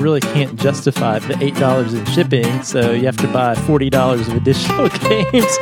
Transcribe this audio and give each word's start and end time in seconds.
really 0.00 0.20
can't 0.20 0.58
justify 0.58 1.18
the 1.18 1.34
$8 1.34 1.94
in 1.94 2.04
shipping, 2.06 2.62
so 2.62 2.92
you 2.92 3.04
have 3.04 3.18
to 3.18 3.28
buy 3.28 3.54
$40 3.54 4.28
of 4.28 4.34
additional 4.34 4.88
games. 5.32 5.58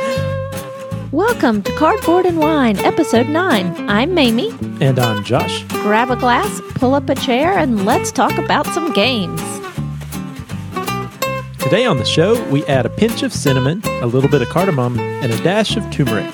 Welcome 1.11 1.61
to 1.63 1.75
Cardboard 1.75 2.25
and 2.25 2.37
Wine, 2.37 2.77
Episode 2.79 3.27
9. 3.27 3.89
I'm 3.89 4.13
Mamie. 4.13 4.51
And 4.79 4.97
I'm 4.97 5.25
Josh. 5.25 5.63
Grab 5.63 6.09
a 6.09 6.15
glass, 6.15 6.61
pull 6.75 6.93
up 6.95 7.09
a 7.09 7.15
chair, 7.15 7.57
and 7.57 7.85
let's 7.85 8.11
talk 8.13 8.37
about 8.37 8.65
some 8.67 8.93
games. 8.93 9.41
Today 11.61 11.85
on 11.85 11.97
the 11.97 12.05
show, 12.05 12.41
we 12.49 12.65
add 12.65 12.85
a 12.85 12.89
pinch 12.89 13.23
of 13.23 13.33
cinnamon, 13.33 13.81
a 14.01 14.05
little 14.05 14.29
bit 14.29 14.41
of 14.41 14.47
cardamom, 14.47 14.97
and 14.99 15.33
a 15.33 15.43
dash 15.43 15.75
of 15.75 15.89
turmeric 15.91 16.33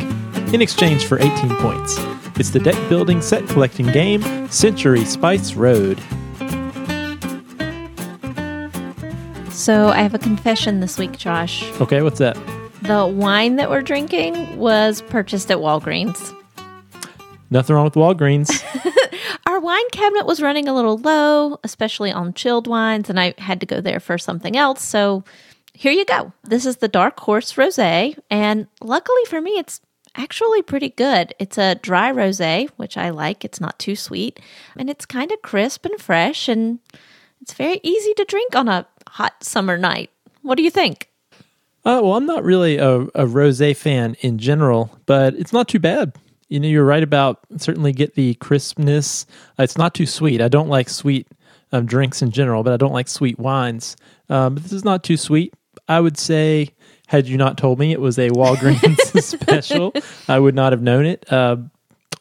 in 0.54 0.62
exchange 0.62 1.06
for 1.06 1.20
18 1.20 1.56
points. 1.56 1.98
It's 2.38 2.52
the 2.52 2.60
deck 2.60 2.78
building 2.88 3.22
set 3.22 3.48
collecting 3.48 3.88
game, 3.88 4.48
Century 4.50 5.06
Spice 5.06 5.56
Road. 5.56 6.00
So, 9.66 9.88
I 9.88 10.04
have 10.04 10.14
a 10.14 10.20
confession 10.20 10.80
this 10.80 11.00
week, 11.00 11.18
Josh. 11.18 11.64
Okay, 11.82 12.04
what's 12.04 12.20
that? 12.20 12.36
The 12.84 13.08
wine 13.08 13.56
that 13.56 13.72
we're 13.72 13.82
drinking 13.82 14.58
was 14.58 15.02
purchased 15.02 15.50
at 15.50 15.58
Walgreens. 15.58 16.36
Nothing 17.50 17.76
wrong 17.76 17.86
with 17.86 17.96
Walgreens. 17.96 18.64
Our 19.48 19.60
wine 19.60 19.90
cabinet 19.92 20.28
was 20.28 20.40
running 20.40 20.68
a 20.68 20.76
little 20.76 21.00
low, 21.00 21.60
especially 21.64 22.12
on 22.12 22.36
chilled 22.36 22.68
wines, 22.68 23.10
and 23.10 23.20
I 23.20 23.34
had 23.40 23.60
to 23.60 23.66
go 23.66 23.82
there 23.82 24.00
for 24.00 24.20
something 24.20 24.56
else. 24.56 24.84
So 24.84 25.24
here 25.74 25.92
you 25.92 26.06
go. 26.06 26.32
This 26.44 26.68
is 26.68 26.78
the 26.78 26.88
Dark 26.88 27.20
Horse 27.22 27.54
Rosé, 27.54 28.20
and 28.30 28.68
luckily 28.82 29.26
for 29.28 29.42
me, 29.42 29.58
it's 29.58 29.82
actually 30.16 30.62
pretty 30.62 30.90
good. 30.90 31.34
It's 31.40 31.58
a 31.58 31.74
dry 31.74 32.12
rosé, 32.12 32.70
which 32.76 32.98
I 32.98 33.10
like. 33.10 33.44
It's 33.44 33.60
not 33.60 33.80
too 33.80 33.96
sweet, 33.96 34.40
and 34.78 34.92
it's 34.92 35.08
kind 35.08 35.32
of 35.32 35.42
crisp 35.42 35.88
and 35.88 36.00
fresh, 36.00 36.48
and 36.48 36.78
it's 37.42 37.54
very 37.54 37.80
easy 37.82 38.14
to 38.14 38.26
drink 38.26 38.56
on 38.56 38.68
a 38.68 38.86
hot 39.16 39.42
summer 39.42 39.78
night. 39.78 40.10
What 40.42 40.58
do 40.58 40.64
you 40.64 40.70
think? 40.70 41.10
Uh, 41.86 42.02
well, 42.04 42.16
I'm 42.16 42.26
not 42.26 42.44
really 42.44 42.76
a, 42.76 43.00
a 43.00 43.26
rosé 43.26 43.74
fan 43.74 44.18
in 44.20 44.38
general, 44.40 44.92
but 45.06 45.34
it's 45.36 45.54
not 45.54 45.70
too 45.70 45.80
bad. 45.80 46.14
You 46.50 46.60
know, 46.60 46.68
you're 46.68 46.84
right 46.84 47.02
about 47.02 47.40
certainly 47.56 47.94
get 47.94 48.16
the 48.16 48.34
crispness. 48.36 49.26
Uh, 49.58 49.64
it's 49.64 49.78
not 49.78 49.94
too 49.94 50.06
sweet. 50.06 50.42
I 50.42 50.50
don't 50.50 50.68
like 50.68 50.90
sweet 50.90 51.30
um, 51.72 51.86
drinks 51.86 52.22
in 52.22 52.32
general, 52.32 52.62
but 52.62 52.74
I 52.74 52.78
don't 52.78 52.92
like 52.92 53.08
sweet 53.08 53.40
wines. 53.40 53.96
Um, 54.28 54.56
but 54.56 54.64
this 54.64 54.74
is 54.74 54.84
not 54.84 55.02
too 55.02 55.16
sweet. 55.16 55.54
I 55.88 56.02
would 56.02 56.18
say, 56.18 56.74
had 57.08 57.26
you 57.26 57.38
not 57.38 57.58
told 57.58 57.80
me 57.80 57.94
it 57.94 58.02
was 58.02 58.20
a 58.20 58.30
Walgreens 58.32 59.22
special, 59.24 59.94
I 60.28 60.40
would 60.40 60.56
not 60.56 60.74
have 60.74 60.82
known 60.82 61.06
it. 61.06 61.32
Uh, 61.32 61.58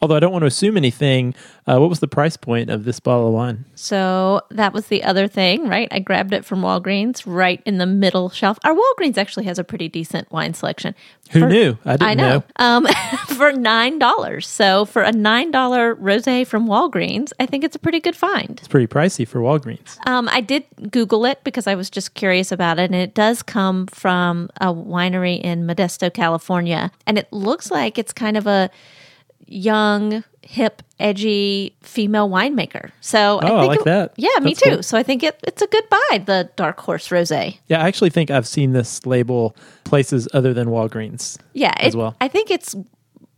although 0.01 0.15
I 0.15 0.19
don't 0.19 0.31
want 0.31 0.43
to 0.43 0.47
assume 0.47 0.77
anything, 0.77 1.35
uh, 1.67 1.77
what 1.77 1.89
was 1.89 1.99
the 1.99 2.07
price 2.07 2.37
point 2.37 2.69
of 2.69 2.83
this 2.85 2.99
bottle 2.99 3.27
of 3.27 3.33
wine? 3.33 3.65
So 3.75 4.41
that 4.51 4.73
was 4.73 4.87
the 4.87 5.03
other 5.03 5.27
thing, 5.27 5.67
right? 5.67 5.87
I 5.91 5.99
grabbed 5.99 6.33
it 6.33 6.45
from 6.45 6.61
Walgreens 6.61 7.23
right 7.25 7.61
in 7.65 7.77
the 7.77 7.85
middle 7.85 8.29
shelf. 8.29 8.57
Our 8.63 8.75
Walgreens 8.75 9.17
actually 9.17 9.45
has 9.45 9.59
a 9.59 9.63
pretty 9.63 9.89
decent 9.89 10.31
wine 10.31 10.53
selection. 10.53 10.95
Who 11.31 11.41
For- 11.41 11.47
knew? 11.47 11.77
I 11.85 11.97
didn't 11.97 12.09
I 12.09 12.13
know. 12.13 12.43
Um, 12.57 12.87
for 13.27 13.51
nine 13.51 13.97
dollars. 13.99 14.47
So 14.47 14.85
for 14.85 15.01
a 15.01 15.11
nine 15.11 15.51
dollar 15.51 15.95
rosé 15.95 16.45
from 16.45 16.67
Walgreens, 16.67 17.31
I 17.39 17.45
think 17.45 17.63
it's 17.63 17.75
a 17.75 17.79
pretty 17.79 17.99
good 17.99 18.15
find. 18.15 18.51
It's 18.59 18.67
pretty 18.67 18.87
pricey 18.87 19.27
for 19.27 19.39
Walgreens. 19.39 19.97
Um, 20.07 20.29
I 20.31 20.41
did 20.41 20.63
Google 20.91 21.25
it 21.25 21.43
because 21.43 21.67
I 21.67 21.75
was 21.75 21.89
just 21.89 22.13
curious 22.13 22.51
about 22.51 22.79
it, 22.79 22.85
and 22.91 22.95
it 22.95 23.13
does 23.13 23.41
come 23.41 23.87
from 23.87 24.49
a 24.61 24.67
winery 24.67 25.39
in 25.41 25.65
Modesto, 25.65 26.13
California, 26.13 26.91
and 27.07 27.17
it 27.17 27.31
looks 27.31 27.71
like 27.71 27.97
it's 27.97 28.13
kind 28.13 28.37
of 28.37 28.45
a 28.45 28.69
young, 29.47 30.23
hip, 30.41 30.81
edgy 30.99 31.75
female 31.81 32.29
winemaker. 32.29 32.91
So 33.01 33.39
Oh, 33.41 33.57
I 33.57 33.59
think 33.61 33.67
like 33.69 33.79
it- 33.79 33.85
that. 33.85 34.13
Yeah, 34.17 34.29
me 34.41 34.55
too. 34.55 34.69
cool. 34.75 34.83
So 34.83 34.97
I 34.97 35.03
think 35.03 35.23
it, 35.23 35.39
it's 35.43 35.61
a 35.61 35.67
good 35.67 35.83
buy. 35.89 36.23
The 36.25 36.49
Dark 36.55 36.79
Horse 36.79 37.09
Rosé. 37.09 37.57
Yeah, 37.67 37.83
I 37.83 37.87
actually 37.87 38.09
think 38.11 38.31
I've 38.31 38.47
seen 38.47 38.71
this 38.73 39.05
label 39.05 39.55
places 39.83 40.27
other 40.33 40.53
than 40.53 40.67
Walgreens. 40.69 41.37
Yeah, 41.53 41.73
As 41.77 41.93
it- 41.93 41.97
well. 41.97 42.15
I 42.21 42.27
think 42.27 42.49
it's 42.51 42.75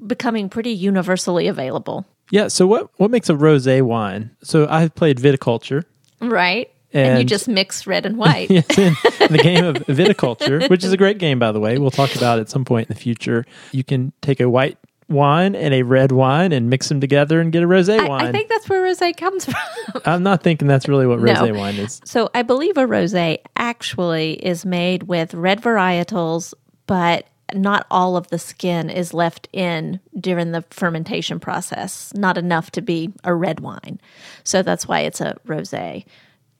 becoming 0.05 0.49
pretty 0.49 0.71
universally 0.71 1.47
available. 1.47 2.05
Yeah. 2.29 2.49
So 2.49 2.67
what 2.67 2.89
what 2.99 3.09
makes 3.09 3.29
a 3.29 3.33
rosé 3.33 3.81
wine? 3.81 4.31
So 4.43 4.67
I've 4.69 4.93
played 4.93 5.17
viticulture. 5.17 5.83
Right. 6.21 6.69
And, 6.93 7.19
you 7.19 7.25
just 7.25 7.47
mix 7.47 7.85
red 7.85 8.05
and 8.05 8.17
white. 8.23 8.49
Yes, 8.49 8.65
in 8.77 8.95
the 9.31 9.39
game 9.43 9.65
of 9.65 9.75
viticulture, 9.87 10.67
which 10.69 10.83
is 10.83 10.91
a 10.93 10.97
great 10.97 11.17
game, 11.19 11.37
by 11.37 11.51
the 11.51 11.59
way. 11.59 11.77
We'll 11.77 11.91
talk 11.91 12.15
about 12.15 12.37
it 12.39 12.41
at 12.41 12.49
some 12.49 12.63
point 12.65 12.89
in 12.89 12.93
the 12.95 12.99
future. 12.99 13.45
You 13.71 13.83
can 13.83 14.13
take 14.21 14.39
a 14.39 14.49
white 14.49 14.77
wine 15.09 15.55
and 15.55 15.73
a 15.73 15.83
red 15.83 16.11
wine 16.11 16.51
and 16.51 16.69
mix 16.69 16.89
them 16.89 16.99
together 16.99 17.39
and 17.39 17.51
get 17.51 17.63
a 17.63 17.67
rosé 17.67 18.07
wine. 18.07 18.25
I 18.27 18.31
think 18.31 18.49
that's 18.49 18.67
where 18.67 18.83
rosé 18.83 19.15
comes 19.15 19.45
from. 19.45 20.01
I'm 20.05 20.23
not 20.23 20.43
thinking 20.43 20.67
that's 20.67 20.87
really 20.87 21.07
what 21.07 21.19
No. 21.19 21.33
rosé 21.33 21.57
wine 21.57 21.75
is. 21.75 22.01
so 22.05 22.29
I 22.33 22.41
believe 22.41 22.77
a 22.77 22.85
rosé 22.85 23.39
actually 23.55 24.33
is 24.45 24.65
made 24.65 25.03
with 25.03 25.33
red 25.33 25.61
varietals, 25.61 26.53
but 26.87 27.27
not 27.53 27.87
all 27.89 28.17
of 28.17 28.27
the 28.27 28.37
skin 28.39 28.89
is 28.89 29.13
left 29.13 29.47
in 29.53 30.01
during 30.19 30.51
the 30.51 30.63
fermentation 30.69 31.39
process. 31.39 32.11
Not 32.13 32.37
enough 32.37 32.71
to 32.71 32.81
be 32.81 33.13
a 33.23 33.33
red 33.33 33.61
wine. 33.61 34.01
So 34.43 34.61
that's 34.61 34.87
why 34.87 35.01
it's 35.01 35.21
a 35.21 35.37
rosé. 35.47 36.03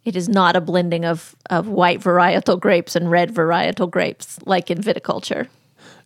It 0.05 0.15
is 0.15 0.29
not 0.29 0.55
a 0.55 0.61
blending 0.61 1.03
of, 1.03 1.35
of 1.49 1.67
white 1.67 1.99
varietal 1.99 2.57
grapes 2.61 2.95
and 2.95 3.11
red 3.11 3.33
varietal 3.33 3.91
grapes 3.91 4.39
like 4.45 4.71
in 4.71 4.77
viticulture. 4.81 5.49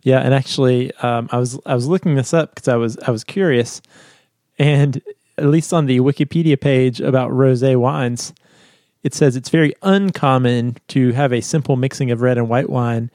Yeah, 0.02 0.18
and 0.20 0.34
actually, 0.34 0.92
um, 0.96 1.28
I 1.30 1.38
was 1.38 1.58
I 1.64 1.74
was 1.74 1.86
looking 1.86 2.16
this 2.16 2.34
up 2.34 2.54
because 2.54 2.68
I 2.68 2.76
was 2.76 2.98
I 2.98 3.10
was 3.10 3.24
curious, 3.24 3.80
and 4.58 5.00
at 5.38 5.46
least 5.46 5.72
on 5.72 5.86
the 5.86 6.00
Wikipedia 6.00 6.60
page 6.60 7.00
about 7.00 7.30
rosé 7.30 7.76
wines, 7.76 8.32
it 9.02 9.14
says 9.14 9.36
it's 9.36 9.48
very 9.48 9.74
uncommon 9.82 10.76
to 10.88 11.12
have 11.12 11.32
a 11.32 11.40
simple 11.40 11.76
mixing 11.76 12.10
of 12.10 12.20
red 12.20 12.36
and 12.36 12.48
white 12.48 12.68
wine, 12.68 13.10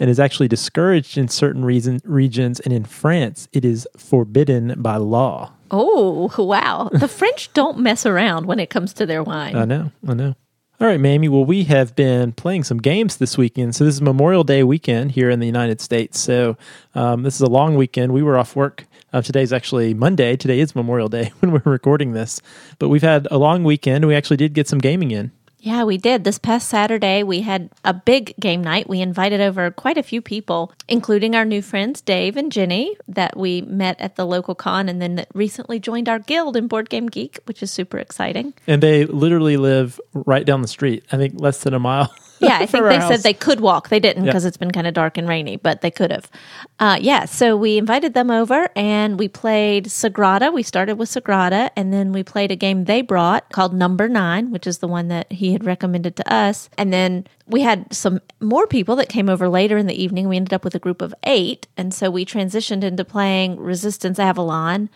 and 0.00 0.10
is 0.10 0.18
actually 0.18 0.48
discouraged 0.48 1.16
in 1.16 1.28
certain 1.28 1.64
reason, 1.64 2.00
regions, 2.04 2.58
and 2.58 2.72
in 2.72 2.84
France, 2.84 3.48
it 3.52 3.64
is 3.64 3.86
forbidden 3.96 4.74
by 4.82 4.96
law. 4.96 5.52
Oh, 5.70 6.32
wow. 6.38 6.90
The 6.92 7.08
French 7.08 7.52
don't 7.52 7.78
mess 7.78 8.04
around 8.04 8.46
when 8.46 8.58
it 8.58 8.68
comes 8.68 8.92
to 8.94 9.06
their 9.06 9.22
wine. 9.22 9.54
I 9.54 9.64
know, 9.64 9.92
I 10.06 10.14
know. 10.14 10.34
All 10.82 10.88
right, 10.88 10.98
Mamie. 10.98 11.28
Well, 11.28 11.44
we 11.44 11.62
have 11.64 11.94
been 11.94 12.32
playing 12.32 12.64
some 12.64 12.78
games 12.78 13.18
this 13.18 13.38
weekend. 13.38 13.76
So 13.76 13.84
this 13.84 13.94
is 13.94 14.02
Memorial 14.02 14.42
Day 14.42 14.64
weekend 14.64 15.12
here 15.12 15.30
in 15.30 15.38
the 15.38 15.46
United 15.46 15.80
States. 15.80 16.18
So 16.18 16.56
um, 16.96 17.22
this 17.22 17.36
is 17.36 17.40
a 17.40 17.46
long 17.46 17.76
weekend. 17.76 18.12
We 18.12 18.20
were 18.20 18.36
off 18.36 18.56
work. 18.56 18.86
Uh, 19.12 19.22
today's 19.22 19.52
actually 19.52 19.94
Monday. 19.94 20.34
Today 20.34 20.58
is 20.58 20.74
Memorial 20.74 21.08
Day 21.08 21.30
when 21.38 21.52
we're 21.52 21.70
recording 21.70 22.14
this. 22.14 22.40
But 22.80 22.88
we've 22.88 23.00
had 23.00 23.28
a 23.30 23.38
long 23.38 23.62
weekend. 23.62 24.08
We 24.08 24.16
actually 24.16 24.38
did 24.38 24.54
get 24.54 24.66
some 24.66 24.80
gaming 24.80 25.12
in. 25.12 25.30
Yeah, 25.64 25.84
we 25.84 25.96
did. 25.96 26.24
This 26.24 26.40
past 26.40 26.68
Saturday, 26.68 27.22
we 27.22 27.42
had 27.42 27.70
a 27.84 27.94
big 27.94 28.34
game 28.40 28.64
night. 28.64 28.88
We 28.88 29.00
invited 29.00 29.40
over 29.40 29.70
quite 29.70 29.96
a 29.96 30.02
few 30.02 30.20
people, 30.20 30.72
including 30.88 31.36
our 31.36 31.44
new 31.44 31.62
friends, 31.62 32.00
Dave 32.00 32.36
and 32.36 32.50
Jenny, 32.50 32.96
that 33.06 33.36
we 33.36 33.60
met 33.62 34.00
at 34.00 34.16
the 34.16 34.26
local 34.26 34.56
con 34.56 34.88
and 34.88 35.00
then 35.00 35.14
that 35.14 35.28
recently 35.34 35.78
joined 35.78 36.08
our 36.08 36.18
guild 36.18 36.56
in 36.56 36.66
Board 36.66 36.90
Game 36.90 37.06
Geek, 37.06 37.38
which 37.44 37.62
is 37.62 37.70
super 37.70 37.98
exciting. 37.98 38.54
And 38.66 38.82
they 38.82 39.04
literally 39.04 39.56
live 39.56 40.00
right 40.14 40.44
down 40.44 40.62
the 40.62 40.68
street. 40.68 41.04
I 41.12 41.16
think 41.16 41.40
less 41.40 41.62
than 41.62 41.74
a 41.74 41.78
mile. 41.78 42.12
Yeah, 42.42 42.58
I 42.60 42.66
think 42.66 42.84
they 42.84 42.98
house. 42.98 43.08
said 43.10 43.20
they 43.22 43.32
could 43.34 43.60
walk. 43.60 43.88
They 43.88 44.00
didn't 44.00 44.24
Yeah. 44.24 44.30
because 44.32 44.44
it's 44.44 44.56
been 44.56 44.70
kind 44.70 44.86
of 44.86 44.94
dark 44.94 45.16
and 45.18 45.28
rainy, 45.28 45.56
but 45.56 45.80
they 45.80 45.90
could 45.90 46.10
have. 46.10 46.30
Uh, 46.78 46.98
yeah, 47.00 47.24
so 47.24 47.56
we 47.56 47.78
invited 47.78 48.14
them 48.14 48.30
over 48.30 48.68
and 48.76 49.18
we 49.18 49.28
played 49.28 49.86
Sagrada. 49.86 50.52
We 50.52 50.62
started 50.62 50.96
with 50.98 51.08
Sagrada 51.08 51.70
and 51.76 51.92
then 51.92 52.12
we 52.12 52.22
played 52.22 52.50
a 52.50 52.56
game 52.56 52.84
they 52.84 53.02
brought 53.02 53.48
called 53.52 53.72
Number 53.74 54.08
Nine, 54.08 54.50
which 54.50 54.66
is 54.66 54.78
the 54.78 54.88
one 54.88 55.08
that 55.08 55.30
he 55.32 55.52
had 55.52 55.64
recommended 55.64 56.16
to 56.16 56.32
us. 56.32 56.68
And 56.76 56.92
then 56.92 57.26
we 57.46 57.60
had 57.62 57.92
some 57.92 58.20
more 58.40 58.66
people 58.66 58.96
that 58.96 59.08
came 59.08 59.28
over 59.28 59.48
later 59.48 59.76
in 59.78 59.86
the 59.86 60.00
evening. 60.02 60.28
We 60.28 60.36
ended 60.36 60.52
up 60.54 60.64
with 60.64 60.74
a 60.74 60.78
group 60.78 61.02
of 61.02 61.14
eight. 61.24 61.66
And 61.76 61.92
so 61.94 62.10
we 62.10 62.24
transitioned 62.24 62.82
into 62.84 63.04
playing 63.04 63.58
Resistance 63.58 64.18
Avalon 64.18 64.88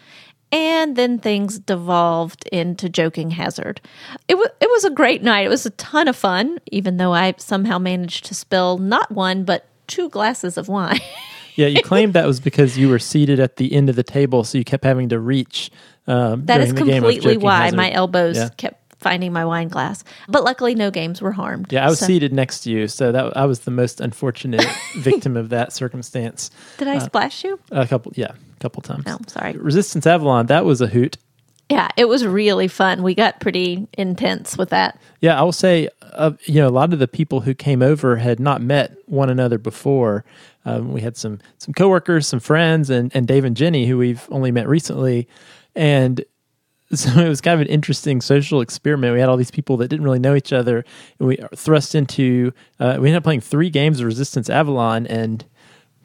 and 0.52 0.96
then 0.96 1.18
things 1.18 1.58
devolved 1.58 2.46
into 2.52 2.88
joking 2.88 3.30
hazard. 3.32 3.80
It 4.28 4.36
was 4.36 4.48
it 4.60 4.68
was 4.70 4.84
a 4.84 4.90
great 4.90 5.22
night. 5.22 5.46
It 5.46 5.50
was 5.50 5.66
a 5.66 5.70
ton 5.70 6.08
of 6.08 6.16
fun, 6.16 6.58
even 6.72 6.96
though 6.96 7.12
I 7.12 7.34
somehow 7.38 7.78
managed 7.78 8.24
to 8.26 8.34
spill 8.34 8.78
not 8.78 9.10
one 9.12 9.44
but 9.44 9.66
two 9.86 10.08
glasses 10.08 10.56
of 10.56 10.68
wine. 10.68 11.00
Yeah, 11.56 11.68
you 11.68 11.82
claimed 11.84 12.12
that 12.14 12.26
was 12.26 12.40
because 12.40 12.76
you 12.76 12.88
were 12.88 12.98
seated 12.98 13.40
at 13.40 13.56
the 13.56 13.72
end 13.72 13.88
of 13.88 13.96
the 13.96 14.02
table, 14.02 14.44
so 14.44 14.58
you 14.58 14.64
kept 14.64 14.84
having 14.84 15.08
to 15.10 15.18
reach. 15.18 15.70
Um, 16.06 16.44
That 16.46 16.60
is 16.60 16.72
completely 16.72 17.36
why 17.36 17.64
Hazard. 17.64 17.76
my 17.76 17.90
elbows 17.90 18.36
Yeah. 18.36 18.48
kept 18.56 18.82
finding 19.00 19.32
my 19.32 19.44
wine 19.44 19.68
glass. 19.68 20.04
But 20.28 20.42
luckily, 20.44 20.74
no 20.74 20.90
games 20.90 21.20
were 21.22 21.32
harmed. 21.32 21.72
Yeah, 21.72 21.86
I 21.86 21.88
was 21.90 21.98
So- 22.00 22.06
seated 22.06 22.32
next 22.32 22.60
to 22.60 22.70
you, 22.70 22.88
so 22.88 23.10
that 23.12 23.36
I 23.36 23.44
was 23.46 23.60
the 23.60 23.70
most 23.70 24.00
unfortunate 24.00 24.64
victim 24.96 25.36
of 25.36 25.48
that 25.50 25.72
circumstance. 25.72 26.50
Did 26.78 26.88
I 26.88 26.98
splash 26.98 27.42
you? 27.44 27.58
A 27.70 27.86
couple, 27.86 28.12
yeah, 28.16 28.32
a 28.56 28.60
couple 28.60 28.82
times. 28.82 29.06
No, 29.06 29.18
sorry. 29.26 29.52
Resistance 29.52 30.06
Avalon, 30.06 30.46
that 30.46 30.64
was 30.64 30.80
a 30.80 30.86
hoot. 30.86 31.16
Yeah, 31.68 31.88
it 31.96 32.04
was 32.04 32.24
really 32.24 32.68
fun. 32.68 33.02
We 33.02 33.14
got 33.14 33.40
pretty 33.40 33.88
intense 33.94 34.56
with 34.56 34.70
that. 34.70 35.00
Yeah, 35.20 35.38
I 35.38 35.42
will 35.42 35.50
say, 35.50 35.88
uh, 36.00 36.32
you 36.44 36.60
know, 36.60 36.68
a 36.68 36.70
lot 36.70 36.92
of 36.92 37.00
the 37.00 37.08
people 37.08 37.40
who 37.40 37.54
came 37.54 37.82
over 37.82 38.16
had 38.16 38.38
not 38.38 38.62
met 38.62 38.96
one 39.06 39.30
another 39.30 39.58
before. 39.58 40.24
Um, 40.64 40.92
we 40.92 41.00
had 41.00 41.16
some 41.16 41.40
some 41.58 41.74
coworkers, 41.74 42.28
some 42.28 42.38
friends, 42.38 42.88
and 42.88 43.10
and 43.14 43.26
Dave 43.26 43.44
and 43.44 43.56
Jenny, 43.56 43.86
who 43.86 43.98
we've 43.98 44.28
only 44.30 44.52
met 44.52 44.68
recently, 44.68 45.26
and 45.74 46.24
so 46.94 47.10
it 47.20 47.28
was 47.28 47.40
kind 47.40 47.60
of 47.60 47.66
an 47.66 47.72
interesting 47.72 48.20
social 48.20 48.60
experiment. 48.60 49.12
We 49.12 49.20
had 49.20 49.28
all 49.28 49.36
these 49.36 49.50
people 49.50 49.76
that 49.78 49.88
didn't 49.88 50.04
really 50.04 50.20
know 50.20 50.36
each 50.36 50.52
other, 50.52 50.84
and 51.18 51.28
we 51.28 51.38
thrust 51.56 51.96
into. 51.96 52.52
Uh, 52.78 52.98
we 53.00 53.08
ended 53.08 53.16
up 53.16 53.24
playing 53.24 53.40
three 53.40 53.70
games 53.70 53.98
of 53.98 54.06
Resistance 54.06 54.48
Avalon, 54.48 55.04
and 55.08 55.44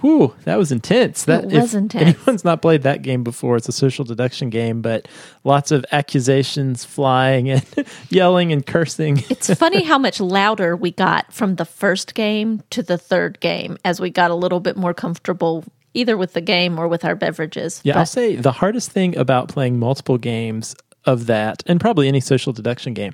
whew, 0.02 0.36
that 0.44 0.58
was 0.58 0.72
intense. 0.72 1.26
That 1.26 1.46
It 1.46 1.54
was 1.54 1.74
intense. 1.74 2.18
Anyone's 2.18 2.44
not 2.44 2.62
played 2.62 2.84
that 2.84 3.02
game 3.02 3.24
before? 3.24 3.58
It's 3.58 3.70
a 3.70 3.72
social 3.74 4.04
deduction 4.04 4.50
game, 4.50 4.82
but 4.82 5.08
lots 5.44 5.72
of 5.72 5.86
accusations 5.92 6.84
flying 6.84 7.50
and 7.50 7.66
yelling 8.10 8.52
and 8.52 8.66
cursing. 8.66 9.24
It's 9.30 9.54
funny 9.54 9.84
how 9.84 9.98
much 9.98 10.20
louder 10.20 10.76
we 10.76 10.92
got 10.92 11.32
from 11.32 11.56
the 11.56 11.66
first 11.66 12.14
game 12.14 12.62
to 12.72 12.84
the 12.84 12.98
third 12.98 13.40
game 13.40 13.78
as 13.86 14.00
we 14.02 14.10
got 14.10 14.32
a 14.32 14.36
little 14.36 14.60
bit 14.60 14.76
more 14.76 14.94
comfortable 14.94 15.64
either 15.94 16.18
with 16.18 16.34
the 16.34 16.42
game 16.42 16.80
or 16.80 16.88
with 16.88 17.06
our 17.06 17.16
beverages. 17.16 17.82
Yeah, 17.84 18.00
I'll 18.00 18.06
say 18.06 18.36
the 18.36 18.52
hardest 18.52 18.92
thing 18.92 19.16
about 19.18 19.50
playing 19.50 19.80
multiple 19.80 20.18
games 20.18 20.76
of 21.06 21.26
that, 21.26 21.64
and 21.66 21.80
probably 21.80 22.08
any 22.08 22.20
social 22.20 22.54
deduction 22.54 22.94
game, 22.94 23.14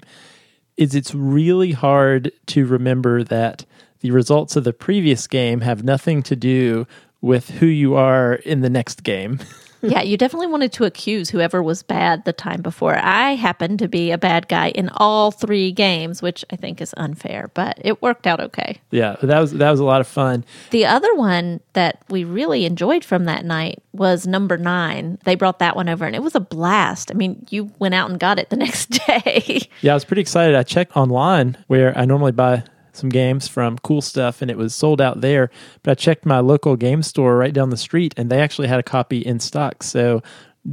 is 0.75 0.93
it's 0.93 1.13
really 1.15 1.71
hard 1.71 2.31
to 2.47 2.65
remember 2.65 3.23
that 3.23 3.65
the 4.07 4.11
results 4.11 4.55
of 4.55 4.63
the 4.63 4.71
previous 4.71 5.27
game 5.27 5.59
have 5.59 5.83
nothing 5.83 6.23
to 6.23 6.33
do 6.33 6.87
with 7.19 7.49
who 7.49 7.65
you 7.65 7.95
are 7.95 8.35
in 8.35 8.61
the 8.61 8.69
next 8.69 9.03
game. 9.03 9.39
yeah, 9.81 10.01
you 10.01 10.15
definitely 10.15 10.47
wanted 10.47 10.71
to 10.73 10.85
accuse 10.85 11.29
whoever 11.29 11.61
was 11.61 11.83
bad 11.83 12.23
the 12.23 12.31
time 12.31 12.61
before. 12.61 12.95
I 12.95 13.35
happened 13.35 13.79
to 13.79 13.89
be 13.89 14.11
a 14.11 14.17
bad 14.17 14.47
guy 14.47 14.69
in 14.69 14.87
all 14.93 15.31
three 15.31 15.73
games, 15.73 16.21
which 16.21 16.45
I 16.49 16.55
think 16.55 16.79
is 16.79 16.93
unfair, 16.95 17.51
but 17.53 17.79
it 17.83 18.01
worked 18.01 18.25
out 18.25 18.39
okay. 18.39 18.79
yeah, 18.91 19.17
that 19.21 19.39
was 19.39 19.51
that 19.51 19.69
was 19.69 19.81
a 19.81 19.85
lot 19.85 19.99
of 19.99 20.07
fun. 20.07 20.45
The 20.71 20.85
other 20.85 21.13
one 21.15 21.59
that 21.73 22.01
we 22.09 22.23
really 22.23 22.65
enjoyed 22.65 23.03
from 23.03 23.25
that 23.25 23.43
night 23.43 23.83
was 23.91 24.25
number 24.25 24.57
nine. 24.57 25.17
They 25.25 25.35
brought 25.35 25.59
that 25.59 25.75
one 25.75 25.89
over 25.89 26.05
and 26.05 26.15
it 26.15 26.23
was 26.23 26.35
a 26.35 26.39
blast. 26.39 27.11
I 27.11 27.15
mean, 27.15 27.45
you 27.49 27.71
went 27.77 27.93
out 27.93 28.09
and 28.09 28.17
got 28.17 28.39
it 28.39 28.49
the 28.49 28.55
next 28.67 28.87
day. 29.05 29.67
Yeah, 29.81 29.91
I 29.91 29.95
was 29.95 30.05
pretty 30.05 30.21
excited. 30.21 30.55
I 30.55 30.63
checked 30.63 30.95
online 30.95 31.57
where 31.67 31.97
I 31.97 32.05
normally 32.05 32.31
buy 32.31 32.63
some 32.97 33.09
games 33.09 33.47
from 33.47 33.77
Cool 33.79 34.01
Stuff, 34.01 34.41
and 34.41 34.51
it 34.51 34.57
was 34.57 34.73
sold 34.75 34.99
out 34.99 35.21
there. 35.21 35.49
But 35.83 35.91
I 35.91 35.95
checked 35.95 36.25
my 36.25 36.39
local 36.39 36.75
game 36.75 37.03
store 37.03 37.37
right 37.37 37.53
down 37.53 37.69
the 37.69 37.77
street, 37.77 38.13
and 38.17 38.29
they 38.29 38.41
actually 38.41 38.67
had 38.67 38.79
a 38.79 38.83
copy 38.83 39.19
in 39.19 39.39
stock. 39.39 39.83
So 39.83 40.21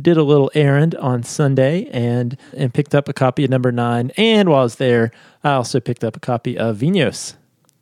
did 0.03 0.17
a 0.17 0.25
little 0.25 0.51
errand 0.55 0.95
on 0.97 1.23
Sunday 1.23 1.87
and 1.93 2.37
and 2.57 2.75
picked 2.75 2.95
up 2.95 3.09
a 3.09 3.13
copy 3.13 3.45
of 3.45 3.51
number 3.51 3.71
nine. 3.71 4.11
And 4.17 4.49
while 4.49 4.61
I 4.61 4.65
was 4.65 4.77
there, 4.77 5.13
I 5.45 5.53
also 5.53 5.79
picked 5.79 6.03
up 6.03 6.17
a 6.17 6.21
copy 6.21 6.59
of 6.59 6.79
Vinhos. 6.79 7.35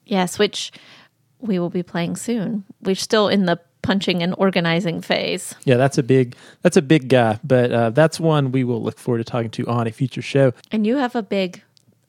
yes, 0.05 0.39
which 0.39 0.73
we 1.41 1.59
will 1.59 1.71
be 1.71 1.83
playing 1.83 2.17
soon. 2.17 2.65
We're 2.83 2.95
still 2.95 3.29
in 3.29 3.47
the 3.47 3.59
punching 3.81 4.23
and 4.23 4.35
organizing 4.39 5.01
phase. 5.01 5.55
Yeah, 5.65 5.77
that's 5.77 5.99
a 5.99 6.03
big 6.03 6.37
that's 6.61 6.77
a 6.77 6.83
big 6.83 7.09
guy, 7.09 7.39
but 7.43 7.73
uh, 7.73 7.91
that's 7.91 8.21
one 8.21 8.53
we 8.53 8.63
will 8.63 8.83
look 8.83 8.99
forward 8.99 9.19
to 9.19 9.25
talking 9.25 9.51
to 9.53 9.67
on 9.67 9.87
a 9.87 9.91
future 9.91 10.23
show. 10.23 10.53
And 10.71 10.87
you 10.87 10.99
have 10.99 11.17
a 11.17 11.23
big 11.23 11.63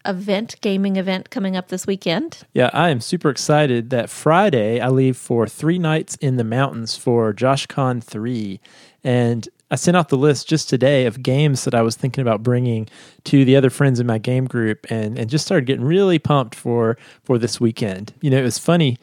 event, 0.06 0.56
gaming 0.62 0.96
event 0.96 1.30
coming 1.30 1.56
up 1.56 1.70
this 1.70 1.88
weekend. 1.88 2.46
Yeah, 2.54 2.70
I 2.74 2.90
am 2.90 3.02
super 3.02 3.30
excited 3.30 3.90
that 3.90 4.10
Friday 4.10 4.80
I 4.80 4.90
leave 4.90 5.18
for 5.18 5.48
three 5.48 5.80
nights 5.80 6.16
in 6.18 6.38
the 6.38 6.44
mountains 6.44 6.96
for 6.96 7.34
JoshCon 7.34 8.04
3. 8.04 8.60
And 9.04 9.48
I 9.72 9.76
sent 9.76 9.98
out 9.98 10.10
the 10.10 10.18
list 10.18 10.48
just 10.48 10.70
today 10.70 11.06
of 11.06 11.24
games 11.24 11.64
that 11.64 11.74
I 11.74 11.82
was 11.82 11.96
thinking 11.96 12.22
about 12.22 12.44
bringing 12.44 12.88
to 13.24 13.44
the 13.44 13.56
other 13.56 13.70
friends 13.70 14.00
in 14.00 14.06
my 14.06 14.18
game 14.18 14.46
group 14.46 14.86
and, 14.90 15.18
and 15.18 15.30
just 15.30 15.46
started 15.46 15.66
getting 15.66 15.86
really 15.86 16.20
pumped 16.20 16.56
for, 16.56 16.98
for 17.24 17.38
this 17.38 17.60
weekend. 17.60 18.14
You 18.22 18.30
know, 18.30 18.38
it 18.38 18.44
was 18.44 18.60
funny. 18.60 18.98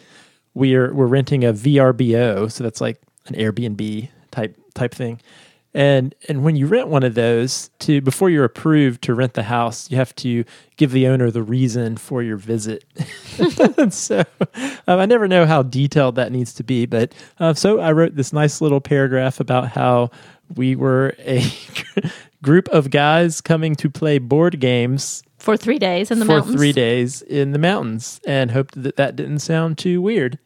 We're, 0.55 0.93
we're 0.93 1.07
renting 1.07 1.45
a 1.45 1.53
VRBO, 1.53 2.51
so 2.51 2.63
that's 2.63 2.81
like 2.81 3.01
an 3.27 3.35
Airbnb 3.35 4.09
type 4.31 4.57
type 4.75 4.95
thing. 4.95 5.21
And 5.73 6.15
and 6.29 6.43
when 6.43 6.57
you 6.57 6.67
rent 6.67 6.89
one 6.89 7.05
of 7.05 7.15
those, 7.15 7.71
to 7.81 8.01
before 8.01 8.29
you're 8.29 8.45
approved 8.45 9.03
to 9.03 9.15
rent 9.15 9.35
the 9.35 9.45
house, 9.45 9.89
you 9.91 9.97
have 9.99 10.15
to 10.17 10.45
give 10.77 10.91
the 10.91 11.07
owner 11.07 11.31
the 11.31 11.43
reason 11.45 11.97
for 11.97 12.23
your 12.23 12.37
visit. 12.37 12.85
So 13.91 14.25
um, 14.87 14.99
I 15.01 15.07
never 15.07 15.27
know 15.27 15.47
how 15.47 15.63
detailed 15.63 16.17
that 16.17 16.33
needs 16.33 16.53
to 16.55 16.63
be, 16.65 16.87
but 16.87 17.15
uh, 17.39 17.55
so 17.55 17.81
I 17.81 17.93
wrote 17.93 18.15
this 18.15 18.33
nice 18.33 18.61
little 18.61 18.81
paragraph 18.81 19.41
about 19.41 19.69
how 19.69 20.11
we 20.55 20.77
were 20.77 21.15
a 21.21 21.43
group 22.43 22.69
of 22.69 22.91
guys 22.91 23.41
coming 23.41 23.75
to 23.77 23.89
play 23.89 24.19
board 24.19 24.61
games 24.61 25.23
For 25.39 25.57
three 25.57 25.79
days 25.79 26.11
in 26.11 26.19
the 26.19 26.25
mountains. 26.27 26.45
for 26.45 26.49
mountains. 26.51 26.61
three 26.61 26.73
days 26.73 27.23
in 27.23 27.53
the 27.53 27.59
mountains, 27.59 28.21
and 28.27 28.51
hoped 28.51 28.83
that 28.83 28.97
that 28.97 29.17
didn't 29.17 29.39
sound 29.39 29.79
too 29.79 30.03
weird. 30.03 30.39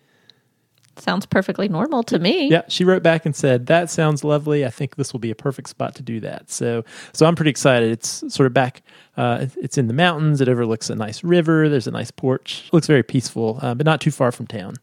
Sounds 0.96 1.26
perfectly 1.26 1.68
normal 1.68 2.02
to 2.04 2.18
me. 2.18 2.48
Yeah, 2.48 2.62
she 2.68 2.84
wrote 2.84 3.02
back 3.02 3.26
and 3.26 3.34
said, 3.34 3.66
"That 3.66 3.90
sounds 3.90 4.24
lovely. 4.24 4.64
I 4.64 4.70
think 4.70 4.96
this 4.96 5.12
will 5.12 5.20
be 5.20 5.30
a 5.30 5.34
perfect 5.34 5.68
spot 5.68 5.94
to 5.96 6.02
do 6.02 6.20
that." 6.20 6.50
So, 6.50 6.84
so 7.12 7.26
I'm 7.26 7.34
pretty 7.34 7.50
excited. 7.50 7.90
It's 7.90 8.22
sort 8.32 8.46
of 8.46 8.54
back. 8.54 8.82
Uh, 9.16 9.46
it's 9.56 9.78
in 9.78 9.86
the 9.86 9.94
mountains. 9.94 10.40
It 10.40 10.48
overlooks 10.48 10.90
a 10.90 10.94
nice 10.94 11.24
river. 11.24 11.68
There's 11.68 11.86
a 11.86 11.90
nice 11.92 12.10
porch. 12.10 12.68
looks 12.72 12.86
very 12.86 13.02
peaceful, 13.02 13.58
uh, 13.62 13.74
but 13.74 13.86
not 13.86 14.00
too 14.00 14.10
far 14.10 14.32
from 14.32 14.46
town. 14.46 14.76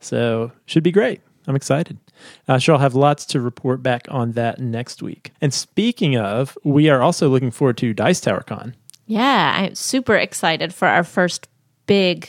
So, 0.00 0.52
should 0.66 0.82
be 0.82 0.92
great. 0.92 1.20
I'm 1.46 1.56
excited. 1.56 1.98
Uh, 2.46 2.58
sure, 2.58 2.74
I'll 2.74 2.80
have 2.80 2.94
lots 2.94 3.24
to 3.26 3.40
report 3.40 3.82
back 3.82 4.06
on 4.10 4.32
that 4.32 4.58
next 4.58 5.02
week. 5.02 5.32
And 5.40 5.52
speaking 5.54 6.16
of, 6.16 6.58
we 6.62 6.90
are 6.90 7.00
also 7.00 7.28
looking 7.28 7.50
forward 7.50 7.78
to 7.78 7.94
Dice 7.94 8.20
Tower 8.20 8.42
Con. 8.42 8.74
Yeah, 9.06 9.54
I'm 9.56 9.74
super 9.74 10.14
excited 10.14 10.74
for 10.74 10.86
our 10.86 11.04
first 11.04 11.48
big 11.86 12.28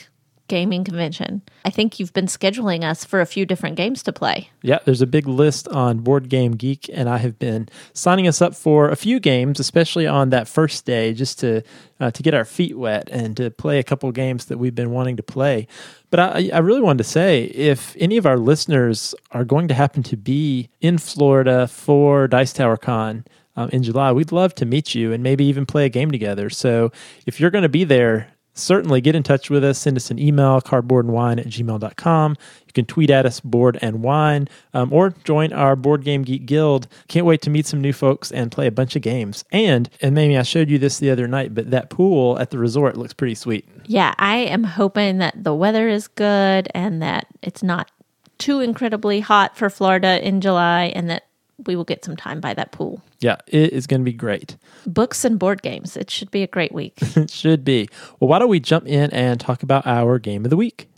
gaming 0.49 0.83
convention. 0.83 1.41
I 1.63 1.69
think 1.69 1.99
you've 1.99 2.11
been 2.11 2.25
scheduling 2.25 2.83
us 2.83 3.05
for 3.05 3.21
a 3.21 3.25
few 3.25 3.45
different 3.45 3.77
games 3.77 4.03
to 4.03 4.11
play. 4.11 4.49
Yeah, 4.61 4.79
there's 4.83 5.01
a 5.01 5.07
big 5.07 5.27
list 5.27 5.67
on 5.69 5.99
Board 5.99 6.27
Game 6.27 6.51
Geek, 6.51 6.89
and 6.91 7.07
I 7.07 7.19
have 7.19 7.39
been 7.39 7.69
signing 7.93 8.27
us 8.27 8.41
up 8.41 8.55
for 8.55 8.89
a 8.89 8.95
few 8.95 9.19
games, 9.19 9.59
especially 9.59 10.05
on 10.05 10.31
that 10.31 10.47
first 10.47 10.85
day, 10.85 11.13
just 11.13 11.39
to 11.39 11.61
uh, 11.99 12.11
to 12.11 12.23
get 12.23 12.33
our 12.33 12.45
feet 12.45 12.77
wet 12.77 13.07
and 13.09 13.37
to 13.37 13.51
play 13.51 13.79
a 13.79 13.83
couple 13.83 14.11
games 14.11 14.45
that 14.45 14.57
we've 14.57 14.75
been 14.75 14.91
wanting 14.91 15.15
to 15.17 15.23
play. 15.23 15.67
But 16.09 16.19
I, 16.19 16.49
I 16.53 16.59
really 16.59 16.81
wanted 16.81 16.99
to 16.99 17.09
say, 17.09 17.43
if 17.43 17.95
any 17.99 18.17
of 18.17 18.25
our 18.25 18.37
listeners 18.37 19.13
are 19.31 19.45
going 19.45 19.67
to 19.67 19.73
happen 19.73 20.03
to 20.03 20.17
be 20.17 20.69
in 20.81 20.97
Florida 20.97 21.67
for 21.67 22.27
Dice 22.27 22.53
Tower 22.53 22.77
Con. 22.77 23.25
Um, 23.55 23.69
in 23.71 23.83
July, 23.83 24.13
we'd 24.13 24.31
love 24.31 24.55
to 24.55 24.65
meet 24.65 24.95
you 24.95 25.11
and 25.11 25.21
maybe 25.21 25.43
even 25.43 25.65
play 25.65 25.85
a 25.85 25.89
game 25.89 26.11
together. 26.11 26.49
So 26.49 26.93
if 27.25 27.41
you're 27.41 27.51
going 27.51 27.63
to 27.63 27.67
be 27.69 27.83
there, 27.83 28.31
certainly 28.59 29.01
get 29.01 29.15
in 29.15 29.23
touch 29.23 29.49
with 29.49 29.63
us. 29.63 29.79
Send 29.79 29.97
us 29.97 30.11
an 30.11 30.19
email, 30.19 30.61
cardboardandwine 30.61 31.39
at 31.39 31.47
gmail.com. 31.47 32.35
You 32.65 32.73
can 32.73 32.85
tweet 32.85 33.09
at 33.09 33.25
us, 33.25 33.39
board 33.39 33.79
and 33.81 34.03
wine, 34.03 34.47
um, 34.73 34.93
or 34.93 35.09
join 35.23 35.53
our 35.53 35.75
Board 35.75 36.03
Game 36.03 36.23
Geek 36.23 36.45
Guild. 36.45 36.87
Can't 37.07 37.25
wait 37.25 37.41
to 37.41 37.49
meet 37.49 37.65
some 37.65 37.81
new 37.81 37.93
folks 37.93 38.31
and 38.31 38.51
play 38.51 38.67
a 38.67 38.71
bunch 38.71 38.95
of 38.95 39.01
games. 39.01 39.43
And, 39.51 39.89
and 40.01 40.13
maybe 40.13 40.37
I 40.37 40.43
showed 40.43 40.69
you 40.69 40.77
this 40.77 40.99
the 40.99 41.09
other 41.09 41.27
night, 41.27 41.55
but 41.55 41.71
that 41.71 41.89
pool 41.89 42.37
at 42.39 42.51
the 42.51 42.59
resort 42.59 42.97
looks 42.97 43.13
pretty 43.13 43.35
sweet. 43.35 43.67
Yeah, 43.85 44.13
I 44.19 44.37
am 44.37 44.63
hoping 44.63 45.17
that 45.17 45.43
the 45.43 45.55
weather 45.55 45.89
is 45.89 46.07
good 46.07 46.67
and 46.75 47.01
that 47.01 47.25
it's 47.41 47.63
not 47.63 47.89
too 48.37 48.59
incredibly 48.59 49.19
hot 49.19 49.57
for 49.57 49.69
Florida 49.69 50.25
in 50.25 50.41
July 50.41 50.85
and 50.95 51.09
that 51.09 51.23
we 51.65 51.75
will 51.75 51.83
get 51.83 52.05
some 52.05 52.15
time 52.15 52.39
by 52.39 52.53
that 52.53 52.71
pool. 52.71 53.01
Yeah, 53.19 53.37
it 53.47 53.73
is 53.73 53.87
going 53.87 54.01
to 54.01 54.05
be 54.05 54.13
great. 54.13 54.57
Books 54.85 55.25
and 55.25 55.37
board 55.37 55.61
games. 55.61 55.97
It 55.97 56.09
should 56.09 56.31
be 56.31 56.43
a 56.43 56.47
great 56.47 56.71
week. 56.71 56.97
It 57.15 57.29
should 57.31 57.65
be. 57.65 57.89
Well, 58.19 58.29
why 58.29 58.39
don't 58.39 58.49
we 58.49 58.59
jump 58.59 58.87
in 58.87 59.11
and 59.11 59.39
talk 59.39 59.61
about 59.61 59.85
our 59.85 60.19
game 60.19 60.45
of 60.45 60.49
the 60.49 60.57
week? 60.57 60.89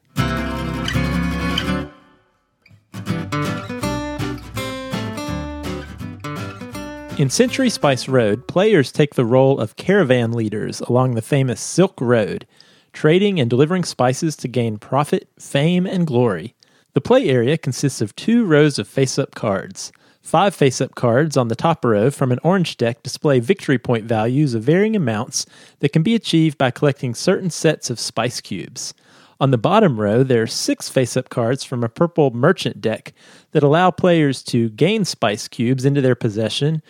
In 7.18 7.30
Century 7.30 7.70
Spice 7.70 8.08
Road, 8.08 8.48
players 8.48 8.92
take 8.92 9.16
the 9.16 9.26
role 9.26 9.60
of 9.60 9.76
caravan 9.76 10.32
leaders 10.32 10.80
along 10.82 11.14
the 11.14 11.22
famous 11.22 11.62
Silk 11.62 12.00
Road, 12.02 12.48
trading 12.94 13.40
and 13.40 13.50
delivering 13.50 13.84
spices 13.84 14.36
to 14.38 14.48
gain 14.48 14.78
profit, 14.78 15.30
fame, 15.38 15.86
and 15.86 16.08
glory. 16.08 16.56
The 16.94 17.02
play 17.02 17.30
area 17.30 17.58
consists 17.58 18.02
of 18.02 18.16
two 18.16 18.44
rows 18.46 18.80
of 18.80 18.88
face 18.88 19.20
up 19.20 19.36
cards. 19.36 19.92
Five 20.22 20.56
face 20.56 20.80
up 20.80 20.96
cards 20.96 21.36
on 21.36 21.48
the 21.48 21.56
top 21.56 21.84
row 21.84 22.12
from 22.12 22.32
an 22.32 22.40
orange 22.44 22.78
deck 22.78 23.04
display 23.04 23.40
victory 23.40 23.80
point 23.80 24.06
values 24.06 24.54
of 24.54 24.64
varying 24.64 24.96
amounts 24.96 25.46
that 25.80 25.92
can 25.92 26.04
be 26.04 26.16
achieved 26.16 26.58
by 26.58 26.72
collecting 26.72 27.16
certain 27.16 27.50
sets 27.50 27.90
of 27.90 28.00
spice 28.00 28.40
cubes. 28.40 28.94
On 29.40 29.50
the 29.50 29.58
bottom 29.58 30.00
row, 30.00 30.24
there 30.24 30.44
are 30.44 30.48
six 30.48 30.88
face 30.88 31.18
up 31.18 31.30
cards 31.30 31.64
from 31.64 31.84
a 31.84 31.90
purple 31.90 32.30
merchant 32.30 32.80
deck 32.80 33.12
that 33.52 33.64
allow 33.64 33.90
players 33.90 34.44
to 34.44 34.70
gain 34.70 35.04
spice 35.04 35.48
cubes 35.48 35.84
into 35.84 36.00
their 36.00 36.16
possession, 36.16 36.84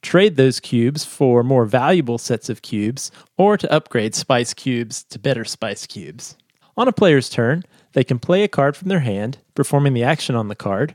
trade 0.00 0.36
those 0.36 0.58
cubes 0.58 1.04
for 1.04 1.44
more 1.44 1.66
valuable 1.66 2.16
sets 2.16 2.48
of 2.48 2.62
cubes, 2.62 3.10
or 3.36 3.58
to 3.58 3.70
upgrade 3.70 4.14
spice 4.14 4.54
cubes 4.54 5.04
to 5.04 5.18
better 5.18 5.44
spice 5.44 5.86
cubes. 5.86 6.34
On 6.78 6.88
a 6.88 6.92
player's 6.92 7.28
turn, 7.28 7.64
they 7.92 8.04
can 8.04 8.18
play 8.18 8.42
a 8.42 8.48
card 8.48 8.74
from 8.74 8.88
their 8.88 9.00
hand, 9.00 9.36
performing 9.54 9.92
the 9.92 10.04
action 10.04 10.34
on 10.34 10.48
the 10.48 10.54
card. 10.54 10.94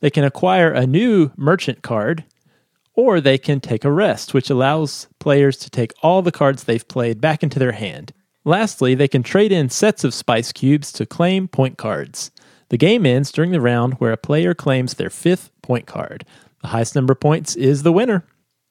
They 0.00 0.10
can 0.10 0.24
acquire 0.24 0.70
a 0.70 0.86
new 0.86 1.32
merchant 1.36 1.82
card, 1.82 2.24
or 2.94 3.20
they 3.20 3.38
can 3.38 3.60
take 3.60 3.84
a 3.84 3.92
rest, 3.92 4.34
which 4.34 4.50
allows 4.50 5.08
players 5.18 5.56
to 5.58 5.70
take 5.70 5.92
all 6.02 6.22
the 6.22 6.32
cards 6.32 6.64
they've 6.64 6.86
played 6.86 7.20
back 7.20 7.42
into 7.42 7.58
their 7.58 7.72
hand. 7.72 8.12
Lastly, 8.44 8.94
they 8.94 9.08
can 9.08 9.22
trade 9.22 9.52
in 9.52 9.68
sets 9.68 10.04
of 10.04 10.14
spice 10.14 10.52
cubes 10.52 10.90
to 10.92 11.06
claim 11.06 11.48
point 11.48 11.76
cards. 11.78 12.30
The 12.70 12.76
game 12.76 13.06
ends 13.06 13.32
during 13.32 13.50
the 13.50 13.60
round 13.60 13.94
where 13.94 14.12
a 14.12 14.16
player 14.16 14.54
claims 14.54 14.94
their 14.94 15.10
fifth 15.10 15.50
point 15.62 15.86
card. 15.86 16.24
The 16.62 16.68
highest 16.68 16.94
number 16.94 17.12
of 17.12 17.20
points 17.20 17.56
is 17.56 17.82
the 17.82 17.92
winner. 17.92 18.24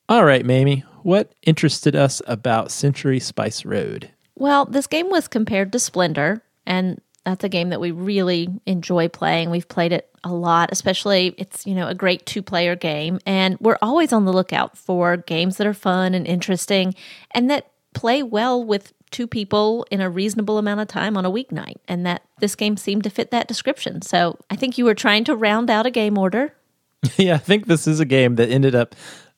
All 0.10 0.26
right, 0.26 0.46
Mamie, 0.46 0.84
what 1.04 1.34
interested 1.44 1.96
us 1.96 2.22
about 2.28 2.72
Century 2.72 3.20
Spice 3.20 3.66
Road? 3.66 4.12
Well, 4.36 4.66
this 4.66 4.88
game 4.88 5.10
was 5.10 5.28
compared 5.28 5.72
to 5.72 5.80
Splendor, 5.80 6.44
and 6.66 7.02
that's 7.28 7.44
a 7.44 7.50
game 7.50 7.72
that 7.72 7.82
we 7.82 7.92
really 7.92 8.48
enjoy 8.66 9.10
playing. 9.10 9.50
We've 9.50 9.68
played 9.68 9.92
it 9.92 10.10
a 10.24 10.32
lot, 10.32 10.70
especially 10.72 11.36
it's, 11.38 11.68
you 11.68 11.76
know, 11.76 11.90
a 11.90 11.94
great 11.94 12.26
two-player 12.26 12.78
game, 12.78 13.20
and 13.26 13.58
we're 13.60 13.78
always 13.82 14.14
on 14.14 14.24
the 14.24 14.32
lookout 14.32 14.78
for 14.78 15.18
games 15.18 15.58
that 15.58 15.68
are 15.68 15.74
fun 15.74 16.14
and 16.14 16.26
interesting 16.26 16.96
and 17.32 17.50
that 17.50 17.70
play 17.94 18.24
well 18.24 18.64
with 18.64 18.94
two 19.12 19.28
people 19.28 19.86
in 19.92 20.00
a 20.00 20.10
reasonable 20.10 20.58
amount 20.58 20.80
of 20.80 20.88
time 20.88 21.18
on 21.18 21.26
a 21.26 21.30
weeknight. 21.30 21.76
And 21.90 22.06
that 22.06 22.24
this 22.40 22.56
game 22.56 22.78
seemed 22.78 23.04
to 23.04 23.10
fit 23.10 23.32
that 23.32 23.50
description. 23.50 24.02
So, 24.02 24.40
I 24.50 24.56
think 24.56 24.78
you 24.78 24.86
were 24.86 24.96
trying 24.96 25.26
to 25.26 25.36
round 25.36 25.70
out 25.70 25.86
a 25.86 25.92
game 25.92 26.18
order. 26.18 26.54
yeah, 27.18 27.36
I 27.36 27.40
think 27.40 27.66
this 27.66 27.88
is 27.88 28.00
a 28.00 28.06
game 28.06 28.36
that 28.36 28.50
ended 28.50 28.74
up 28.74 28.96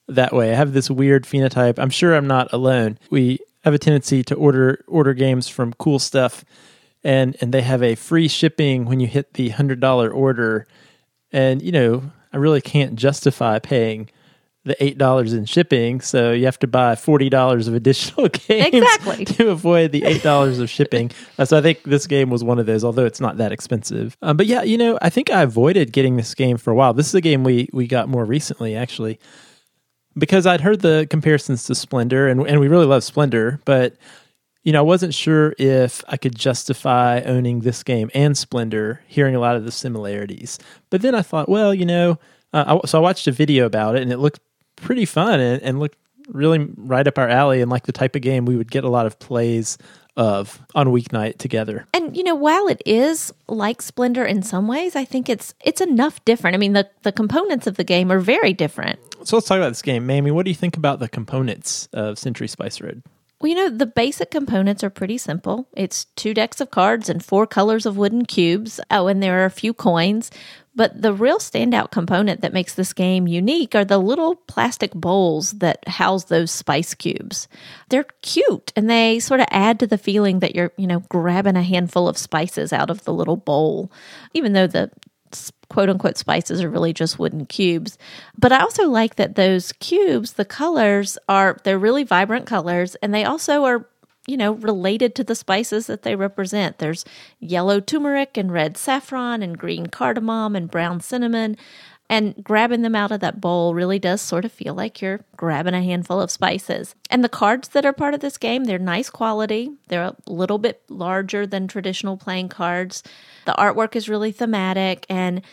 that 0.07 0.31
way. 0.31 0.51
I 0.51 0.55
have 0.55 0.73
this 0.73 0.91
weird 0.91 1.23
phenotype. 1.23 1.79
I'm 1.79 1.89
sure 1.89 2.15
I'm 2.15 2.27
not 2.27 2.53
alone. 2.53 2.99
We 3.09 3.39
have 3.63 3.73
a 3.73 3.79
tendency 3.79 4.23
to 4.25 4.35
order 4.35 4.85
order 4.87 5.15
games 5.15 5.47
from 5.47 5.73
cool 5.73 5.97
stuff 5.97 6.45
and 7.03 7.35
and 7.41 7.53
they 7.53 7.61
have 7.61 7.81
a 7.81 7.95
free 7.95 8.27
shipping 8.27 8.85
when 8.85 8.99
you 8.99 9.07
hit 9.07 9.33
the 9.33 9.51
$100 9.51 10.13
order 10.13 10.67
and 11.31 11.61
you 11.61 11.71
know, 11.71 12.11
I 12.33 12.37
really 12.37 12.61
can't 12.61 12.95
justify 12.95 13.59
paying 13.59 14.09
the 14.65 14.81
eight 14.83 14.97
dollars 14.97 15.33
in 15.33 15.45
shipping, 15.45 16.01
so 16.01 16.31
you 16.31 16.45
have 16.45 16.59
to 16.59 16.67
buy 16.67 16.95
forty 16.95 17.29
dollars 17.29 17.67
of 17.67 17.73
additional 17.73 18.27
games 18.47 18.75
exactly. 18.75 19.25
to 19.35 19.49
avoid 19.49 19.91
the 19.91 20.03
eight 20.03 20.21
dollars 20.21 20.59
of 20.59 20.69
shipping. 20.69 21.11
Uh, 21.37 21.45
so 21.45 21.57
I 21.57 21.61
think 21.61 21.83
this 21.83 22.05
game 22.07 22.29
was 22.29 22.43
one 22.43 22.59
of 22.59 22.65
those, 22.65 22.83
although 22.83 23.05
it's 23.05 23.21
not 23.21 23.37
that 23.37 23.51
expensive. 23.51 24.17
Um, 24.21 24.37
but 24.37 24.45
yeah, 24.47 24.63
you 24.63 24.77
know, 24.77 24.99
I 25.01 25.09
think 25.09 25.29
I 25.31 25.43
avoided 25.43 25.93
getting 25.93 26.17
this 26.17 26.35
game 26.35 26.57
for 26.57 26.71
a 26.71 26.75
while. 26.75 26.93
This 26.93 27.07
is 27.07 27.15
a 27.15 27.21
game 27.21 27.43
we 27.43 27.69
we 27.71 27.87
got 27.87 28.09
more 28.09 28.25
recently, 28.25 28.75
actually, 28.75 29.19
because 30.17 30.45
I'd 30.45 30.61
heard 30.61 30.81
the 30.81 31.07
comparisons 31.09 31.63
to 31.65 31.75
Splendor, 31.75 32.27
and 32.27 32.45
and 32.45 32.59
we 32.59 32.67
really 32.67 32.85
love 32.85 33.03
Splendor, 33.03 33.61
but 33.63 33.95
you 34.63 34.73
know, 34.73 34.79
I 34.79 34.83
wasn't 34.83 35.13
sure 35.13 35.55
if 35.57 36.03
I 36.07 36.17
could 36.17 36.35
justify 36.35 37.21
owning 37.21 37.61
this 37.61 37.83
game 37.83 38.09
and 38.13 38.37
Splendor, 38.37 39.01
hearing 39.07 39.35
a 39.35 39.39
lot 39.39 39.55
of 39.55 39.65
the 39.65 39.71
similarities. 39.71 40.59
But 40.89 41.01
then 41.01 41.15
I 41.15 41.21
thought, 41.21 41.47
well, 41.47 41.73
you 41.73 41.85
know, 41.85 42.19
uh, 42.53 42.79
I, 42.83 42.87
so 42.87 42.97
I 42.97 43.01
watched 43.01 43.27
a 43.27 43.31
video 43.31 43.65
about 43.65 43.95
it, 43.95 44.01
and 44.01 44.11
it 44.11 44.17
looked 44.17 44.39
pretty 44.75 45.05
fun 45.05 45.39
and, 45.39 45.61
and 45.61 45.79
looked 45.79 45.97
really 46.27 46.67
right 46.77 47.07
up 47.07 47.17
our 47.17 47.27
alley 47.27 47.61
and 47.61 47.71
like 47.71 47.85
the 47.85 47.91
type 47.91 48.15
of 48.15 48.21
game 48.21 48.45
we 48.45 48.55
would 48.55 48.69
get 48.69 48.83
a 48.83 48.89
lot 48.89 49.05
of 49.05 49.17
plays 49.19 49.77
of 50.15 50.59
on 50.75 50.87
weeknight 50.87 51.37
together. 51.37 51.85
And 51.93 52.15
you 52.15 52.23
know, 52.23 52.35
while 52.35 52.67
it 52.67 52.81
is 52.85 53.33
like 53.47 53.81
Splendor 53.81 54.25
in 54.25 54.43
some 54.43 54.67
ways, 54.67 54.95
I 54.95 55.05
think 55.05 55.29
it's 55.29 55.53
it's 55.63 55.81
enough 55.81 56.23
different. 56.25 56.55
I 56.55 56.57
mean, 56.57 56.73
the 56.73 56.89
the 57.03 57.11
components 57.11 57.67
of 57.67 57.77
the 57.77 57.83
game 57.83 58.11
are 58.11 58.19
very 58.19 58.53
different. 58.53 58.99
So 59.23 59.37
let's 59.37 59.47
talk 59.47 59.57
about 59.57 59.69
this 59.69 59.81
game, 59.81 60.05
Mamie. 60.05 60.31
What 60.31 60.43
do 60.43 60.51
you 60.51 60.55
think 60.55 60.77
about 60.77 60.99
the 60.99 61.09
components 61.09 61.87
of 61.93 62.19
Century 62.19 62.47
Spice 62.47 62.81
Road? 62.81 63.01
Well, 63.39 63.49
you 63.49 63.55
know, 63.55 63.69
the 63.69 63.85
basic 63.85 64.31
components 64.31 64.83
are 64.83 64.89
pretty 64.89 65.17
simple. 65.17 65.69
It's 65.73 66.05
two 66.17 66.33
decks 66.33 66.59
of 66.59 66.71
cards 66.71 67.07
and 67.07 67.23
four 67.23 67.47
colors 67.47 67.85
of 67.85 67.95
wooden 67.95 68.25
cubes. 68.25 68.81
Oh, 68.91 69.07
and 69.07 69.23
there 69.23 69.41
are 69.41 69.45
a 69.45 69.49
few 69.49 69.73
coins. 69.73 70.29
But 70.75 71.01
the 71.01 71.13
real 71.13 71.39
standout 71.39 71.91
component 71.91 72.41
that 72.41 72.53
makes 72.53 72.73
this 72.73 72.93
game 72.93 73.27
unique 73.27 73.75
are 73.75 73.85
the 73.85 73.97
little 73.97 74.35
plastic 74.35 74.93
bowls 74.93 75.51
that 75.53 75.87
house 75.87 76.25
those 76.25 76.51
spice 76.51 76.93
cubes. 76.93 77.47
They're 77.89 78.05
cute 78.21 78.73
and 78.75 78.89
they 78.89 79.19
sort 79.19 79.39
of 79.39 79.47
add 79.51 79.79
to 79.79 79.87
the 79.87 79.97
feeling 79.97 80.39
that 80.39 80.55
you're, 80.55 80.71
you 80.77 80.87
know, 80.87 80.99
grabbing 81.09 81.55
a 81.55 81.63
handful 81.63 82.07
of 82.07 82.17
spices 82.17 82.71
out 82.73 82.89
of 82.89 83.03
the 83.03 83.13
little 83.13 83.37
bowl, 83.37 83.91
even 84.33 84.53
though 84.53 84.67
the 84.67 84.91
quote 85.69 85.89
unquote 85.89 86.17
spices 86.17 86.61
are 86.61 86.69
really 86.69 86.93
just 86.93 87.19
wooden 87.19 87.45
cubes. 87.45 87.97
But 88.37 88.51
I 88.51 88.59
also 88.59 88.87
like 88.87 89.15
that 89.15 89.35
those 89.35 89.71
cubes, 89.73 90.33
the 90.33 90.45
colors 90.45 91.17
are, 91.27 91.57
they're 91.63 91.79
really 91.79 92.03
vibrant 92.03 92.45
colors 92.45 92.95
and 92.95 93.13
they 93.13 93.23
also 93.23 93.65
are 93.65 93.87
you 94.27 94.37
know, 94.37 94.51
related 94.51 95.15
to 95.15 95.23
the 95.23 95.33
spices 95.33 95.87
that 95.87 96.03
they 96.03 96.15
represent. 96.15 96.77
There's 96.77 97.03
yellow 97.39 97.79
turmeric 97.79 98.37
and 98.37 98.51
red 98.51 98.77
saffron 98.77 99.41
and 99.41 99.57
green 99.57 99.87
cardamom 99.87 100.55
and 100.55 100.69
brown 100.69 101.01
cinnamon. 101.01 101.57
And 102.09 102.43
grabbing 102.43 102.81
them 102.81 102.95
out 102.95 103.11
of 103.11 103.19
that 103.19 103.39
bowl 103.39 103.75
really 103.75 103.99
does 103.99 104.19
sort 104.19 104.43
of 104.43 104.51
feel 104.51 104.73
like 104.73 104.99
you're 104.99 105.19
grabbing 105.37 105.75
a 105.75 105.83
handful 105.83 106.19
of 106.19 106.31
spices. 106.31 106.95
And 107.11 107.23
the 107.23 107.29
cards 107.29 107.69
that 107.69 107.85
are 107.85 107.93
part 107.93 108.15
of 108.15 108.19
this 108.19 108.37
game, 108.37 108.63
they're 108.63 108.79
nice 108.79 109.11
quality. 109.11 109.71
They're 109.89 110.05
a 110.05 110.15
little 110.25 110.57
bit 110.57 110.81
larger 110.89 111.45
than 111.45 111.67
traditional 111.67 112.17
playing 112.17 112.49
cards. 112.49 113.03
The 113.45 113.53
artwork 113.53 113.95
is 113.95 114.09
really 114.09 114.31
thematic. 114.31 115.05
And 115.07 115.43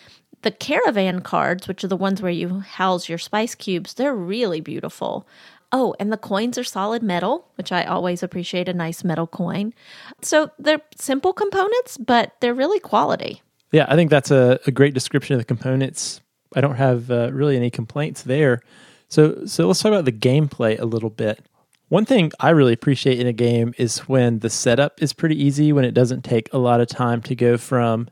the 0.42 0.50
caravan 0.50 1.20
cards, 1.20 1.68
which 1.68 1.84
are 1.84 1.88
the 1.88 1.96
ones 1.96 2.22
where 2.22 2.32
you 2.32 2.60
house 2.60 3.08
your 3.08 3.18
spice 3.18 3.54
cubes, 3.54 3.94
they're 3.94 4.14
really 4.14 4.62
beautiful. 4.62 5.28
Oh, 5.72 5.94
and 6.00 6.10
the 6.10 6.16
coins 6.16 6.56
are 6.56 6.64
solid 6.64 7.02
metal, 7.02 7.48
which 7.56 7.72
I 7.72 7.84
always 7.84 8.22
appreciate 8.22 8.68
a 8.68 8.72
nice 8.72 9.04
metal 9.04 9.26
coin. 9.26 9.75
So 10.22 10.50
they're 10.58 10.80
simple 10.96 11.32
components, 11.32 11.98
but 11.98 12.32
they're 12.40 12.54
really 12.54 12.80
quality. 12.80 13.42
Yeah, 13.72 13.84
I 13.88 13.96
think 13.96 14.10
that's 14.10 14.30
a, 14.30 14.58
a 14.66 14.70
great 14.70 14.94
description 14.94 15.34
of 15.34 15.40
the 15.40 15.44
components. 15.44 16.20
I 16.56 16.60
don't 16.60 16.76
have 16.76 17.10
uh, 17.10 17.30
really 17.32 17.56
any 17.56 17.70
complaints 17.70 18.22
there. 18.22 18.62
So, 19.08 19.46
so 19.46 19.68
let's 19.68 19.80
talk 19.80 19.92
about 19.92 20.06
the 20.06 20.12
gameplay 20.12 20.78
a 20.80 20.84
little 20.84 21.10
bit. 21.10 21.44
One 21.88 22.04
thing 22.04 22.32
I 22.40 22.50
really 22.50 22.72
appreciate 22.72 23.20
in 23.20 23.28
a 23.28 23.32
game 23.32 23.72
is 23.78 23.98
when 24.08 24.40
the 24.40 24.50
setup 24.50 25.00
is 25.00 25.12
pretty 25.12 25.40
easy, 25.40 25.72
when 25.72 25.84
it 25.84 25.94
doesn't 25.94 26.25
take 26.25 26.52
a 26.52 26.58
lot 26.58 26.80
of 26.80 26.88
time 26.88 27.22
to 27.22 27.36
go 27.36 27.56
from 27.56 28.08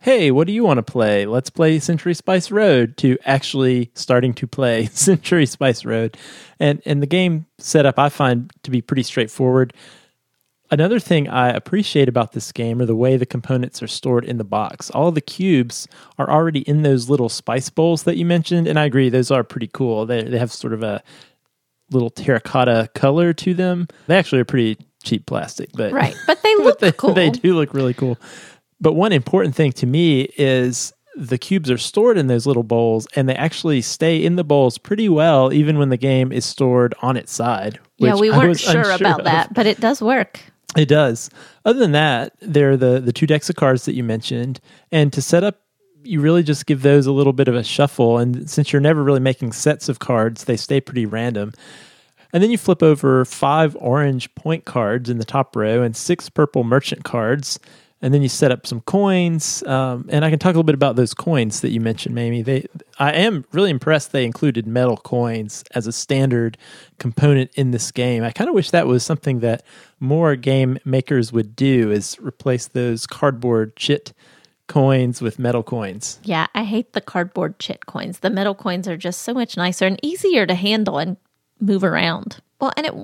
hey, 0.00 0.30
what 0.30 0.46
do 0.46 0.52
you 0.52 0.62
want 0.62 0.78
to 0.78 0.82
play? 0.82 1.26
Let's 1.26 1.50
play 1.50 1.78
Century 1.80 2.14
Spice 2.14 2.50
Road 2.50 2.96
to 2.98 3.18
actually 3.24 3.90
starting 3.94 4.34
to 4.34 4.46
play 4.46 4.86
Century 4.92 5.46
Spice 5.46 5.84
Road. 5.84 6.16
And 6.60 6.82
and 6.86 7.02
the 7.02 7.06
game 7.06 7.46
setup 7.58 7.98
I 7.98 8.08
find 8.08 8.52
to 8.62 8.70
be 8.70 8.80
pretty 8.80 9.02
straightforward. 9.02 9.72
Another 10.70 10.98
thing 10.98 11.28
I 11.28 11.50
appreciate 11.50 12.08
about 12.08 12.32
this 12.32 12.50
game 12.50 12.80
are 12.80 12.86
the 12.86 12.96
way 12.96 13.16
the 13.16 13.26
components 13.26 13.82
are 13.82 13.86
stored 13.86 14.24
in 14.24 14.38
the 14.38 14.44
box. 14.44 14.90
All 14.90 15.12
the 15.12 15.20
cubes 15.20 15.86
are 16.18 16.28
already 16.28 16.60
in 16.60 16.82
those 16.82 17.08
little 17.08 17.28
spice 17.28 17.70
bowls 17.70 18.02
that 18.02 18.16
you 18.16 18.26
mentioned, 18.26 18.66
and 18.66 18.78
I 18.78 18.84
agree 18.84 19.08
those 19.08 19.30
are 19.30 19.44
pretty 19.44 19.68
cool. 19.72 20.06
They 20.06 20.24
they 20.24 20.38
have 20.38 20.52
sort 20.52 20.72
of 20.72 20.82
a 20.82 21.02
little 21.90 22.10
terracotta 22.10 22.90
color 22.94 23.32
to 23.34 23.54
them. 23.54 23.86
They 24.08 24.16
actually 24.16 24.40
are 24.40 24.46
pretty 24.46 24.78
cheap 25.04 25.26
plastic, 25.26 25.70
but 25.74 25.92
right, 25.92 26.16
but 26.26 26.42
they 26.42 26.54
look 26.56 26.80
but 26.80 26.80
they, 26.80 26.92
cool. 26.92 27.14
They 27.14 27.30
do 27.30 27.54
look 27.54 27.72
really 27.72 27.94
cool. 27.94 28.18
But 28.80 28.94
one 28.94 29.12
important 29.12 29.54
thing 29.54 29.72
to 29.72 29.86
me 29.86 30.22
is 30.36 30.92
the 31.16 31.38
cubes 31.38 31.70
are 31.70 31.78
stored 31.78 32.18
in 32.18 32.26
those 32.26 32.46
little 32.46 32.62
bowls 32.62 33.06
and 33.16 33.28
they 33.28 33.34
actually 33.36 33.80
stay 33.80 34.22
in 34.22 34.36
the 34.36 34.44
bowls 34.44 34.76
pretty 34.76 35.08
well 35.08 35.50
even 35.50 35.78
when 35.78 35.88
the 35.88 35.96
game 35.96 36.30
is 36.30 36.44
stored 36.44 36.94
on 37.00 37.16
its 37.16 37.32
side. 37.32 37.78
Yeah, 37.96 38.16
we 38.16 38.30
weren't 38.30 38.60
sure 38.60 38.90
about 38.90 39.20
of. 39.20 39.24
that, 39.24 39.54
but 39.54 39.66
it 39.66 39.80
does 39.80 40.02
work. 40.02 40.40
It 40.76 40.88
does. 40.88 41.30
Other 41.64 41.78
than 41.78 41.92
that, 41.92 42.34
there 42.40 42.72
are 42.72 42.76
the, 42.76 43.00
the 43.00 43.12
two 43.12 43.26
decks 43.26 43.48
of 43.48 43.56
cards 43.56 43.86
that 43.86 43.94
you 43.94 44.04
mentioned. 44.04 44.60
And 44.92 45.12
to 45.12 45.22
set 45.22 45.42
up, 45.42 45.60
you 46.02 46.20
really 46.20 46.42
just 46.42 46.66
give 46.66 46.82
those 46.82 47.06
a 47.06 47.12
little 47.12 47.32
bit 47.32 47.48
of 47.48 47.54
a 47.54 47.64
shuffle. 47.64 48.18
And 48.18 48.48
since 48.48 48.72
you're 48.72 48.80
never 48.80 49.02
really 49.02 49.20
making 49.20 49.52
sets 49.52 49.88
of 49.88 49.98
cards, 49.98 50.44
they 50.44 50.56
stay 50.56 50.80
pretty 50.80 51.06
random. 51.06 51.52
And 52.32 52.42
then 52.42 52.50
you 52.50 52.58
flip 52.58 52.82
over 52.82 53.24
five 53.24 53.76
orange 53.80 54.32
point 54.34 54.66
cards 54.66 55.08
in 55.08 55.18
the 55.18 55.24
top 55.24 55.56
row 55.56 55.82
and 55.82 55.96
six 55.96 56.28
purple 56.28 56.64
merchant 56.64 57.04
cards 57.04 57.58
and 58.02 58.12
then 58.12 58.22
you 58.22 58.28
set 58.28 58.52
up 58.52 58.66
some 58.66 58.80
coins. 58.82 59.62
Um, 59.64 60.06
and 60.10 60.24
I 60.24 60.30
can 60.30 60.38
talk 60.38 60.50
a 60.50 60.52
little 60.52 60.64
bit 60.64 60.74
about 60.74 60.96
those 60.96 61.14
coins 61.14 61.60
that 61.60 61.70
you 61.70 61.80
mentioned, 61.80 62.14
Mamie. 62.14 62.42
They, 62.42 62.66
I 62.98 63.12
am 63.12 63.44
really 63.52 63.70
impressed 63.70 64.12
they 64.12 64.24
included 64.24 64.66
metal 64.66 64.96
coins 64.96 65.64
as 65.74 65.86
a 65.86 65.92
standard 65.92 66.58
component 66.98 67.50
in 67.54 67.70
this 67.70 67.90
game. 67.90 68.22
I 68.22 68.30
kind 68.30 68.48
of 68.48 68.54
wish 68.54 68.70
that 68.70 68.86
was 68.86 69.02
something 69.02 69.40
that 69.40 69.62
more 69.98 70.36
game 70.36 70.78
makers 70.84 71.32
would 71.32 71.56
do: 71.56 71.90
is 71.90 72.18
replace 72.20 72.68
those 72.68 73.06
cardboard 73.06 73.76
chit 73.76 74.12
coins 74.68 75.22
with 75.22 75.38
metal 75.38 75.62
coins. 75.62 76.18
Yeah, 76.24 76.46
I 76.54 76.64
hate 76.64 76.92
the 76.92 77.00
cardboard 77.00 77.58
chit 77.58 77.86
coins. 77.86 78.18
The 78.18 78.30
metal 78.30 78.54
coins 78.54 78.88
are 78.88 78.96
just 78.96 79.22
so 79.22 79.32
much 79.32 79.56
nicer 79.56 79.86
and 79.86 79.98
easier 80.02 80.44
to 80.46 80.54
handle 80.54 80.98
and 80.98 81.16
move 81.60 81.84
around. 81.84 82.42
Well, 82.60 82.72
and 82.76 82.86
it 82.86 82.94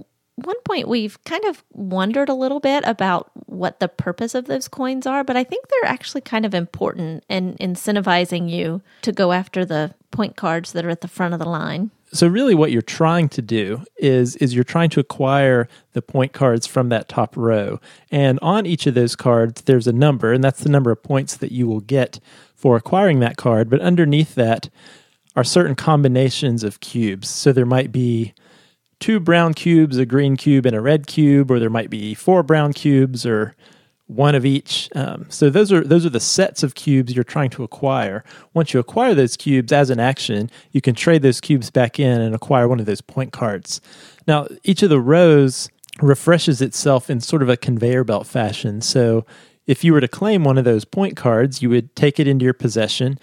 one 0.47 0.61
point 0.63 0.89
we've 0.89 1.23
kind 1.25 1.45
of 1.45 1.65
wondered 1.73 2.29
a 2.29 2.35
little 2.35 2.61
bit 2.61 2.85
about 2.87 3.31
what 3.47 3.81
the 3.81 3.89
purpose 3.89 4.35
of 4.35 4.47
those 4.47 4.69
coins 4.69 5.07
are, 5.07 5.25
but 5.25 5.37
I 5.37 5.45
think 5.45 5.67
they're 5.69 5.91
actually 5.91 6.21
kind 6.21 6.45
of 6.45 6.55
important 6.55 7.25
in 7.29 7.55
incentivizing 7.57 8.51
you 8.51 8.83
to 9.03 9.13
go 9.13 9.33
after 9.33 9.65
the 9.65 9.95
point 10.11 10.37
cards 10.37 10.73
that 10.73 10.85
are 10.85 10.91
at 10.91 11.01
the 11.01 11.09
front 11.09 11.35
of 11.35 11.41
the 11.41 11.49
line. 11.49 11.91
So 12.13 12.27
really 12.27 12.55
what 12.55 12.71
you're 12.71 12.83
trying 12.83 13.31
to 13.31 13.43
do 13.43 13.85
is 13.97 14.37
is 14.37 14.55
you're 14.55 14.65
trying 14.65 14.91
to 14.91 15.01
acquire 15.01 15.67
the 15.95 16.03
point 16.03 16.33
cards 16.33 16.67
from 16.67 16.91
that 16.91 17.09
top 17.09 17.35
row. 17.37 17.81
And 18.11 18.39
on 18.43 18.67
each 18.67 18.87
of 18.87 18.95
those 18.95 19.17
cards 19.17 19.63
there's 19.63 19.87
a 19.87 19.93
number 19.93 20.33
and 20.33 20.45
that's 20.45 20.63
the 20.63 20.69
number 20.69 20.91
of 20.91 21.03
points 21.03 21.37
that 21.39 21.53
you 21.53 21.67
will 21.67 21.81
get 21.81 22.21
for 22.55 22.77
acquiring 22.77 23.21
that 23.21 23.39
card, 23.39 23.71
but 23.71 23.81
underneath 23.81 24.35
that 24.35 24.69
are 25.35 25.45
certain 25.45 25.75
combinations 25.75 26.63
of 26.63 26.81
cubes. 26.81 27.29
So 27.29 27.53
there 27.53 27.67
might 27.67 27.91
be 27.91 28.35
two 29.03 29.19
brown 29.19 29.53
cubes, 29.53 29.99
a 29.99 30.07
green 30.07 30.37
cube, 30.37 30.65
and 30.65 30.77
a 30.77 30.81
red 30.81 31.07
cube, 31.07 31.51
or 31.51 31.59
there 31.59 31.69
might 31.69 31.91
be 31.91 32.15
four 32.15 32.43
brown 32.43 32.73
cubes 32.73 33.27
or 33.27 33.55
one 34.07 34.35
of 34.35 34.47
each. 34.47 34.89
Um, 34.95 35.27
so 35.29 35.51
those 35.51 35.73
are 35.73 35.83
those 35.83 36.07
are 36.07 36.11
the 36.11 36.21
sets 36.21 36.63
of 36.63 36.75
cubes 36.75 37.15
you're 37.15 37.25
trying 37.25 37.51
to 37.51 37.65
acquire. 37.65 38.25
Once 38.55 38.73
you 38.73 38.81
acquire 38.81 39.15
those 39.15 39.37
cubes 39.37 39.73
as 39.73 39.91
an 39.91 39.99
action, 39.99 40.51
you 40.71 40.81
can 40.81 40.95
trade 40.95 41.23
those 41.23 41.41
cubes 41.41 41.71
back 41.71 41.99
in 41.99 42.21
and 42.21 42.35
acquire 42.35 42.69
one 42.69 42.79
of 42.81 42.87
those 42.87 43.01
point 43.01 43.33
cards. 43.33 43.81
Now, 44.27 44.47
each 44.63 44.83
of 44.83 44.91
the 44.91 45.01
rows 45.01 45.69
refreshes 46.01 46.63
itself 46.63 47.11
in 47.11 47.21
sort 47.21 47.43
of 47.43 47.49
a 47.49 47.57
conveyor 47.57 48.05
belt 48.05 48.27
fashion. 48.27 48.81
So 48.81 49.27
if 49.67 49.83
you 49.83 49.93
were 49.93 50.01
to 50.01 50.09
claim 50.09 50.45
one 50.45 50.59
of 50.59 50.65
those 50.65 50.85
point 50.85 51.17
cards, 51.17 51.61
you 51.61 51.69
would 51.71 51.95
take 51.97 52.21
it 52.21 52.29
into 52.29 52.45
your 52.45 52.55
possession. 52.55 53.19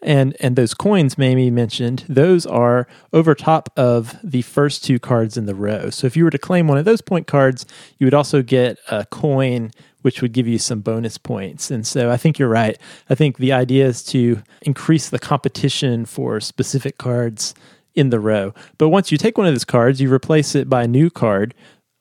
And 0.00 0.36
and 0.38 0.54
those 0.54 0.74
coins 0.74 1.18
Mamie 1.18 1.50
mentioned, 1.50 2.04
those 2.08 2.46
are 2.46 2.86
over 3.12 3.34
top 3.34 3.68
of 3.76 4.16
the 4.22 4.42
first 4.42 4.84
two 4.84 4.98
cards 4.98 5.36
in 5.36 5.46
the 5.46 5.54
row. 5.54 5.90
So 5.90 6.06
if 6.06 6.16
you 6.16 6.24
were 6.24 6.30
to 6.30 6.38
claim 6.38 6.68
one 6.68 6.78
of 6.78 6.84
those 6.84 7.00
point 7.00 7.26
cards, 7.26 7.66
you 7.98 8.06
would 8.06 8.14
also 8.14 8.42
get 8.42 8.78
a 8.90 9.06
coin 9.06 9.72
which 10.02 10.22
would 10.22 10.32
give 10.32 10.46
you 10.46 10.58
some 10.58 10.80
bonus 10.80 11.18
points. 11.18 11.70
And 11.70 11.86
so 11.86 12.10
I 12.10 12.16
think 12.16 12.38
you're 12.38 12.48
right. 12.48 12.78
I 13.10 13.14
think 13.16 13.38
the 13.38 13.52
idea 13.52 13.86
is 13.86 14.02
to 14.04 14.42
increase 14.62 15.08
the 15.08 15.18
competition 15.18 16.06
for 16.06 16.40
specific 16.40 16.98
cards 16.98 17.54
in 17.94 18.10
the 18.10 18.20
row. 18.20 18.54
But 18.78 18.90
once 18.90 19.10
you 19.10 19.18
take 19.18 19.36
one 19.36 19.48
of 19.48 19.52
those 19.52 19.64
cards, 19.64 20.00
you 20.00 20.12
replace 20.12 20.54
it 20.54 20.68
by 20.68 20.84
a 20.84 20.88
new 20.88 21.10
card, 21.10 21.52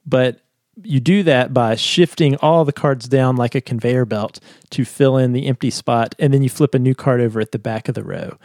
but 0.06 0.42
you 0.84 1.00
do 1.00 1.24
that 1.24 1.54
by 1.54 1.76
shifting 1.76 2.36
all 2.38 2.66
the 2.66 2.74
cards 2.74 3.08
down 3.08 3.36
like 3.36 3.56
a 3.56 3.62
conveyor 3.62 4.06
belt 4.06 4.40
to 4.72 4.86
fill 4.86 5.18
in 5.18 5.34
the 5.34 5.48
empty 5.48 5.70
spot, 5.70 6.16
and 6.20 6.34
then 6.34 6.42
you 6.42 6.50
flip 6.50 6.76
a 6.76 6.80
new 6.80 6.96
card 6.96 7.22
over 7.22 7.40
at 7.40 7.52
the 7.52 7.60
back 7.60 7.88
of 7.88 7.96
the 7.96 8.04
row. 8.04 8.38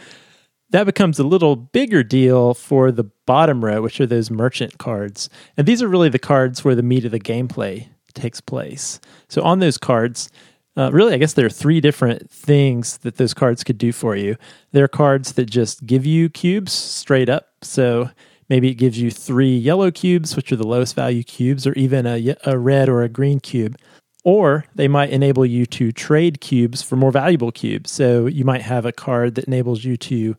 That 0.70 0.84
becomes 0.84 1.18
a 1.18 1.24
little 1.24 1.54
bigger 1.54 2.02
deal 2.02 2.54
for 2.54 2.90
the 2.90 3.04
bottom 3.26 3.62
row, 3.64 3.82
which 3.82 4.00
are 4.00 4.06
those 4.06 4.30
merchant 4.30 4.78
cards. 4.78 5.28
And 5.56 5.66
these 5.66 5.82
are 5.82 5.88
really 5.88 6.08
the 6.08 6.18
cards 6.18 6.64
where 6.64 6.74
the 6.74 6.82
meat 6.82 7.04
of 7.04 7.10
the 7.10 7.20
gameplay 7.20 7.88
takes 8.14 8.40
place. 8.40 8.98
So 9.28 9.42
on 9.42 9.58
those 9.58 9.76
cards, 9.76 10.30
uh, 10.74 10.90
really, 10.90 11.12
I 11.12 11.18
guess 11.18 11.34
there 11.34 11.44
are 11.44 11.50
three 11.50 11.82
different 11.82 12.30
things 12.30 12.98
that 12.98 13.16
those 13.16 13.34
cards 13.34 13.62
could 13.62 13.76
do 13.76 13.92
for 13.92 14.16
you. 14.16 14.36
There 14.70 14.84
are 14.84 14.88
cards 14.88 15.32
that 15.32 15.50
just 15.50 15.84
give 15.84 16.06
you 16.06 16.30
cubes 16.30 16.72
straight 16.72 17.28
up. 17.28 17.48
So 17.60 18.08
maybe 18.52 18.68
it 18.68 18.74
gives 18.74 19.00
you 19.00 19.10
three 19.10 19.56
yellow 19.56 19.90
cubes, 19.90 20.36
which 20.36 20.52
are 20.52 20.56
the 20.56 20.66
lowest 20.66 20.94
value 20.94 21.22
cubes, 21.22 21.66
or 21.66 21.72
even 21.72 22.06
a, 22.06 22.36
a 22.44 22.58
red 22.58 22.86
or 22.86 23.02
a 23.02 23.08
green 23.08 23.40
cube. 23.40 23.78
Or 24.24 24.66
they 24.74 24.88
might 24.88 25.08
enable 25.08 25.46
you 25.46 25.64
to 25.64 25.90
trade 25.90 26.42
cubes 26.42 26.82
for 26.82 26.96
more 26.96 27.10
valuable 27.10 27.50
cubes. 27.50 27.90
So 27.90 28.26
you 28.26 28.44
might 28.44 28.60
have 28.60 28.84
a 28.84 28.92
card 28.92 29.36
that 29.36 29.46
enables 29.46 29.84
you 29.84 29.96
to 29.96 30.36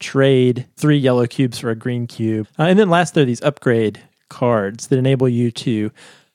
trade 0.00 0.66
three 0.76 0.98
yellow 0.98 1.28
cubes 1.28 1.60
for 1.60 1.70
a 1.70 1.76
green 1.76 2.08
cube. 2.08 2.48
Uh, 2.58 2.64
and 2.64 2.80
then 2.80 2.90
last, 2.90 3.14
there 3.14 3.22
are 3.22 3.26
these 3.26 3.42
upgrade 3.42 4.02
cards 4.28 4.88
that 4.88 4.98
enable 4.98 5.28
you 5.28 5.52
to 5.52 5.92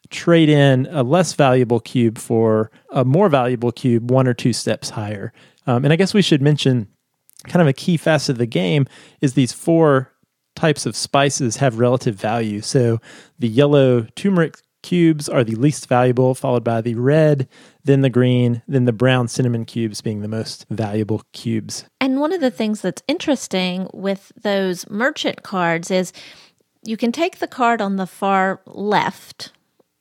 trade 0.10 0.48
in 0.48 0.88
a 0.92 1.04
less 1.04 1.34
valuable 1.34 1.82
cube 1.82 2.18
for 2.18 2.72
a 2.92 3.04
more 3.04 3.28
valuable 3.28 3.74
cube 3.74 4.10
one 4.10 4.30
or 4.30 4.34
two 4.34 4.54
steps 4.54 4.92
higher. 4.92 5.34
Um, 5.68 5.84
and 5.84 5.92
I 5.92 5.98
guess 5.98 6.14
we 6.14 6.22
should 6.22 6.42
mention 6.42 6.88
kind 7.50 7.62
of 7.62 7.68
a 7.68 7.74
key 7.74 7.98
facet 7.98 8.36
of 8.36 8.38
the 8.38 8.46
game 8.46 8.88
is 9.20 9.34
these 9.34 9.52
four 9.52 10.14
types 10.58 10.86
of 10.86 10.96
spices 10.96 11.58
have 11.58 11.80
relative 11.80 12.16
value. 12.16 12.62
So 12.62 13.00
the 13.40 13.48
yellow 13.48 14.02
turmeric 14.16 14.58
cubes 14.84 15.30
are 15.30 15.44
the 15.44 15.56
least 15.56 15.88
valuable, 15.88 16.34
followed 16.34 16.64
by 16.64 16.82
the 16.82 16.96
red, 16.96 17.48
then 17.84 18.02
the 18.02 18.10
green, 18.10 18.62
then 18.68 18.86
the 18.86 18.94
brown 18.94 19.28
cinnamon 19.28 19.66
cubes 19.66 20.02
being 20.02 20.22
the 20.22 20.28
most 20.28 20.66
valuable 20.70 21.24
cubes. 21.34 21.86
And 22.02 22.20
one 22.20 22.34
of 22.34 22.42
the 22.42 22.52
things 22.52 22.82
that's 22.82 23.04
interesting 23.08 23.90
with 23.94 24.32
those 24.42 24.90
merchant 24.90 25.44
cards 25.44 25.92
is 25.92 26.12
you 26.84 26.98
can 26.98 27.12
take 27.12 27.40
the 27.40 27.48
card 27.48 27.82
on 27.82 27.98
the 27.98 28.08
far 28.08 28.62
left 28.66 29.52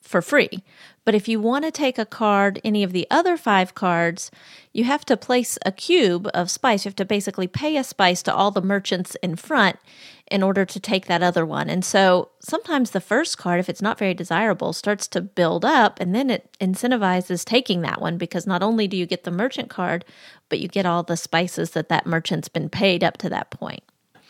for 0.00 0.22
free. 0.22 0.62
But 1.04 1.14
if 1.14 1.28
you 1.28 1.40
want 1.40 1.64
to 1.64 1.70
take 1.70 1.98
a 1.98 2.06
card, 2.06 2.60
any 2.64 2.82
of 2.82 2.92
the 2.92 3.06
other 3.10 3.36
five 3.36 3.74
cards, 3.74 4.30
you 4.72 4.84
have 4.84 5.04
to 5.06 5.16
place 5.16 5.58
a 5.64 5.72
cube 5.72 6.28
of 6.32 6.50
spice. 6.50 6.84
You 6.84 6.90
have 6.90 6.96
to 6.96 7.04
basically 7.04 7.46
pay 7.46 7.76
a 7.76 7.84
spice 7.84 8.22
to 8.24 8.34
all 8.34 8.50
the 8.50 8.62
merchants 8.62 9.16
in 9.16 9.36
front 9.36 9.78
in 10.30 10.42
order 10.42 10.64
to 10.64 10.80
take 10.80 11.06
that 11.06 11.22
other 11.22 11.46
one. 11.46 11.70
And 11.70 11.84
so 11.84 12.30
sometimes 12.40 12.90
the 12.90 13.00
first 13.00 13.38
card, 13.38 13.60
if 13.60 13.68
it's 13.68 13.82
not 13.82 13.98
very 13.98 14.14
desirable, 14.14 14.72
starts 14.72 15.06
to 15.08 15.20
build 15.20 15.64
up 15.64 16.00
and 16.00 16.14
then 16.14 16.30
it 16.30 16.50
incentivizes 16.60 17.44
taking 17.44 17.82
that 17.82 18.00
one 18.00 18.18
because 18.18 18.46
not 18.46 18.62
only 18.62 18.88
do 18.88 18.96
you 18.96 19.06
get 19.06 19.24
the 19.24 19.30
merchant 19.30 19.70
card, 19.70 20.04
but 20.48 20.58
you 20.58 20.68
get 20.68 20.86
all 20.86 21.02
the 21.02 21.16
spices 21.16 21.70
that 21.70 21.88
that 21.88 22.06
merchant's 22.06 22.48
been 22.48 22.68
paid 22.68 23.04
up 23.04 23.16
to 23.18 23.28
that 23.28 23.50
point. 23.50 23.82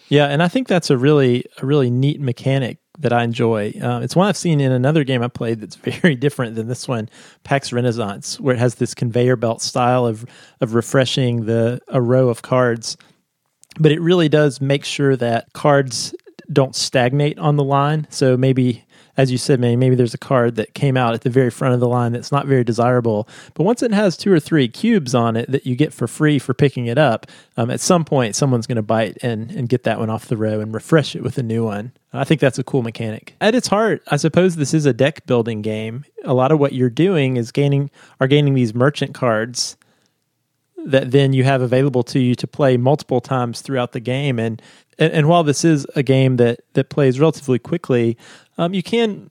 Yeah, 0.08 0.26
and 0.26 0.42
I 0.42 0.48
think 0.48 0.68
that's 0.68 0.90
a 0.90 0.96
really 0.96 1.44
a 1.60 1.66
really 1.66 1.90
neat 1.90 2.20
mechanic 2.20 2.78
that 2.98 3.12
I 3.12 3.24
enjoy. 3.24 3.72
Uh, 3.80 4.00
it's 4.00 4.16
one 4.16 4.28
I've 4.28 4.36
seen 4.36 4.60
in 4.60 4.72
another 4.72 5.04
game 5.04 5.22
I 5.22 5.28
played 5.28 5.60
that's 5.60 5.76
very 6.00 6.14
different 6.14 6.54
than 6.54 6.68
this 6.68 6.86
one, 6.86 7.08
PAX 7.44 7.72
Renaissance, 7.72 8.38
where 8.40 8.54
it 8.54 8.58
has 8.58 8.76
this 8.76 8.94
conveyor 8.94 9.36
belt 9.36 9.62
style 9.62 10.06
of 10.06 10.24
of 10.60 10.74
refreshing 10.74 11.46
the 11.46 11.80
a 11.88 12.00
row 12.00 12.28
of 12.28 12.42
cards. 12.42 12.96
But 13.78 13.92
it 13.92 14.00
really 14.00 14.28
does 14.28 14.60
make 14.60 14.84
sure 14.84 15.16
that 15.16 15.52
cards 15.52 16.14
don't 16.52 16.74
stagnate 16.74 17.38
on 17.38 17.56
the 17.56 17.64
line. 17.64 18.06
So 18.10 18.36
maybe 18.36 18.86
as 19.16 19.30
you 19.30 19.38
said, 19.38 19.60
maybe, 19.60 19.76
maybe 19.76 19.94
there's 19.94 20.14
a 20.14 20.18
card 20.18 20.56
that 20.56 20.74
came 20.74 20.96
out 20.96 21.14
at 21.14 21.22
the 21.22 21.30
very 21.30 21.50
front 21.50 21.74
of 21.74 21.80
the 21.80 21.88
line 21.88 22.12
that's 22.12 22.30
not 22.30 22.46
very 22.46 22.64
desirable. 22.64 23.28
But 23.54 23.64
once 23.64 23.82
it 23.82 23.92
has 23.92 24.16
two 24.16 24.32
or 24.32 24.40
three 24.40 24.68
cubes 24.68 25.14
on 25.14 25.36
it 25.36 25.50
that 25.50 25.66
you 25.66 25.74
get 25.74 25.92
for 25.92 26.06
free 26.06 26.38
for 26.38 26.54
picking 26.54 26.86
it 26.86 26.98
up, 26.98 27.26
um, 27.56 27.70
at 27.70 27.80
some 27.80 28.04
point 28.04 28.36
someone's 28.36 28.66
going 28.66 28.76
to 28.76 28.82
bite 28.82 29.16
and, 29.22 29.50
and 29.50 29.68
get 29.68 29.84
that 29.84 29.98
one 29.98 30.10
off 30.10 30.26
the 30.26 30.36
row 30.36 30.60
and 30.60 30.74
refresh 30.74 31.16
it 31.16 31.22
with 31.22 31.38
a 31.38 31.42
new 31.42 31.64
one. 31.64 31.92
I 32.12 32.24
think 32.24 32.40
that's 32.40 32.58
a 32.58 32.64
cool 32.64 32.82
mechanic. 32.82 33.34
At 33.40 33.54
its 33.54 33.68
heart, 33.68 34.02
I 34.08 34.16
suppose 34.16 34.56
this 34.56 34.74
is 34.74 34.86
a 34.86 34.92
deck 34.92 35.26
building 35.26 35.62
game. 35.62 36.04
A 36.24 36.34
lot 36.34 36.52
of 36.52 36.58
what 36.58 36.72
you're 36.72 36.90
doing 36.90 37.36
is 37.36 37.52
gaining 37.52 37.90
are 38.20 38.26
gaining 38.26 38.54
these 38.54 38.74
merchant 38.74 39.14
cards 39.14 39.76
that 40.86 41.10
then 41.10 41.32
you 41.32 41.44
have 41.44 41.62
available 41.62 42.02
to 42.04 42.18
you 42.18 42.34
to 42.34 42.46
play 42.46 42.76
multiple 42.76 43.20
times 43.20 43.60
throughout 43.60 43.92
the 43.92 44.00
game. 44.00 44.38
And 44.38 44.62
and, 44.98 45.12
and 45.12 45.28
while 45.28 45.44
this 45.44 45.64
is 45.64 45.86
a 45.94 46.02
game 46.02 46.36
that 46.36 46.60
that 46.74 46.88
plays 46.88 47.20
relatively 47.20 47.58
quickly, 47.58 48.16
um, 48.56 48.72
you 48.72 48.82
can 48.82 49.30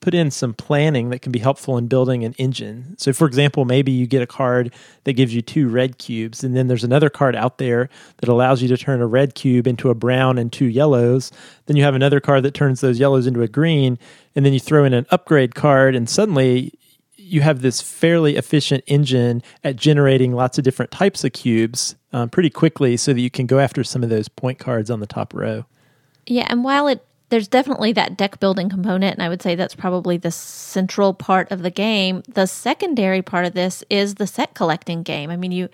put 0.00 0.14
in 0.14 0.30
some 0.30 0.54
planning 0.54 1.10
that 1.10 1.20
can 1.20 1.32
be 1.32 1.40
helpful 1.40 1.76
in 1.76 1.88
building 1.88 2.22
an 2.22 2.32
engine. 2.38 2.94
So, 2.96 3.12
for 3.12 3.26
example, 3.26 3.64
maybe 3.64 3.90
you 3.90 4.06
get 4.06 4.22
a 4.22 4.26
card 4.26 4.72
that 5.02 5.14
gives 5.14 5.34
you 5.34 5.42
two 5.42 5.68
red 5.68 5.98
cubes, 5.98 6.44
and 6.44 6.56
then 6.56 6.68
there's 6.68 6.84
another 6.84 7.10
card 7.10 7.34
out 7.34 7.58
there 7.58 7.88
that 8.18 8.28
allows 8.28 8.62
you 8.62 8.68
to 8.68 8.76
turn 8.76 9.00
a 9.00 9.06
red 9.06 9.34
cube 9.34 9.66
into 9.66 9.90
a 9.90 9.96
brown 9.96 10.38
and 10.38 10.52
two 10.52 10.66
yellows. 10.66 11.32
Then 11.64 11.76
you 11.76 11.82
have 11.82 11.96
another 11.96 12.20
card 12.20 12.44
that 12.44 12.54
turns 12.54 12.80
those 12.80 13.00
yellows 13.00 13.26
into 13.26 13.42
a 13.42 13.48
green, 13.48 13.98
and 14.36 14.46
then 14.46 14.52
you 14.52 14.60
throw 14.60 14.84
in 14.84 14.92
an 14.92 15.06
upgrade 15.10 15.56
card, 15.56 15.96
and 15.96 16.08
suddenly 16.08 16.72
you 17.26 17.40
have 17.40 17.60
this 17.60 17.82
fairly 17.82 18.36
efficient 18.36 18.84
engine 18.86 19.42
at 19.64 19.74
generating 19.76 20.32
lots 20.32 20.58
of 20.58 20.64
different 20.64 20.92
types 20.92 21.24
of 21.24 21.32
cubes 21.32 21.96
um, 22.12 22.28
pretty 22.28 22.50
quickly 22.50 22.96
so 22.96 23.12
that 23.12 23.20
you 23.20 23.30
can 23.30 23.46
go 23.46 23.58
after 23.58 23.82
some 23.82 24.04
of 24.04 24.10
those 24.10 24.28
point 24.28 24.58
cards 24.58 24.90
on 24.90 25.00
the 25.00 25.06
top 25.06 25.34
row. 25.34 25.64
Yeah, 26.26 26.46
and 26.48 26.62
while 26.62 26.86
it 26.86 27.04
there's 27.28 27.48
definitely 27.48 27.92
that 27.92 28.16
deck 28.16 28.38
building 28.38 28.68
component, 28.68 29.14
and 29.14 29.22
I 29.22 29.28
would 29.28 29.42
say 29.42 29.56
that's 29.56 29.74
probably 29.74 30.16
the 30.16 30.30
central 30.30 31.12
part 31.12 31.50
of 31.50 31.62
the 31.62 31.70
game. 31.70 32.22
The 32.28 32.46
secondary 32.46 33.20
part 33.20 33.46
of 33.46 33.54
this 33.54 33.82
is 33.90 34.14
the 34.14 34.28
set 34.28 34.54
collecting 34.54 35.02
game. 35.02 35.30
I 35.30 35.36
mean, 35.36 35.50
you 35.50 35.68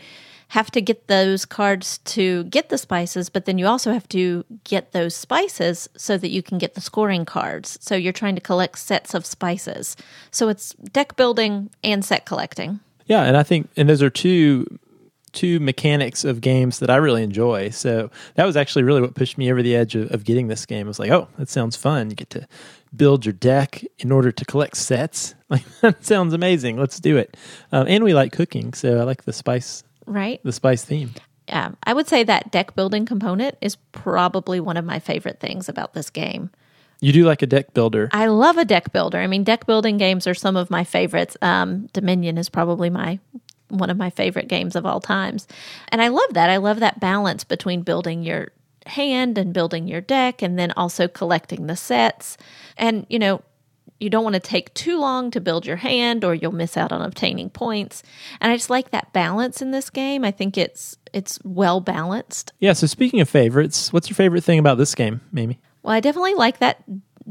have 0.52 0.70
to 0.70 0.82
get 0.82 1.08
those 1.08 1.46
cards 1.46 1.96
to 2.04 2.44
get 2.44 2.68
the 2.68 2.76
spices, 2.76 3.30
but 3.30 3.46
then 3.46 3.56
you 3.56 3.66
also 3.66 3.90
have 3.90 4.06
to 4.06 4.44
get 4.64 4.92
those 4.92 5.16
spices 5.16 5.88
so 5.96 6.18
that 6.18 6.28
you 6.28 6.42
can 6.42 6.58
get 6.58 6.74
the 6.74 6.80
scoring 6.82 7.24
cards. 7.24 7.78
So 7.80 7.94
you're 7.94 8.12
trying 8.12 8.34
to 8.34 8.40
collect 8.42 8.78
sets 8.78 9.14
of 9.14 9.24
spices. 9.24 9.96
So 10.30 10.50
it's 10.50 10.74
deck 10.74 11.16
building 11.16 11.70
and 11.82 12.04
set 12.04 12.26
collecting. 12.26 12.80
Yeah, 13.06 13.22
and 13.22 13.34
I 13.34 13.44
think 13.44 13.70
and 13.78 13.88
those 13.88 14.02
are 14.02 14.10
two 14.10 14.66
two 15.32 15.58
mechanics 15.58 16.22
of 16.22 16.42
games 16.42 16.80
that 16.80 16.90
I 16.90 16.96
really 16.96 17.22
enjoy. 17.22 17.70
So 17.70 18.10
that 18.34 18.44
was 18.44 18.54
actually 18.54 18.82
really 18.82 19.00
what 19.00 19.14
pushed 19.14 19.38
me 19.38 19.50
over 19.50 19.62
the 19.62 19.74
edge 19.74 19.94
of, 19.94 20.12
of 20.12 20.24
getting 20.24 20.48
this 20.48 20.66
game. 20.66 20.86
I 20.86 20.88
was 20.88 20.98
like, 20.98 21.10
oh, 21.10 21.28
that 21.38 21.48
sounds 21.48 21.76
fun. 21.76 22.10
You 22.10 22.16
get 22.16 22.28
to 22.28 22.46
build 22.94 23.24
your 23.24 23.32
deck 23.32 23.82
in 24.00 24.12
order 24.12 24.30
to 24.30 24.44
collect 24.44 24.76
sets. 24.76 25.34
Like 25.52 25.64
that 25.80 26.02
sounds 26.02 26.32
amazing. 26.32 26.78
Let's 26.78 26.98
do 26.98 27.18
it. 27.18 27.36
Um, 27.72 27.86
and 27.86 28.04
we 28.04 28.14
like 28.14 28.32
cooking, 28.32 28.72
so 28.72 28.98
I 28.98 29.02
like 29.04 29.24
the 29.24 29.34
spice 29.34 29.84
right? 30.06 30.40
The 30.42 30.52
spice 30.52 30.84
theme. 30.84 31.12
Yeah, 31.48 31.72
I 31.84 31.92
would 31.92 32.08
say 32.08 32.22
that 32.24 32.50
deck 32.50 32.74
building 32.74 33.04
component 33.04 33.56
is 33.60 33.76
probably 33.92 34.60
one 34.60 34.76
of 34.76 34.84
my 34.84 34.98
favorite 34.98 35.40
things 35.40 35.68
about 35.68 35.92
this 35.92 36.08
game. 36.08 36.50
You 37.00 37.12
do 37.12 37.24
like 37.24 37.42
a 37.42 37.46
deck 37.46 37.74
builder. 37.74 38.08
I 38.12 38.26
love 38.26 38.58
a 38.58 38.64
deck 38.64 38.92
builder. 38.92 39.18
I 39.18 39.26
mean, 39.26 39.42
deck 39.42 39.66
building 39.66 39.98
games 39.98 40.28
are 40.28 40.34
some 40.34 40.56
of 40.56 40.70
my 40.70 40.84
favorites. 40.84 41.36
Um, 41.42 41.88
Dominion 41.92 42.38
is 42.38 42.48
probably 42.48 42.90
my 42.90 43.18
one 43.68 43.90
of 43.90 43.96
my 43.96 44.10
favorite 44.10 44.48
games 44.48 44.76
of 44.76 44.86
all 44.86 45.00
times, 45.00 45.48
and 45.88 46.00
I 46.00 46.08
love 46.08 46.34
that. 46.34 46.48
I 46.48 46.58
love 46.58 46.78
that 46.80 47.00
balance 47.00 47.42
between 47.42 47.82
building 47.82 48.22
your 48.22 48.52
hand 48.86 49.36
and 49.36 49.52
building 49.52 49.88
your 49.88 50.00
deck, 50.00 50.42
and 50.42 50.56
then 50.56 50.72
also 50.76 51.08
collecting 51.08 51.66
the 51.66 51.76
sets. 51.76 52.36
And 52.76 53.04
you 53.08 53.18
know, 53.18 53.42
you 54.02 54.10
don't 54.10 54.24
want 54.24 54.34
to 54.34 54.40
take 54.40 54.74
too 54.74 54.98
long 54.98 55.30
to 55.30 55.40
build 55.40 55.64
your 55.64 55.76
hand 55.76 56.24
or 56.24 56.34
you'll 56.34 56.52
miss 56.52 56.76
out 56.76 56.92
on 56.92 57.02
obtaining 57.02 57.50
points. 57.50 58.02
And 58.40 58.52
I 58.52 58.56
just 58.56 58.70
like 58.70 58.90
that 58.90 59.12
balance 59.12 59.62
in 59.62 59.70
this 59.70 59.90
game. 59.90 60.24
I 60.24 60.30
think 60.30 60.58
it's 60.58 60.96
it's 61.12 61.38
well 61.44 61.80
balanced. 61.80 62.52
Yeah, 62.58 62.72
so 62.72 62.86
speaking 62.86 63.20
of 63.20 63.28
favorites, 63.28 63.92
what's 63.92 64.08
your 64.10 64.16
favorite 64.16 64.44
thing 64.44 64.58
about 64.58 64.78
this 64.78 64.94
game, 64.94 65.20
Mamie? 65.30 65.60
Well, 65.82 65.94
I 65.94 66.00
definitely 66.00 66.34
like 66.34 66.58
that 66.58 66.82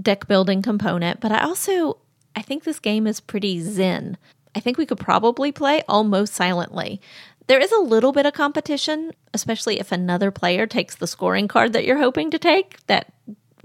deck 0.01 0.27
building 0.27 0.61
component, 0.61 1.19
but 1.19 1.31
I 1.31 1.43
also 1.43 1.97
I 2.35 2.41
think 2.41 2.63
this 2.63 2.79
game 2.79 3.07
is 3.07 3.19
pretty 3.19 3.59
zen. 3.59 4.17
I 4.55 4.59
think 4.59 4.77
we 4.77 4.85
could 4.85 4.99
probably 4.99 5.51
play 5.51 5.81
almost 5.87 6.33
silently. 6.33 7.01
There 7.47 7.59
is 7.59 7.71
a 7.71 7.79
little 7.79 8.11
bit 8.11 8.25
of 8.25 8.33
competition, 8.33 9.11
especially 9.33 9.79
if 9.79 9.91
another 9.91 10.31
player 10.31 10.67
takes 10.67 10.95
the 10.95 11.07
scoring 11.07 11.47
card 11.47 11.73
that 11.73 11.85
you're 11.85 11.97
hoping 11.97 12.31
to 12.31 12.39
take. 12.39 12.85
That 12.87 13.11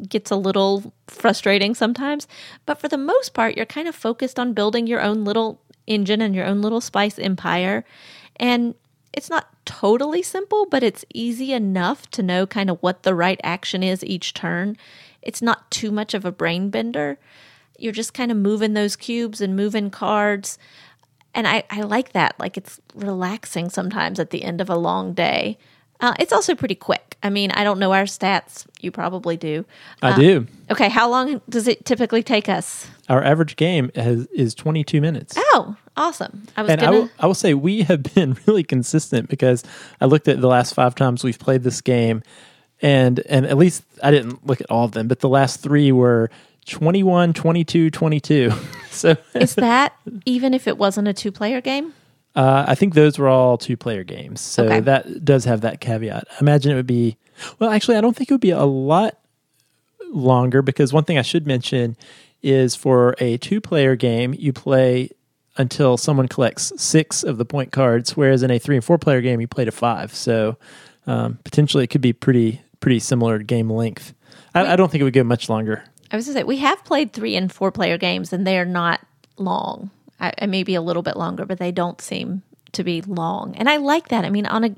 gets 0.08 0.30
a 0.30 0.36
little 0.36 0.92
frustrating 1.06 1.74
sometimes. 1.74 2.26
But 2.64 2.80
for 2.80 2.88
the 2.88 2.98
most 2.98 3.34
part, 3.34 3.56
you're 3.56 3.66
kind 3.66 3.88
of 3.88 3.94
focused 3.94 4.38
on 4.38 4.52
building 4.52 4.86
your 4.86 5.00
own 5.00 5.24
little 5.24 5.60
engine 5.86 6.20
and 6.20 6.34
your 6.34 6.46
own 6.46 6.62
little 6.62 6.80
spice 6.80 7.18
empire. 7.18 7.84
And 8.36 8.74
it's 9.12 9.30
not 9.30 9.48
totally 9.64 10.22
simple, 10.22 10.66
but 10.66 10.82
it's 10.82 11.04
easy 11.14 11.52
enough 11.52 12.10
to 12.10 12.22
know 12.22 12.46
kind 12.46 12.70
of 12.70 12.78
what 12.82 13.02
the 13.02 13.14
right 13.14 13.40
action 13.42 13.82
is 13.82 14.04
each 14.04 14.34
turn. 14.34 14.76
It's 15.22 15.42
not 15.42 15.70
too 15.70 15.90
much 15.90 16.14
of 16.14 16.24
a 16.24 16.32
brain 16.32 16.70
bender. 16.70 17.18
You're 17.78 17.92
just 17.92 18.14
kind 18.14 18.30
of 18.30 18.36
moving 18.36 18.74
those 18.74 18.94
cubes 18.94 19.40
and 19.40 19.56
moving 19.56 19.90
cards. 19.90 20.58
And 21.34 21.46
I, 21.46 21.64
I 21.70 21.80
like 21.82 22.12
that. 22.12 22.34
Like 22.38 22.56
it's 22.56 22.80
relaxing 22.94 23.70
sometimes 23.70 24.20
at 24.20 24.30
the 24.30 24.44
end 24.44 24.60
of 24.60 24.70
a 24.70 24.76
long 24.76 25.14
day. 25.14 25.58
Uh, 26.00 26.14
it's 26.18 26.32
also 26.32 26.54
pretty 26.54 26.74
quick. 26.74 27.16
I 27.22 27.30
mean, 27.30 27.50
I 27.52 27.64
don't 27.64 27.78
know 27.78 27.92
our 27.92 28.04
stats. 28.04 28.66
You 28.80 28.90
probably 28.90 29.36
do. 29.36 29.64
I 30.02 30.16
do. 30.16 30.46
Okay, 30.70 30.88
how 30.88 31.08
long 31.08 31.40
does 31.48 31.66
it 31.66 31.84
typically 31.84 32.22
take 32.22 32.48
us? 32.48 32.88
Our 33.08 33.22
average 33.22 33.56
game 33.56 33.90
has, 33.94 34.26
is 34.26 34.54
22 34.54 35.00
minutes. 35.00 35.34
Oh, 35.36 35.76
awesome. 35.96 36.46
I 36.56 36.62
was 36.62 36.70
and 36.70 36.80
I 36.80 36.84
gonna. 36.84 36.98
will, 36.98 37.10
I 37.18 37.26
will 37.26 37.34
say 37.34 37.54
we 37.54 37.82
have 37.84 38.02
been 38.14 38.36
really 38.46 38.62
consistent 38.64 39.28
because 39.28 39.64
I 40.00 40.06
looked 40.06 40.28
at 40.28 40.40
the 40.40 40.48
last 40.48 40.74
five 40.74 40.94
times 40.94 41.24
we've 41.24 41.38
played 41.38 41.62
this 41.62 41.80
game, 41.80 42.22
and 42.82 43.20
and 43.28 43.46
at 43.46 43.56
least 43.56 43.84
I 44.02 44.10
didn't 44.10 44.46
look 44.46 44.60
at 44.60 44.70
all 44.70 44.84
of 44.84 44.92
them, 44.92 45.08
but 45.08 45.20
the 45.20 45.28
last 45.28 45.62
three 45.62 45.92
were 45.92 46.30
21, 46.66 47.32
22, 47.32 47.90
22. 47.90 48.52
so 48.90 49.16
is 49.34 49.54
that 49.54 49.94
even 50.24 50.52
if 50.52 50.66
it 50.66 50.76
wasn't 50.76 51.08
a 51.08 51.14
two 51.14 51.32
player 51.32 51.60
game? 51.60 51.94
Uh, 52.36 52.64
I 52.68 52.74
think 52.76 52.94
those 52.94 53.18
were 53.18 53.28
all 53.28 53.58
two 53.58 53.76
player 53.76 54.04
games. 54.04 54.40
So 54.40 54.64
Okay. 54.66 54.80
that 54.80 55.24
does 55.24 55.44
have 55.46 55.62
that 55.62 55.80
caveat. 55.80 56.24
I 56.30 56.36
imagine 56.40 56.70
it 56.70 56.76
would 56.76 56.86
be, 56.86 57.16
well, 57.58 57.70
actually, 57.70 57.96
I 57.96 58.00
don't 58.00 58.14
think 58.14 58.30
it 58.30 58.34
would 58.34 58.40
be 58.40 58.50
a 58.50 58.64
lot 58.64 59.18
longer 60.10 60.62
because 60.62 60.92
one 60.92 61.04
thing 61.04 61.18
I 61.18 61.22
should 61.22 61.46
mention 61.46 61.96
is 62.42 62.76
for 62.76 63.14
a 63.18 63.38
two 63.38 63.60
player 63.60 63.96
game, 63.96 64.34
you 64.38 64.52
play 64.52 65.10
until 65.56 65.96
someone 65.96 66.28
collects 66.28 66.72
six 66.76 67.22
of 67.24 67.38
the 67.38 67.44
point 67.44 67.72
cards, 67.72 68.16
whereas 68.16 68.42
in 68.42 68.50
a 68.50 68.58
three 68.58 68.76
and 68.76 68.84
four 68.84 68.98
player 68.98 69.20
game, 69.22 69.40
you 69.40 69.48
play 69.48 69.64
to 69.64 69.72
five. 69.72 70.14
So 70.14 70.56
um, 71.06 71.38
potentially 71.44 71.84
it 71.84 71.88
could 71.88 72.02
be 72.02 72.12
pretty 72.12 72.60
pretty 72.80 72.98
similar 73.00 73.38
game 73.38 73.70
length. 73.70 74.12
I, 74.54 74.74
I 74.74 74.76
don't 74.76 74.90
think 74.92 75.00
it 75.00 75.04
would 75.04 75.14
go 75.14 75.24
much 75.24 75.48
longer. 75.48 75.82
I 76.12 76.16
was 76.16 76.26
going 76.26 76.34
to 76.34 76.40
say, 76.40 76.44
we 76.44 76.58
have 76.58 76.84
played 76.84 77.12
three 77.12 77.34
and 77.36 77.50
four 77.50 77.72
player 77.72 77.96
games, 77.98 78.32
and 78.32 78.46
they're 78.46 78.64
not 78.66 79.00
long. 79.38 79.90
I, 80.20 80.32
I 80.40 80.46
maybe 80.46 80.74
a 80.74 80.82
little 80.82 81.02
bit 81.02 81.16
longer, 81.16 81.44
but 81.44 81.58
they 81.58 81.72
don't 81.72 82.00
seem 82.00 82.42
to 82.72 82.84
be 82.84 83.02
long. 83.02 83.54
And 83.56 83.68
I 83.68 83.76
like 83.76 84.08
that. 84.08 84.24
I 84.24 84.30
mean, 84.30 84.46
on 84.46 84.64
a 84.64 84.74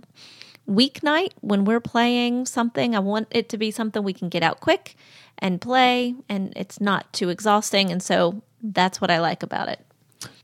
weeknight 0.69 1.33
when 1.41 1.65
we're 1.65 1.81
playing 1.81 2.47
something, 2.47 2.95
I 2.95 2.99
want 2.99 3.29
it 3.31 3.49
to 3.51 3.59
be 3.59 3.71
something 3.71 4.03
we 4.03 4.13
can 4.13 4.29
get 4.29 4.43
out 4.43 4.61
quick 4.61 4.97
and 5.39 5.61
play, 5.61 6.15
and 6.29 6.53
it's 6.57 6.81
not 6.81 7.13
too 7.13 7.29
exhausting. 7.29 7.91
And 7.91 8.03
so 8.03 8.43
that's 8.63 9.01
what 9.01 9.11
I 9.11 9.21
like 9.21 9.43
about 9.43 9.69
it. 9.69 9.85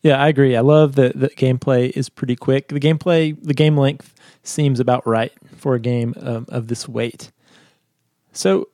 Yeah, 0.03 0.23
I 0.23 0.29
agree. 0.29 0.55
I 0.57 0.61
love 0.61 0.95
that 0.97 1.19
the 1.19 1.31
gameplay 1.31 1.91
is 1.97 2.09
pretty 2.09 2.37
quick. 2.37 2.69
The 2.69 2.81
gameplay, 2.81 3.37
the 3.43 3.55
game 3.55 3.77
length 3.77 4.15
seems 4.43 4.79
about 4.79 5.07
right 5.07 5.33
for 5.57 5.75
a 5.75 5.81
game 5.81 6.15
um, 6.21 6.47
of 6.49 6.69
this 6.69 6.89
weight. 6.89 7.33
So, 8.33 8.69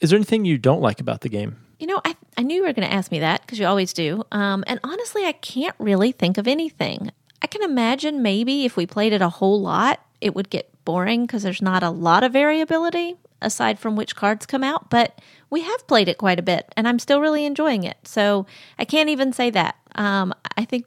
is 0.00 0.10
there 0.10 0.16
anything 0.16 0.44
you 0.44 0.58
don't 0.58 0.80
like 0.80 1.00
about 1.00 1.20
the 1.20 1.28
game? 1.28 1.56
You 1.78 1.86
know, 1.86 2.00
I, 2.04 2.16
I 2.42 2.44
knew 2.44 2.56
you 2.56 2.62
were 2.62 2.72
going 2.72 2.88
to 2.88 2.92
ask 2.92 3.12
me 3.12 3.20
that 3.20 3.42
because 3.42 3.60
you 3.60 3.66
always 3.66 3.92
do. 3.92 4.24
Um, 4.32 4.64
and 4.66 4.80
honestly, 4.82 5.24
I 5.24 5.30
can't 5.30 5.76
really 5.78 6.10
think 6.10 6.38
of 6.38 6.48
anything. 6.48 7.12
I 7.40 7.46
can 7.46 7.62
imagine 7.62 8.20
maybe 8.20 8.64
if 8.64 8.76
we 8.76 8.84
played 8.84 9.12
it 9.12 9.22
a 9.22 9.28
whole 9.28 9.60
lot, 9.60 10.04
it 10.20 10.34
would 10.34 10.50
get 10.50 10.68
boring 10.84 11.24
because 11.24 11.44
there's 11.44 11.62
not 11.62 11.84
a 11.84 11.90
lot 11.90 12.24
of 12.24 12.32
variability 12.32 13.14
aside 13.40 13.78
from 13.78 13.94
which 13.94 14.16
cards 14.16 14.44
come 14.44 14.64
out. 14.64 14.90
But 14.90 15.20
we 15.50 15.60
have 15.60 15.86
played 15.86 16.08
it 16.08 16.18
quite 16.18 16.40
a 16.40 16.42
bit 16.42 16.66
and 16.76 16.88
I'm 16.88 16.98
still 16.98 17.20
really 17.20 17.44
enjoying 17.44 17.84
it. 17.84 17.96
So 18.02 18.44
I 18.76 18.86
can't 18.86 19.08
even 19.08 19.32
say 19.32 19.50
that. 19.50 19.76
Um, 19.94 20.34
I 20.56 20.64
think 20.64 20.86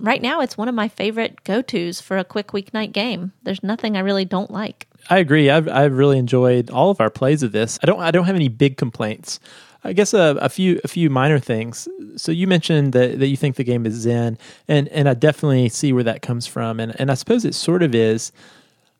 right 0.00 0.22
now 0.22 0.40
it's 0.40 0.56
one 0.56 0.68
of 0.68 0.74
my 0.74 0.88
favorite 0.88 1.44
go 1.44 1.60
tos 1.60 2.00
for 2.00 2.16
a 2.16 2.24
quick 2.24 2.52
weeknight 2.52 2.92
game. 2.92 3.32
There's 3.42 3.62
nothing 3.62 3.98
I 3.98 4.00
really 4.00 4.24
don't 4.24 4.50
like. 4.50 4.86
I 5.10 5.18
agree. 5.18 5.50
I've 5.50 5.68
I've 5.68 5.92
really 5.92 6.18
enjoyed 6.18 6.70
all 6.70 6.90
of 6.90 7.02
our 7.02 7.10
plays 7.10 7.42
of 7.42 7.52
this. 7.52 7.78
I 7.82 7.86
don't 7.86 8.00
I 8.00 8.10
don't 8.10 8.24
have 8.24 8.34
any 8.34 8.48
big 8.48 8.78
complaints. 8.78 9.40
I 9.84 9.92
guess 9.92 10.14
a, 10.14 10.36
a 10.40 10.48
few 10.48 10.80
a 10.84 10.88
few 10.88 11.10
minor 11.10 11.38
things. 11.38 11.88
So 12.16 12.32
you 12.32 12.46
mentioned 12.46 12.92
that, 12.92 13.18
that 13.18 13.28
you 13.28 13.36
think 13.36 13.56
the 13.56 13.64
game 13.64 13.86
is 13.86 13.94
zen, 13.94 14.38
and 14.68 14.88
and 14.88 15.08
I 15.08 15.14
definitely 15.14 15.68
see 15.68 15.92
where 15.92 16.04
that 16.04 16.22
comes 16.22 16.46
from, 16.46 16.80
and 16.80 16.98
and 16.98 17.10
I 17.10 17.14
suppose 17.14 17.44
it 17.44 17.54
sort 17.54 17.82
of 17.82 17.94
is. 17.94 18.32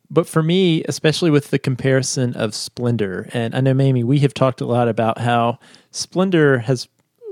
But 0.09 0.29
for 0.29 0.43
me, 0.43 0.85
especially 0.85 1.31
with 1.31 1.51
the 1.51 1.59
comparison 1.59 2.35
of 2.35 2.55
Splendor, 2.55 3.29
and 3.33 3.55
I 3.57 3.61
know 3.61 3.75
Mamie, 3.75 4.05
we 4.05 4.21
have 4.21 4.35
talked 4.35 4.61
a 4.61 4.67
lot 4.67 4.87
about 4.87 5.19
how 5.19 5.59
Splendor 5.91 6.59
has 6.61 6.87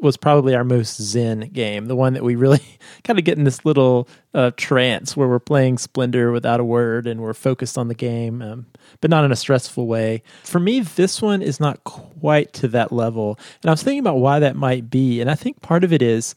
was 0.04 0.16
probably 0.16 0.54
our 0.54 0.62
most 0.62 1.00
zen 1.00 1.40
game, 1.52 1.86
the 1.86 1.96
one 1.96 2.12
that 2.12 2.22
we 2.22 2.36
really 2.36 2.62
kind 3.04 3.18
of 3.18 3.24
get 3.24 3.36
in 3.38 3.44
this 3.44 3.64
little 3.64 4.06
uh, 4.34 4.52
trance 4.56 5.16
where 5.16 5.26
we're 5.26 5.40
playing 5.40 5.78
Splendor 5.78 6.30
without 6.30 6.60
a 6.60 6.64
word 6.64 7.06
and 7.06 7.20
we're 7.20 7.34
focused 7.34 7.76
on 7.76 7.88
the 7.88 7.94
game, 7.94 8.42
um, 8.42 8.66
but 9.00 9.10
not 9.10 9.24
in 9.24 9.32
a 9.32 9.36
stressful 9.36 9.86
way. 9.86 10.22
For 10.44 10.60
me, 10.60 10.80
this 10.80 11.20
one 11.20 11.42
is 11.42 11.58
not 11.58 11.82
quite 11.84 12.52
to 12.54 12.68
that 12.68 12.92
level, 12.92 13.38
and 13.62 13.70
I 13.70 13.72
was 13.72 13.82
thinking 13.82 14.00
about 14.00 14.18
why 14.18 14.38
that 14.38 14.54
might 14.54 14.90
be, 14.90 15.20
and 15.20 15.30
I 15.30 15.34
think 15.34 15.62
part 15.62 15.82
of 15.82 15.92
it 15.92 16.02
is 16.02 16.34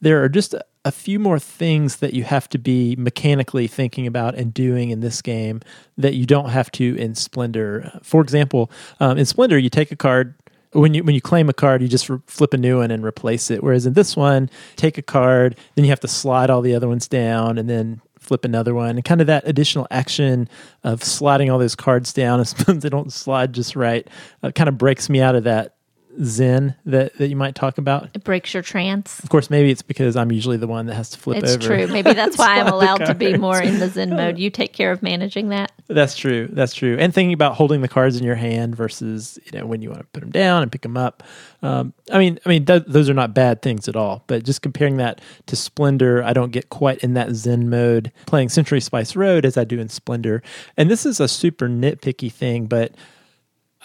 there 0.00 0.24
are 0.24 0.28
just 0.28 0.54
a, 0.84 0.90
few 0.90 1.18
more 1.18 1.38
things 1.38 1.96
that 1.96 2.14
you 2.14 2.24
have 2.24 2.48
to 2.48 2.58
be 2.58 2.96
mechanically 2.96 3.66
thinking 3.66 4.06
about 4.06 4.34
and 4.34 4.52
doing 4.54 4.90
in 4.90 5.00
this 5.00 5.20
game 5.20 5.60
that 5.98 6.14
you 6.14 6.24
don't 6.24 6.48
have 6.48 6.70
to 6.72 6.96
in 6.96 7.14
Splendor. 7.14 8.00
For 8.02 8.22
example, 8.22 8.70
um, 8.98 9.18
in 9.18 9.26
Splendor, 9.26 9.58
you 9.58 9.68
take 9.68 9.92
a 9.92 9.96
card 9.96 10.34
when 10.72 10.94
you 10.94 11.02
when 11.02 11.14
you 11.14 11.20
claim 11.20 11.48
a 11.48 11.52
card, 11.52 11.82
you 11.82 11.88
just 11.88 12.08
flip 12.26 12.54
a 12.54 12.56
new 12.56 12.78
one 12.78 12.90
and 12.90 13.04
replace 13.04 13.50
it. 13.50 13.62
Whereas 13.62 13.86
in 13.86 13.94
this 13.94 14.16
one, 14.16 14.50
take 14.76 14.98
a 14.98 15.02
card, 15.02 15.56
then 15.74 15.84
you 15.84 15.90
have 15.90 16.00
to 16.00 16.08
slide 16.08 16.50
all 16.50 16.62
the 16.62 16.74
other 16.74 16.88
ones 16.88 17.08
down, 17.08 17.58
and 17.58 17.68
then 17.68 18.00
flip 18.18 18.44
another 18.44 18.74
one. 18.74 18.90
And 18.90 19.04
kind 19.04 19.20
of 19.20 19.26
that 19.26 19.46
additional 19.46 19.86
action 19.90 20.48
of 20.84 21.02
sliding 21.02 21.50
all 21.50 21.58
those 21.58 21.74
cards 21.74 22.12
down, 22.12 22.40
as 22.40 22.52
they 22.54 22.88
don't 22.88 23.12
slide 23.12 23.52
just 23.52 23.74
right, 23.74 24.06
uh, 24.42 24.52
kind 24.52 24.68
of 24.68 24.78
breaks 24.78 25.08
me 25.08 25.20
out 25.20 25.34
of 25.34 25.44
that 25.44 25.74
zen 26.22 26.74
that, 26.86 27.16
that 27.18 27.28
you 27.28 27.36
might 27.36 27.54
talk 27.54 27.78
about. 27.78 28.08
It 28.14 28.24
breaks 28.24 28.52
your 28.52 28.62
trance. 28.62 29.20
Of 29.20 29.28
course, 29.30 29.50
maybe 29.50 29.70
it's 29.70 29.82
because 29.82 30.16
I'm 30.16 30.32
usually 30.32 30.56
the 30.56 30.66
one 30.66 30.86
that 30.86 30.94
has 30.94 31.10
to 31.10 31.18
flip 31.18 31.38
It's 31.42 31.54
over. 31.54 31.62
true. 31.66 31.86
Maybe 31.86 32.12
that's 32.14 32.36
why 32.36 32.58
I'm 32.58 32.66
allowed 32.66 33.06
to 33.06 33.14
be 33.14 33.36
more 33.36 33.60
in 33.60 33.78
the 33.78 33.88
Zen 33.88 34.10
mode. 34.10 34.38
You 34.38 34.50
take 34.50 34.72
care 34.72 34.90
of 34.92 35.02
managing 35.02 35.50
that. 35.50 35.72
That's 35.88 36.16
true. 36.16 36.48
That's 36.50 36.74
true. 36.74 36.96
And 36.98 37.14
thinking 37.14 37.32
about 37.32 37.54
holding 37.54 37.80
the 37.80 37.88
cards 37.88 38.16
in 38.16 38.24
your 38.24 38.34
hand 38.34 38.76
versus 38.76 39.38
you 39.44 39.58
know 39.58 39.66
when 39.66 39.82
you 39.82 39.90
want 39.90 40.00
to 40.02 40.06
put 40.08 40.20
them 40.20 40.30
down 40.30 40.62
and 40.62 40.70
pick 40.70 40.82
them 40.82 40.96
up. 40.96 41.22
Um, 41.62 41.92
I 42.12 42.18
mean, 42.18 42.38
I 42.44 42.48
mean 42.48 42.64
th- 42.64 42.84
those 42.86 43.08
are 43.08 43.14
not 43.14 43.34
bad 43.34 43.62
things 43.62 43.88
at 43.88 43.96
all. 43.96 44.24
But 44.26 44.44
just 44.44 44.62
comparing 44.62 44.96
that 44.98 45.20
to 45.46 45.56
Splendor, 45.56 46.22
I 46.22 46.32
don't 46.32 46.52
get 46.52 46.70
quite 46.70 46.98
in 46.98 47.14
that 47.14 47.30
Zen 47.34 47.70
mode 47.70 48.12
playing 48.26 48.48
Century 48.50 48.80
Spice 48.80 49.16
Road 49.16 49.44
as 49.44 49.56
I 49.56 49.64
do 49.64 49.78
in 49.78 49.88
Splendor. 49.88 50.42
And 50.76 50.90
this 50.90 51.06
is 51.06 51.20
a 51.20 51.28
super 51.28 51.68
nitpicky 51.68 52.32
thing, 52.32 52.66
but 52.66 52.92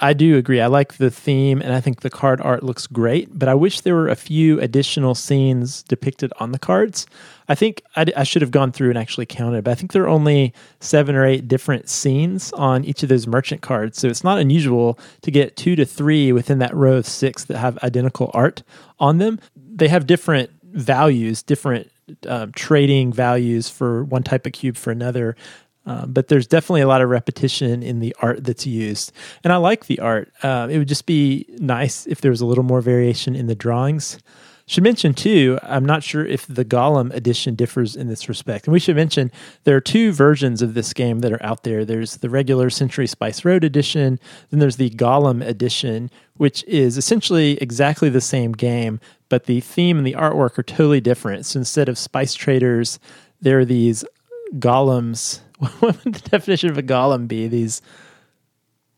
I 0.02 0.12
do 0.12 0.36
agree. 0.36 0.60
I 0.60 0.68
like 0.68 0.96
the 0.96 1.10
theme 1.10 1.62
and 1.62 1.74
I 1.74 1.80
think 1.80 2.02
the 2.02 2.10
card 2.10 2.42
art 2.42 2.64
looks 2.64 2.86
great, 2.86 3.38
but 3.38 3.48
I 3.48 3.54
wish 3.54 3.80
there 3.80 3.96
were 3.96 4.10
a 4.10 4.16
few 4.16 4.60
additional 4.60 5.16
scenes 5.16 5.84
depicted 5.84 6.34
on 6.38 6.52
the 6.52 6.60
cards. 6.60 7.08
I 7.48 7.56
think 7.56 7.82
I, 7.96 8.06
I 8.18 8.24
should 8.24 8.42
have 8.42 8.52
gone 8.52 8.74
through 8.74 8.90
and 8.90 8.98
actually 8.98 9.26
counted, 9.26 9.64
but 9.64 9.72
I 9.72 9.76
think 9.76 9.94
there 9.94 10.04
are 10.04 10.10
only 10.10 10.54
seven 10.82 11.16
or 11.16 11.26
eight 11.26 11.48
different 11.48 11.88
scenes 11.88 12.52
on 12.54 12.84
each 12.84 13.04
of 13.04 13.10
those 13.10 13.26
merchant 13.26 13.62
cards. 13.62 13.98
So 13.98 14.10
it's 14.10 14.24
not 14.24 14.38
unusual 14.38 15.00
to 15.22 15.32
get 15.32 15.56
two 15.56 15.78
to 15.78 15.86
three 15.86 16.34
within 16.34 16.60
that 16.60 16.76
row 16.76 16.98
of 16.98 17.08
six 17.08 17.46
that 17.46 17.58
have 17.58 17.78
identical 17.82 18.32
art 18.34 18.64
on 19.00 19.20
them. 19.20 19.40
They 19.56 19.88
have 19.88 20.08
different 20.08 20.50
values, 20.74 21.42
different 21.42 21.90
um, 22.28 22.52
trading 22.52 23.14
values 23.14 23.70
for 23.70 24.04
one 24.04 24.24
type 24.24 24.46
of 24.46 24.54
cube 24.54 24.76
for 24.76 24.92
another. 24.92 25.36
Um, 25.86 26.12
but 26.12 26.30
there's 26.30 26.48
definitely 26.48 26.82
a 26.82 26.88
lot 26.88 27.02
of 27.02 27.10
repetition 27.10 27.84
in 27.84 28.00
the 28.00 28.16
art 28.20 28.44
that's 28.44 28.66
used, 28.66 29.12
and 29.44 29.54
I 29.54 29.58
like 29.58 29.86
the 29.86 30.00
art. 30.00 30.32
Uh, 30.42 30.68
it 30.70 30.80
would 30.80 30.88
just 30.88 31.06
be 31.06 31.46
nice 31.60 32.08
if 32.08 32.22
there 32.22 32.32
was 32.32 32.42
a 32.42 32.46
little 32.46 32.64
more 32.64 32.82
variation 32.82 33.36
in 33.36 33.48
the 33.48 33.56
drawings. 33.56 34.18
Should 34.68 34.84
mention 34.84 35.14
too, 35.14 35.60
I'm 35.62 35.86
not 35.86 36.02
sure 36.02 36.26
if 36.26 36.48
the 36.48 36.66
Golem 36.66 37.14
edition 37.14 37.54
differs 37.54 37.96
in 37.96 38.08
this 38.08 38.28
respect. 38.28 38.66
And 38.66 38.74
we 38.74 38.80
should 38.80 38.96
mention 38.96 39.32
there 39.64 39.76
are 39.76 39.82
two 39.82 40.12
versions 40.12 40.64
of 40.64 40.74
this 40.74 40.92
game 40.92 41.20
that 41.20 41.32
are 41.32 41.44
out 41.46 41.62
there. 41.62 41.86
There's 41.86 42.18
the 42.18 42.32
regular 42.32 42.72
Century 42.72 43.06
Spice 43.06 43.46
Road 43.46 43.64
edition, 43.64 44.20
then 44.50 44.60
there's 44.60 44.78
the 44.78 44.90
Golem 44.90 45.46
edition, 45.46 46.10
which 46.38 46.64
is 46.64 46.98
essentially 46.98 47.60
exactly 47.62 48.10
the 48.10 48.22
same 48.22 48.54
game, 48.54 49.00
but 49.30 49.46
the 49.46 49.60
theme 49.60 50.00
and 50.00 50.08
the 50.08 50.14
artwork 50.14 50.58
are 50.58 50.64
totally 50.64 51.02
different. 51.02 51.46
So 51.46 51.60
instead 51.60 51.88
of 51.88 52.00
Spice 52.00 52.34
Traders, 52.34 52.98
there 53.40 53.60
are 53.60 53.66
these 53.66 54.04
golems. 54.54 55.42
What 55.80 55.82
would 55.82 56.14
the 56.14 56.30
definition 56.30 56.70
of 56.70 56.78
a 56.78 56.84
golem 56.84 57.28
be? 57.28 57.48
These 57.48 57.82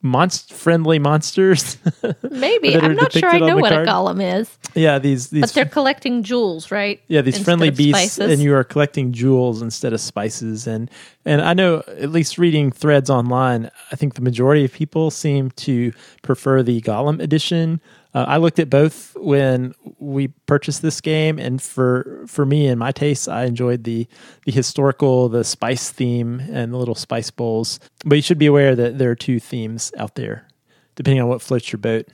monst- 0.04 0.52
friendly 0.54 1.00
monsters. 1.00 1.78
Maybe 2.32 2.76
I'm 2.76 2.96
not 2.96 3.12
sure 3.12 3.30
I 3.30 3.40
know 3.40 3.58
what 3.58 3.72
card. 3.72 3.88
a 3.88 3.92
golem 3.92 4.40
is, 4.40 4.58
yeah, 4.76 5.00
these 5.00 5.30
these 5.30 5.42
but 5.42 5.54
they're 5.54 5.66
collecting 5.66 6.24
jewels, 6.24 6.72
right? 6.72 7.02
yeah 7.08 7.22
these 7.22 7.36
Instead 7.38 7.46
friendly 7.46 7.70
beasts, 7.72 8.14
spices. 8.14 8.32
and 8.32 8.42
you 8.42 8.54
are 8.56 8.64
collecting 8.64 9.12
jewels 9.12 9.62
instead 9.62 9.94
of 9.94 10.02
spices. 10.02 10.68
And 10.68 10.90
and 11.26 11.42
I 11.42 11.54
know 11.54 11.84
at 11.88 12.12
least 12.12 12.38
reading 12.38 12.72
threads 12.72 13.10
online, 13.10 13.70
I 13.92 13.96
think 13.96 14.16
the 14.16 14.22
majority 14.22 14.66
of 14.66 14.72
people 14.74 15.12
seem 15.12 15.52
to 15.52 15.92
prefer 16.22 16.64
the 16.64 16.82
Golem 16.82 17.22
edition. 17.22 17.82
Uh, 18.18 18.26
I 18.28 18.38
looked 18.38 18.58
at 18.58 18.68
both 18.68 19.16
when 19.20 19.76
we 20.00 20.30
purchased 20.48 20.82
this 20.82 21.02
game, 21.02 21.38
and 21.38 21.62
for 21.62 22.24
for 22.26 22.48
me 22.48 22.66
and 22.66 22.80
my 22.80 22.92
tastes, 22.92 23.28
I 23.28 23.44
enjoyed 23.46 23.84
the 23.84 24.08
the 24.44 24.52
historical, 24.52 25.30
the 25.30 25.44
spice 25.44 25.92
theme, 25.92 26.40
and 26.52 26.74
the 26.74 26.78
little 26.78 26.96
spice 26.96 27.30
bowls. 27.30 27.80
But 28.06 28.16
you 28.16 28.24
should 28.24 28.40
be 28.40 28.48
aware 28.48 28.76
that 28.76 28.98
there 28.98 29.12
are 29.12 29.16
two 29.16 29.40
themes 29.40 29.92
out 30.00 30.16
there, 30.16 30.48
depending 30.96 31.22
on 31.22 31.30
what 31.30 31.44
floats 31.44 31.72
your 31.72 31.78
boat. 31.78 32.08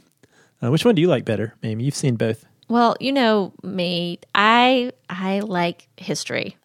Uh, 0.61 0.71
which 0.71 0.83
one 0.83 0.93
do 0.93 1.01
you 1.01 1.07
like 1.07 1.23
better, 1.23 1.55
Mamie? 1.63 1.85
You've 1.85 1.95
seen 1.95 2.17
both. 2.17 2.43
Well, 2.67 2.97
you 2.99 3.13
know 3.13 3.53
me. 3.63 4.19
I 4.35 4.91
I 5.09 5.39
like 5.39 5.87
history. 5.95 6.57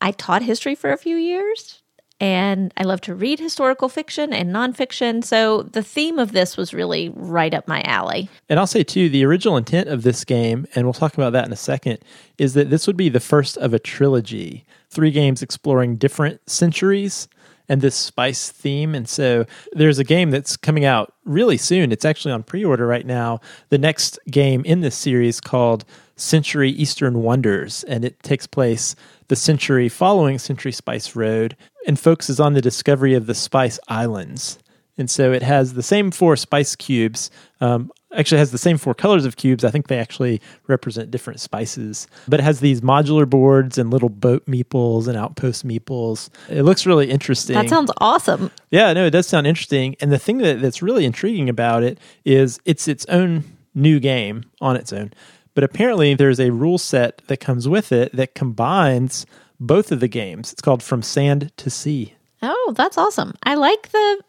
I 0.00 0.12
taught 0.12 0.42
history 0.42 0.76
for 0.76 0.92
a 0.92 0.96
few 0.96 1.16
years 1.16 1.82
and 2.18 2.72
I 2.76 2.84
love 2.84 3.00
to 3.02 3.14
read 3.14 3.38
historical 3.38 3.88
fiction 3.88 4.32
and 4.32 4.50
nonfiction. 4.50 5.22
So 5.22 5.62
the 5.62 5.82
theme 5.82 6.18
of 6.18 6.32
this 6.32 6.56
was 6.56 6.72
really 6.72 7.10
right 7.10 7.52
up 7.52 7.68
my 7.68 7.82
alley. 7.82 8.30
And 8.48 8.58
I'll 8.58 8.66
say 8.66 8.82
too, 8.82 9.08
the 9.08 9.24
original 9.24 9.56
intent 9.56 9.88
of 9.88 10.02
this 10.02 10.24
game, 10.24 10.66
and 10.74 10.86
we'll 10.86 10.94
talk 10.94 11.14
about 11.14 11.32
that 11.34 11.46
in 11.46 11.52
a 11.52 11.56
second, 11.56 11.98
is 12.38 12.54
that 12.54 12.70
this 12.70 12.86
would 12.86 12.96
be 12.96 13.08
the 13.08 13.20
first 13.20 13.56
of 13.58 13.74
a 13.74 13.78
trilogy. 13.78 14.64
Three 14.88 15.10
games 15.10 15.42
exploring 15.42 15.96
different 15.96 16.48
centuries 16.48 17.28
and 17.68 17.80
this 17.80 17.96
spice 17.96 18.50
theme. 18.50 18.94
And 18.94 19.08
so 19.08 19.44
there's 19.72 19.98
a 19.98 20.04
game 20.04 20.30
that's 20.30 20.56
coming 20.56 20.84
out 20.84 21.12
really 21.24 21.56
soon. 21.56 21.92
It's 21.92 22.04
actually 22.04 22.32
on 22.32 22.42
pre 22.42 22.64
order 22.64 22.86
right 22.86 23.06
now. 23.06 23.40
The 23.68 23.78
next 23.78 24.18
game 24.30 24.64
in 24.64 24.80
this 24.80 24.96
series 24.96 25.40
called 25.40 25.84
Century 26.16 26.70
Eastern 26.70 27.22
Wonders, 27.22 27.84
and 27.84 28.04
it 28.04 28.22
takes 28.22 28.46
place 28.46 28.96
the 29.28 29.36
century 29.36 29.88
following 29.88 30.38
Century 30.38 30.72
Spice 30.72 31.14
Road 31.14 31.56
and 31.86 31.98
focuses 31.98 32.40
on 32.40 32.54
the 32.54 32.62
discovery 32.62 33.14
of 33.14 33.26
the 33.26 33.34
Spice 33.34 33.78
Islands. 33.88 34.58
And 34.98 35.10
so 35.10 35.32
it 35.32 35.42
has 35.42 35.74
the 35.74 35.82
same 35.82 36.10
four 36.10 36.36
spice 36.36 36.74
cubes. 36.74 37.30
Um, 37.60 37.92
actually, 38.16 38.38
has 38.38 38.50
the 38.50 38.58
same 38.58 38.78
four 38.78 38.94
colors 38.94 39.26
of 39.26 39.36
cubes. 39.36 39.62
I 39.62 39.70
think 39.70 39.88
they 39.88 39.98
actually 39.98 40.40
represent 40.66 41.10
different 41.10 41.40
spices. 41.40 42.06
But 42.26 42.40
it 42.40 42.44
has 42.44 42.60
these 42.60 42.80
modular 42.80 43.28
boards 43.28 43.76
and 43.76 43.90
little 43.90 44.08
boat 44.08 44.46
meeples 44.46 45.06
and 45.06 45.16
outpost 45.16 45.66
meeples. 45.66 46.30
It 46.48 46.62
looks 46.62 46.86
really 46.86 47.10
interesting. 47.10 47.54
That 47.54 47.68
sounds 47.68 47.90
awesome. 47.98 48.50
Yeah, 48.70 48.92
no, 48.94 49.06
it 49.06 49.10
does 49.10 49.26
sound 49.26 49.46
interesting. 49.46 49.96
And 50.00 50.10
the 50.10 50.18
thing 50.18 50.38
that, 50.38 50.62
that's 50.62 50.80
really 50.80 51.04
intriguing 51.04 51.48
about 51.50 51.82
it 51.82 51.98
is 52.24 52.58
it's 52.64 52.88
its 52.88 53.04
own 53.06 53.44
new 53.74 54.00
game 54.00 54.44
on 54.62 54.76
its 54.76 54.92
own. 54.92 55.12
But 55.56 55.64
apparently, 55.64 56.12
there's 56.12 56.38
a 56.38 56.50
rule 56.50 56.76
set 56.76 57.22
that 57.28 57.38
comes 57.38 57.66
with 57.66 57.90
it 57.90 58.14
that 58.14 58.34
combines 58.34 59.24
both 59.58 59.90
of 59.90 60.00
the 60.00 60.06
games. 60.06 60.52
It's 60.52 60.60
called 60.60 60.82
From 60.82 61.00
Sand 61.00 61.50
to 61.56 61.70
Sea. 61.70 62.14
Oh, 62.42 62.74
that's 62.76 62.98
awesome. 62.98 63.32
I 63.42 63.54
like 63.54 63.88
the 63.88 64.22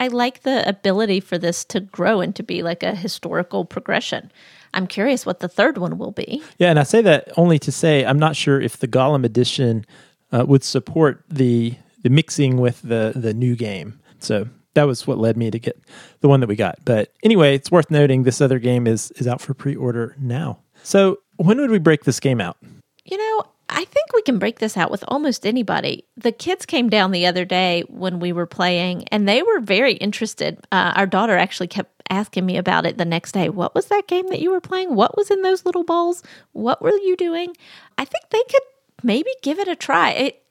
I 0.00 0.08
like 0.08 0.44
the 0.44 0.66
ability 0.66 1.20
for 1.20 1.36
this 1.36 1.66
to 1.66 1.80
grow 1.80 2.22
and 2.22 2.34
to 2.36 2.42
be 2.42 2.62
like 2.62 2.82
a 2.82 2.94
historical 2.94 3.66
progression. 3.66 4.32
I'm 4.72 4.86
curious 4.86 5.26
what 5.26 5.40
the 5.40 5.48
third 5.48 5.76
one 5.76 5.98
will 5.98 6.10
be. 6.10 6.42
Yeah, 6.56 6.70
and 6.70 6.78
I 6.78 6.84
say 6.84 7.02
that 7.02 7.28
only 7.36 7.58
to 7.58 7.70
say 7.70 8.06
I'm 8.06 8.18
not 8.18 8.34
sure 8.34 8.58
if 8.58 8.78
the 8.78 8.88
Golem 8.88 9.26
edition 9.26 9.84
uh, 10.32 10.46
would 10.48 10.64
support 10.64 11.22
the 11.28 11.74
the 12.02 12.08
mixing 12.08 12.56
with 12.56 12.80
the 12.80 13.12
the 13.14 13.34
new 13.34 13.56
game. 13.56 14.00
So 14.20 14.48
that 14.74 14.84
was 14.84 15.06
what 15.06 15.18
led 15.18 15.36
me 15.36 15.50
to 15.50 15.58
get 15.58 15.78
the 16.20 16.28
one 16.28 16.40
that 16.40 16.48
we 16.48 16.56
got. 16.56 16.78
But 16.84 17.12
anyway, 17.22 17.54
it's 17.54 17.70
worth 17.70 17.90
noting 17.90 18.22
this 18.22 18.40
other 18.40 18.58
game 18.58 18.86
is 18.86 19.10
is 19.12 19.26
out 19.26 19.40
for 19.40 19.54
pre-order 19.54 20.16
now. 20.18 20.58
So 20.82 21.18
when 21.36 21.58
would 21.58 21.70
we 21.70 21.78
break 21.78 22.04
this 22.04 22.20
game 22.20 22.40
out? 22.40 22.56
You 23.04 23.18
know, 23.18 23.44
I 23.68 23.84
think 23.84 24.12
we 24.14 24.22
can 24.22 24.38
break 24.38 24.58
this 24.58 24.76
out 24.76 24.90
with 24.90 25.02
almost 25.08 25.46
anybody. 25.46 26.04
The 26.16 26.32
kids 26.32 26.66
came 26.66 26.88
down 26.88 27.10
the 27.10 27.26
other 27.26 27.44
day 27.44 27.84
when 27.88 28.20
we 28.20 28.32
were 28.32 28.46
playing, 28.46 29.08
and 29.08 29.28
they 29.28 29.42
were 29.42 29.60
very 29.60 29.94
interested. 29.94 30.58
Uh, 30.70 30.92
our 30.94 31.06
daughter 31.06 31.36
actually 31.36 31.68
kept 31.68 32.02
asking 32.10 32.44
me 32.44 32.56
about 32.58 32.84
it 32.84 32.98
the 32.98 33.04
next 33.04 33.32
day. 33.32 33.48
What 33.48 33.74
was 33.74 33.86
that 33.86 34.06
game 34.06 34.28
that 34.28 34.40
you 34.40 34.50
were 34.50 34.60
playing? 34.60 34.94
What 34.94 35.16
was 35.16 35.30
in 35.30 35.42
those 35.42 35.64
little 35.64 35.84
balls? 35.84 36.22
What 36.52 36.82
were 36.82 36.90
you 36.90 37.16
doing? 37.16 37.56
I 37.96 38.04
think 38.04 38.24
they 38.30 38.42
could 38.50 38.62
maybe 39.02 39.30
give 39.42 39.58
it 39.58 39.68
a 39.68 39.76
try. 39.76 40.10
It, 40.10 40.42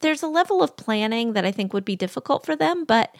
there's 0.00 0.22
a 0.22 0.28
level 0.28 0.62
of 0.62 0.76
planning 0.76 1.32
that 1.32 1.44
I 1.44 1.52
think 1.52 1.72
would 1.72 1.84
be 1.84 1.96
difficult 1.96 2.44
for 2.44 2.54
them, 2.54 2.84
but 2.84 3.14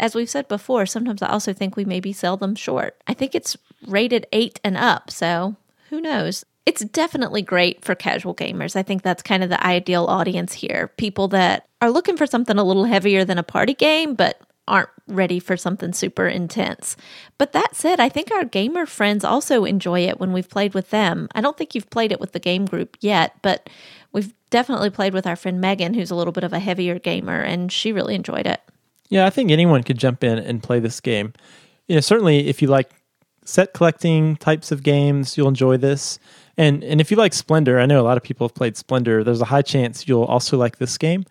as 0.00 0.14
we've 0.14 0.30
said 0.30 0.48
before, 0.48 0.86
sometimes 0.86 1.22
I 1.22 1.28
also 1.28 1.52
think 1.52 1.76
we 1.76 1.84
maybe 1.84 2.12
sell 2.12 2.36
them 2.36 2.54
short. 2.56 3.00
I 3.06 3.14
think 3.14 3.34
it's 3.34 3.56
rated 3.86 4.26
eight 4.32 4.58
and 4.64 4.76
up, 4.76 5.10
so 5.10 5.56
who 5.90 6.00
knows? 6.00 6.44
It's 6.66 6.84
definitely 6.84 7.42
great 7.42 7.84
for 7.84 7.94
casual 7.94 8.34
gamers. 8.34 8.76
I 8.76 8.82
think 8.82 9.02
that's 9.02 9.22
kind 9.22 9.42
of 9.42 9.50
the 9.50 9.64
ideal 9.64 10.06
audience 10.06 10.52
here. 10.52 10.88
People 10.96 11.28
that 11.28 11.66
are 11.80 11.90
looking 11.90 12.16
for 12.16 12.26
something 12.26 12.58
a 12.58 12.64
little 12.64 12.84
heavier 12.84 13.24
than 13.24 13.38
a 13.38 13.42
party 13.42 13.74
game, 13.74 14.14
but 14.14 14.40
aren't 14.68 14.88
ready 15.08 15.40
for 15.40 15.56
something 15.56 15.92
super 15.92 16.28
intense. 16.28 16.96
But 17.38 17.52
that 17.52 17.74
said, 17.74 17.98
I 17.98 18.08
think 18.08 18.30
our 18.30 18.44
gamer 18.44 18.86
friends 18.86 19.24
also 19.24 19.64
enjoy 19.64 20.00
it 20.06 20.20
when 20.20 20.32
we've 20.32 20.48
played 20.48 20.74
with 20.74 20.90
them. 20.90 21.28
I 21.34 21.40
don't 21.40 21.58
think 21.58 21.74
you've 21.74 21.90
played 21.90 22.12
it 22.12 22.20
with 22.20 22.32
the 22.32 22.38
game 22.38 22.66
group 22.66 22.96
yet, 23.00 23.34
but 23.42 23.68
we've 24.12 24.32
definitely 24.50 24.90
played 24.90 25.12
with 25.12 25.26
our 25.26 25.36
friend 25.36 25.60
Megan, 25.60 25.94
who's 25.94 26.10
a 26.10 26.14
little 26.14 26.32
bit 26.32 26.44
of 26.44 26.52
a 26.52 26.60
heavier 26.60 27.00
gamer, 27.00 27.40
and 27.40 27.72
she 27.72 27.90
really 27.90 28.14
enjoyed 28.14 28.46
it. 28.46 28.60
Yeah, 29.10 29.26
I 29.26 29.30
think 29.30 29.50
anyone 29.50 29.82
could 29.82 29.98
jump 29.98 30.24
in 30.24 30.38
and 30.38 30.62
play 30.62 30.78
this 30.78 31.00
game. 31.00 31.34
You 31.88 31.96
know, 31.96 32.00
certainly 32.00 32.48
if 32.48 32.62
you 32.62 32.68
like 32.68 32.90
set 33.44 33.74
collecting 33.74 34.36
types 34.36 34.70
of 34.72 34.82
games, 34.82 35.36
you'll 35.36 35.48
enjoy 35.48 35.76
this. 35.76 36.18
And 36.56 36.82
and 36.84 37.00
if 37.00 37.10
you 37.10 37.16
like 37.16 37.34
Splendor, 37.34 37.78
I 37.80 37.86
know 37.86 38.00
a 38.00 38.06
lot 38.06 38.16
of 38.16 38.22
people 38.22 38.46
have 38.46 38.54
played 38.54 38.76
Splendor. 38.76 39.24
There's 39.24 39.40
a 39.40 39.46
high 39.46 39.62
chance 39.62 40.06
you'll 40.08 40.24
also 40.24 40.56
like 40.56 40.78
this 40.78 40.96
game. 40.96 41.24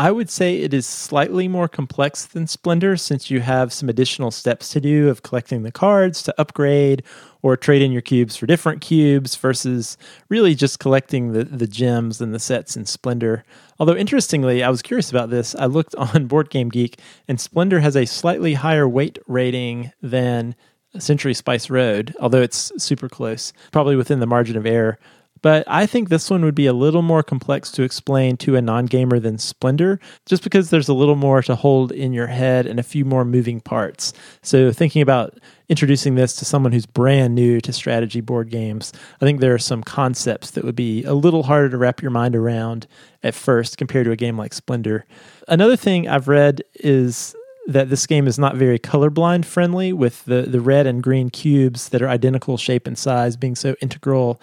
I 0.00 0.12
would 0.12 0.30
say 0.30 0.58
it 0.58 0.72
is 0.72 0.86
slightly 0.86 1.48
more 1.48 1.66
complex 1.66 2.24
than 2.24 2.46
Splendor 2.46 2.96
since 2.96 3.32
you 3.32 3.40
have 3.40 3.72
some 3.72 3.88
additional 3.88 4.30
steps 4.30 4.68
to 4.68 4.80
do 4.80 5.08
of 5.08 5.24
collecting 5.24 5.64
the 5.64 5.72
cards 5.72 6.22
to 6.22 6.40
upgrade 6.40 7.02
or 7.42 7.56
trade 7.56 7.82
in 7.82 7.90
your 7.90 8.00
cubes 8.00 8.36
for 8.36 8.46
different 8.46 8.80
cubes 8.80 9.34
versus 9.34 9.98
really 10.28 10.54
just 10.54 10.78
collecting 10.78 11.32
the, 11.32 11.42
the 11.42 11.66
gems 11.66 12.20
and 12.20 12.32
the 12.32 12.38
sets 12.38 12.76
in 12.76 12.86
Splendor. 12.86 13.44
Although, 13.80 13.96
interestingly, 13.96 14.62
I 14.62 14.70
was 14.70 14.82
curious 14.82 15.10
about 15.10 15.30
this. 15.30 15.56
I 15.56 15.66
looked 15.66 15.94
on 15.96 16.26
Board 16.26 16.48
Game 16.48 16.68
Geek, 16.68 17.00
and 17.26 17.40
Splendor 17.40 17.80
has 17.80 17.96
a 17.96 18.06
slightly 18.06 18.54
higher 18.54 18.88
weight 18.88 19.18
rating 19.26 19.90
than 20.00 20.54
Century 20.96 21.34
Spice 21.34 21.70
Road, 21.70 22.14
although 22.20 22.40
it's 22.40 22.70
super 22.82 23.08
close, 23.08 23.52
probably 23.72 23.96
within 23.96 24.20
the 24.20 24.26
margin 24.26 24.56
of 24.56 24.64
error. 24.64 24.96
But 25.42 25.64
I 25.66 25.86
think 25.86 26.08
this 26.08 26.30
one 26.30 26.44
would 26.44 26.54
be 26.54 26.66
a 26.66 26.72
little 26.72 27.02
more 27.02 27.22
complex 27.22 27.70
to 27.72 27.82
explain 27.82 28.36
to 28.38 28.56
a 28.56 28.62
non 28.62 28.86
gamer 28.86 29.18
than 29.18 29.38
Splendor, 29.38 30.00
just 30.26 30.42
because 30.42 30.70
there's 30.70 30.88
a 30.88 30.94
little 30.94 31.16
more 31.16 31.42
to 31.42 31.54
hold 31.54 31.92
in 31.92 32.12
your 32.12 32.26
head 32.26 32.66
and 32.66 32.78
a 32.78 32.82
few 32.82 33.04
more 33.04 33.24
moving 33.24 33.60
parts. 33.60 34.12
So, 34.42 34.72
thinking 34.72 35.02
about 35.02 35.38
introducing 35.68 36.14
this 36.14 36.34
to 36.36 36.44
someone 36.44 36.72
who's 36.72 36.86
brand 36.86 37.34
new 37.34 37.60
to 37.60 37.72
strategy 37.72 38.20
board 38.20 38.50
games, 38.50 38.92
I 39.20 39.24
think 39.24 39.40
there 39.40 39.54
are 39.54 39.58
some 39.58 39.82
concepts 39.82 40.50
that 40.52 40.64
would 40.64 40.76
be 40.76 41.04
a 41.04 41.14
little 41.14 41.44
harder 41.44 41.68
to 41.70 41.78
wrap 41.78 42.02
your 42.02 42.10
mind 42.10 42.34
around 42.34 42.86
at 43.22 43.34
first 43.34 43.78
compared 43.78 44.06
to 44.06 44.12
a 44.12 44.16
game 44.16 44.36
like 44.36 44.54
Splendor. 44.54 45.04
Another 45.46 45.76
thing 45.76 46.08
I've 46.08 46.28
read 46.28 46.62
is 46.74 47.34
that 47.68 47.90
this 47.90 48.06
game 48.06 48.26
is 48.26 48.38
not 48.38 48.56
very 48.56 48.78
colorblind 48.78 49.44
friendly, 49.44 49.92
with 49.92 50.24
the, 50.24 50.42
the 50.42 50.60
red 50.60 50.86
and 50.86 51.02
green 51.02 51.28
cubes 51.28 51.90
that 51.90 52.00
are 52.00 52.08
identical 52.08 52.56
shape 52.56 52.86
and 52.86 52.98
size 52.98 53.36
being 53.36 53.54
so 53.54 53.76
integral 53.82 54.40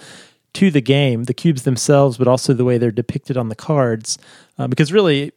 to 0.56 0.72
the 0.72 0.82
game, 0.82 1.26
the 1.26 1.34
cubes 1.34 1.64
themselves, 1.64 2.18
but 2.18 2.28
also 2.28 2.54
the 2.54 2.66
way 2.66 2.78
they're 2.78 2.92
depicted 2.92 3.38
on 3.38 3.50
the 3.50 3.56
cards. 3.56 4.18
Uh, 4.58 4.68
because 4.68 4.92
really, 4.92 5.32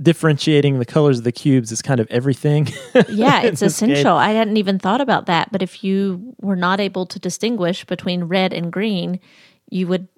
differentiating 0.00 0.78
the 0.78 0.84
colors 0.84 1.18
of 1.18 1.24
the 1.24 1.32
cubes 1.32 1.72
is 1.72 1.82
kind 1.82 2.00
of 2.00 2.06
everything. 2.10 2.68
Yeah, 3.08 3.42
it's 3.42 3.60
this 3.60 3.80
game. 3.80 3.90
essential. 3.90 4.16
I 4.16 4.30
hadn't 4.30 4.56
even 4.56 4.78
thought 4.78 5.00
about 5.00 5.26
that. 5.26 5.50
But 5.52 5.62
if 5.62 5.82
you 5.82 6.34
were 6.40 6.56
not 6.56 6.80
able 6.80 7.06
to 7.06 7.18
distinguish 7.18 7.84
between 7.84 8.24
red 8.24 8.52
and 8.52 8.72
green, 8.72 9.20
you 9.70 9.86
would 9.88 10.08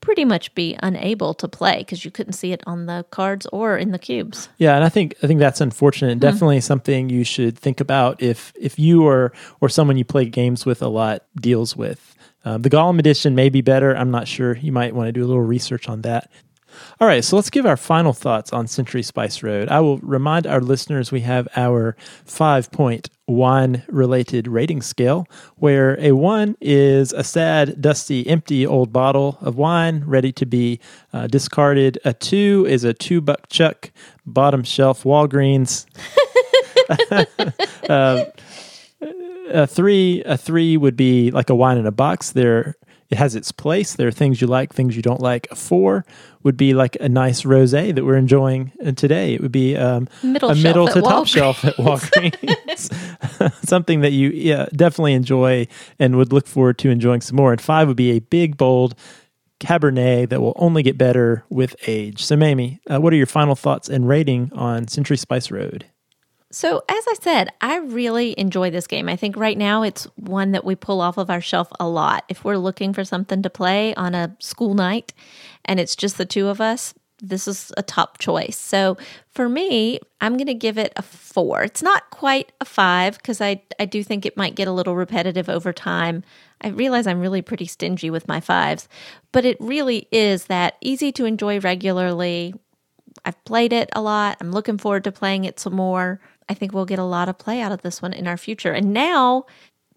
pretty 0.00 0.24
much 0.24 0.54
be 0.54 0.76
unable 0.82 1.34
to 1.34 1.48
play 1.48 1.78
because 1.78 2.04
you 2.04 2.10
couldn't 2.10 2.34
see 2.34 2.52
it 2.52 2.62
on 2.66 2.86
the 2.86 3.04
cards 3.10 3.46
or 3.52 3.76
in 3.76 3.90
the 3.90 3.98
cubes. 3.98 4.48
Yeah, 4.58 4.76
and 4.76 4.84
I 4.84 4.88
think 4.88 5.14
I 5.22 5.26
think 5.26 5.40
that's 5.40 5.60
unfortunate. 5.60 6.12
and 6.12 6.20
Definitely 6.20 6.60
something 6.60 7.08
you 7.08 7.24
should 7.24 7.58
think 7.58 7.80
about 7.80 8.22
if 8.22 8.52
if 8.60 8.78
you 8.78 9.04
or 9.04 9.32
or 9.60 9.68
someone 9.68 9.96
you 9.96 10.04
play 10.04 10.26
games 10.26 10.66
with 10.66 10.82
a 10.82 10.88
lot 10.88 11.24
deals 11.40 11.76
with. 11.76 12.14
Um, 12.46 12.62
the 12.62 12.70
Golem 12.70 13.00
edition 13.00 13.34
may 13.34 13.48
be 13.48 13.60
better. 13.60 13.94
I'm 13.94 14.12
not 14.12 14.28
sure. 14.28 14.56
You 14.56 14.70
might 14.70 14.94
want 14.94 15.08
to 15.08 15.12
do 15.12 15.24
a 15.24 15.26
little 15.26 15.42
research 15.42 15.88
on 15.88 16.02
that. 16.02 16.30
All 17.00 17.08
right, 17.08 17.24
so 17.24 17.36
let's 17.36 17.50
give 17.50 17.66
our 17.66 17.76
final 17.76 18.12
thoughts 18.12 18.52
on 18.52 18.66
Century 18.66 19.02
Spice 19.02 19.42
Road. 19.42 19.68
I 19.68 19.80
will 19.80 19.98
remind 19.98 20.46
our 20.46 20.60
listeners 20.60 21.10
we 21.10 21.22
have 21.22 21.48
our 21.56 21.96
five 22.24 22.70
point 22.70 23.10
wine 23.26 23.82
related 23.88 24.46
rating 24.46 24.82
scale, 24.82 25.26
where 25.56 25.98
a 26.00 26.12
one 26.12 26.56
is 26.60 27.12
a 27.12 27.24
sad, 27.24 27.80
dusty, 27.80 28.26
empty 28.28 28.64
old 28.64 28.92
bottle 28.92 29.38
of 29.40 29.56
wine 29.56 30.04
ready 30.06 30.32
to 30.32 30.46
be 30.46 30.78
uh, 31.12 31.26
discarded. 31.26 31.98
A 32.04 32.12
two 32.12 32.64
is 32.68 32.84
a 32.84 32.94
two 32.94 33.20
buck 33.20 33.48
chuck, 33.48 33.90
bottom 34.24 34.62
shelf 34.62 35.02
Walgreens. 35.02 35.86
uh, 37.88 38.24
a 39.48 39.66
three, 39.66 40.22
a 40.24 40.36
three 40.36 40.76
would 40.76 40.96
be 40.96 41.30
like 41.30 41.50
a 41.50 41.54
wine 41.54 41.78
in 41.78 41.86
a 41.86 41.92
box. 41.92 42.32
There, 42.32 42.74
it 43.10 43.18
has 43.18 43.34
its 43.34 43.52
place. 43.52 43.94
There 43.94 44.08
are 44.08 44.12
things 44.12 44.40
you 44.40 44.46
like, 44.46 44.72
things 44.72 44.96
you 44.96 45.02
don't 45.02 45.20
like. 45.20 45.46
A 45.50 45.56
four 45.56 46.04
would 46.42 46.56
be 46.56 46.74
like 46.74 46.96
a 47.00 47.08
nice 47.08 47.42
rosé 47.42 47.94
that 47.94 48.04
we're 48.04 48.16
enjoying 48.16 48.72
today. 48.96 49.34
It 49.34 49.40
would 49.40 49.52
be 49.52 49.76
um, 49.76 50.08
Middle 50.22 50.50
a 50.50 50.54
middle 50.54 50.88
to 50.88 51.00
top 51.00 51.26
shelf 51.26 51.64
at 51.64 51.76
Walgreens. 51.76 52.92
Something 53.66 54.00
that 54.00 54.12
you 54.12 54.30
yeah, 54.30 54.66
definitely 54.74 55.14
enjoy 55.14 55.66
and 55.98 56.16
would 56.16 56.32
look 56.32 56.46
forward 56.46 56.78
to 56.78 56.90
enjoying 56.90 57.20
some 57.20 57.36
more. 57.36 57.52
And 57.52 57.60
five 57.60 57.88
would 57.88 57.96
be 57.96 58.12
a 58.12 58.20
big, 58.20 58.56
bold 58.56 58.94
Cabernet 59.60 60.28
that 60.28 60.40
will 60.40 60.54
only 60.56 60.82
get 60.82 60.98
better 60.98 61.44
with 61.48 61.74
age. 61.86 62.24
So, 62.24 62.36
Mamie, 62.36 62.80
uh, 62.90 63.00
what 63.00 63.12
are 63.12 63.16
your 63.16 63.26
final 63.26 63.54
thoughts 63.54 63.88
and 63.88 64.08
rating 64.08 64.52
on 64.54 64.88
Century 64.88 65.16
Spice 65.16 65.50
Road? 65.50 65.86
So, 66.58 66.82
as 66.88 67.04
I 67.06 67.14
said, 67.20 67.50
I 67.60 67.76
really 67.80 68.34
enjoy 68.40 68.70
this 68.70 68.86
game. 68.86 69.10
I 69.10 69.16
think 69.16 69.36
right 69.36 69.58
now 69.58 69.82
it's 69.82 70.04
one 70.16 70.52
that 70.52 70.64
we 70.64 70.74
pull 70.74 71.02
off 71.02 71.18
of 71.18 71.28
our 71.28 71.42
shelf 71.42 71.68
a 71.78 71.86
lot. 71.86 72.24
If 72.30 72.44
we're 72.46 72.56
looking 72.56 72.94
for 72.94 73.04
something 73.04 73.42
to 73.42 73.50
play 73.50 73.94
on 73.96 74.14
a 74.14 74.34
school 74.38 74.72
night 74.72 75.12
and 75.66 75.78
it's 75.78 75.94
just 75.94 76.16
the 76.16 76.24
two 76.24 76.48
of 76.48 76.58
us, 76.58 76.94
this 77.18 77.46
is 77.46 77.72
a 77.76 77.82
top 77.82 78.16
choice. 78.16 78.56
So, 78.56 78.96
for 79.28 79.50
me, 79.50 80.00
I'm 80.22 80.38
going 80.38 80.46
to 80.46 80.54
give 80.54 80.78
it 80.78 80.94
a 80.96 81.02
four. 81.02 81.62
It's 81.62 81.82
not 81.82 82.08
quite 82.08 82.52
a 82.58 82.64
five 82.64 83.18
because 83.18 83.42
I, 83.42 83.60
I 83.78 83.84
do 83.84 84.02
think 84.02 84.24
it 84.24 84.38
might 84.38 84.54
get 84.54 84.66
a 84.66 84.72
little 84.72 84.96
repetitive 84.96 85.50
over 85.50 85.74
time. 85.74 86.24
I 86.62 86.68
realize 86.68 87.06
I'm 87.06 87.20
really 87.20 87.42
pretty 87.42 87.66
stingy 87.66 88.08
with 88.08 88.28
my 88.28 88.40
fives, 88.40 88.88
but 89.30 89.44
it 89.44 89.58
really 89.60 90.08
is 90.10 90.46
that 90.46 90.78
easy 90.80 91.12
to 91.12 91.26
enjoy 91.26 91.60
regularly. 91.60 92.54
I've 93.26 93.44
played 93.44 93.74
it 93.74 93.90
a 93.92 94.00
lot. 94.00 94.38
I'm 94.40 94.52
looking 94.52 94.78
forward 94.78 95.04
to 95.04 95.12
playing 95.12 95.44
it 95.44 95.60
some 95.60 95.74
more. 95.74 96.18
I 96.48 96.54
think 96.54 96.72
we'll 96.72 96.84
get 96.84 96.98
a 96.98 97.04
lot 97.04 97.28
of 97.28 97.38
play 97.38 97.60
out 97.60 97.72
of 97.72 97.82
this 97.82 98.00
one 98.00 98.12
in 98.12 98.26
our 98.26 98.36
future. 98.36 98.72
And 98.72 98.92
now 98.92 99.46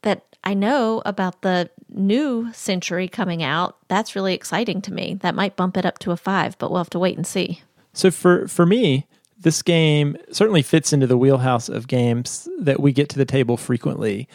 that 0.01 0.35
I 0.43 0.53
know 0.53 1.01
about 1.05 1.41
the 1.41 1.69
new 1.89 2.51
century 2.53 3.07
coming 3.07 3.43
out, 3.43 3.77
that's 3.87 4.15
really 4.15 4.33
exciting 4.33 4.81
to 4.83 4.93
me. 4.93 5.15
That 5.21 5.35
might 5.35 5.55
bump 5.55 5.77
it 5.77 5.85
up 5.85 5.99
to 5.99 6.11
a 6.11 6.17
five, 6.17 6.57
but 6.57 6.71
we'll 6.71 6.79
have 6.79 6.89
to 6.91 6.99
wait 6.99 7.17
and 7.17 7.27
see. 7.27 7.61
So, 7.93 8.11
for, 8.11 8.47
for 8.47 8.65
me, 8.65 9.07
this 9.37 9.61
game 9.61 10.17
certainly 10.31 10.61
fits 10.61 10.93
into 10.93 11.07
the 11.07 11.17
wheelhouse 11.17 11.69
of 11.69 11.87
games 11.87 12.47
that 12.59 12.79
we 12.79 12.91
get 12.91 13.09
to 13.09 13.17
the 13.17 13.25
table 13.25 13.57
frequently. 13.57 14.27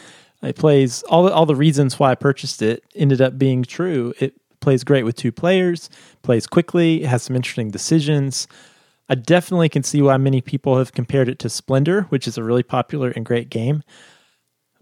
It 0.43 0.57
plays 0.57 1.03
all 1.05 1.25
the, 1.25 1.33
all 1.33 1.47
the 1.47 1.57
reasons 1.57 1.99
why 1.99 2.11
I 2.11 2.15
purchased 2.15 2.61
it 2.61 2.85
ended 2.95 3.21
up 3.21 3.39
being 3.39 3.63
true. 3.63 4.13
It 4.19 4.35
plays 4.61 4.85
great 4.85 5.05
with 5.05 5.17
two 5.17 5.33
players, 5.33 5.89
plays 6.23 6.47
quickly, 6.47 7.03
has 7.03 7.23
some 7.23 7.37
interesting 7.37 7.71
decisions. 7.71 8.47
I 9.09 9.15
definitely 9.15 9.69
can 9.69 9.83
see 9.83 10.01
why 10.01 10.17
many 10.17 10.41
people 10.41 10.79
have 10.79 10.93
compared 10.93 11.29
it 11.29 11.39
to 11.41 11.49
Splendor, 11.49 12.03
which 12.05 12.27
is 12.27 12.39
a 12.39 12.43
really 12.43 12.63
popular 12.63 13.11
and 13.11 13.25
great 13.25 13.51
game. 13.51 13.83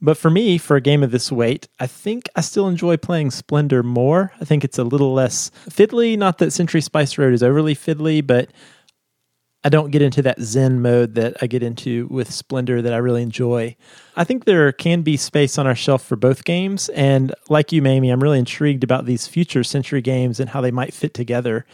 But 0.00 0.16
for 0.16 0.30
me, 0.30 0.58
for 0.58 0.76
a 0.76 0.80
game 0.80 1.02
of 1.02 1.12
this 1.12 1.30
weight, 1.30 1.68
I 1.78 1.86
think 1.86 2.28
I 2.34 2.40
still 2.40 2.66
enjoy 2.66 2.96
playing 2.96 3.30
Splendor 3.30 3.84
more. 3.84 4.32
I 4.40 4.44
think 4.44 4.64
it's 4.64 4.78
a 4.78 4.84
little 4.84 5.12
less 5.14 5.50
fiddly. 5.68 6.18
Not 6.18 6.38
that 6.38 6.52
Century 6.52 6.80
Spice 6.80 7.16
Road 7.18 7.32
is 7.32 7.42
overly 7.42 7.76
fiddly, 7.76 8.24
but 8.26 8.50
I 9.64 9.68
don't 9.68 9.92
get 9.92 10.02
into 10.02 10.22
that 10.22 10.40
Zen 10.40 10.82
mode 10.82 11.14
that 11.14 11.36
I 11.40 11.46
get 11.46 11.62
into 11.62 12.08
with 12.10 12.32
Splendor 12.32 12.82
that 12.82 12.92
I 12.92 12.96
really 12.96 13.22
enjoy. 13.22 13.76
I 14.16 14.24
think 14.24 14.44
there 14.44 14.72
can 14.72 15.02
be 15.02 15.16
space 15.16 15.56
on 15.56 15.68
our 15.68 15.76
shelf 15.76 16.04
for 16.04 16.16
both 16.16 16.44
games. 16.44 16.88
And 16.88 17.32
like 17.48 17.70
you, 17.70 17.80
Mamie, 17.80 18.10
I'm 18.10 18.22
really 18.22 18.40
intrigued 18.40 18.82
about 18.82 19.06
these 19.06 19.28
future 19.28 19.62
Century 19.62 20.02
games 20.02 20.40
and 20.40 20.50
how 20.50 20.60
they 20.60 20.72
might 20.72 20.94
fit 20.94 21.14
together. 21.14 21.64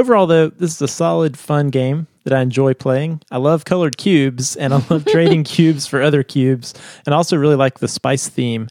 Overall, 0.00 0.26
though, 0.26 0.48
this 0.48 0.76
is 0.76 0.80
a 0.80 0.88
solid, 0.88 1.36
fun 1.38 1.68
game 1.68 2.06
that 2.24 2.32
I 2.32 2.40
enjoy 2.40 2.72
playing. 2.72 3.20
I 3.30 3.36
love 3.36 3.66
colored 3.66 3.98
cubes 3.98 4.56
and 4.56 4.72
I 4.72 4.82
love 4.88 5.04
trading 5.04 5.44
cubes 5.44 5.86
for 5.86 6.00
other 6.00 6.22
cubes. 6.22 6.72
And 7.04 7.14
I 7.14 7.18
also 7.18 7.36
really 7.36 7.54
like 7.54 7.80
the 7.80 7.86
spice 7.86 8.26
theme. 8.26 8.70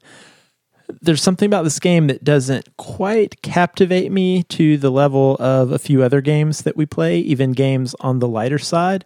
There's 1.02 1.22
something 1.22 1.46
about 1.46 1.66
this 1.66 1.80
game 1.80 2.08
that 2.08 2.24
doesn't 2.24 2.76
quite 2.78 3.44
captivate 3.44 4.12
me 4.12 4.42
to 4.46 4.80
the 4.80 4.90
level 4.90 5.38
of 5.40 5.72
a 5.72 5.78
few 5.78 6.02
other 6.02 6.20
games 6.20 6.64
that 6.64 6.76
we 6.76 6.88
play, 6.88 7.20
even 7.20 7.52
games 7.52 7.94
on 8.00 8.18
the 8.18 8.28
lighter 8.28 8.58
side. 8.58 9.06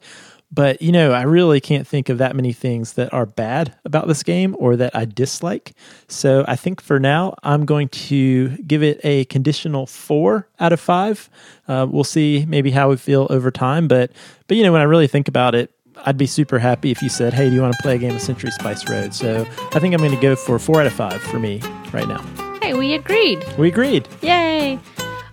But, 0.54 0.84
you 0.84 0.92
know, 0.92 1.13
I 1.13 1.24
really 1.24 1.60
can't 1.60 1.88
think 1.88 2.10
of 2.10 2.20
that 2.20 2.36
many 2.36 2.54
things 2.54 2.94
that 2.94 3.12
are 3.12 3.26
bad 3.26 3.74
about 3.86 4.08
this 4.08 4.22
game 4.22 4.56
or 4.60 4.76
that 4.76 4.96
I 4.96 5.06
dislike. 5.06 5.74
So 6.08 6.46
I 6.48 6.56
think 6.56 6.80
for 6.80 7.00
now, 7.00 7.34
I'm 7.42 7.66
going 7.66 7.89
to 7.89 8.50
give 8.58 8.84
it 8.84 9.00
a 9.04 9.26
conditional 9.26 9.88
four 9.88 10.48
out 10.60 10.72
of 10.72 10.80
five. 10.80 11.28
Uh, 11.68 11.88
we'll 11.89 12.04
see 12.04 12.46
maybe 12.48 12.70
how 12.70 12.92
we 12.92 12.98
feel 12.98 13.26
over 13.32 13.50
time. 13.50 13.88
But, 13.88 14.12
but, 14.48 14.56
you 14.56 14.62
know, 14.62 14.72
when 14.72 14.82
I 14.82 14.86
really 14.86 15.08
think 15.08 15.28
about 15.28 15.56
it, 15.56 15.72
I'd 16.06 16.18
be 16.18 16.28
super 16.28 16.60
happy 16.60 16.92
if 16.92 17.02
you 17.02 17.10
said, 17.10 17.34
hey, 17.34 17.50
do 17.50 17.56
you 17.56 17.62
want 17.62 17.74
to 17.74 17.82
play 17.82 17.96
a 17.96 17.98
game 17.98 18.16
of 18.16 18.22
Century 18.22 18.52
Spice 18.52 18.88
Road? 18.88 19.16
So 19.16 19.48
I 19.74 19.80
think 19.80 19.96
I'm 19.96 20.02
going 20.02 20.12
to 20.12 20.22
go 20.22 20.36
for 20.36 20.60
four 20.60 20.82
out 20.82 20.88
of 20.88 20.94
five 20.94 21.20
for 21.22 21.39
me 21.39 21.62
right 21.92 22.08
now. 22.08 22.22
Hey, 22.62 22.76
we 22.76 22.94
agreed. 22.94 23.44
We 23.58 23.70
agreed. 23.70 24.08
Yay! 24.22 24.80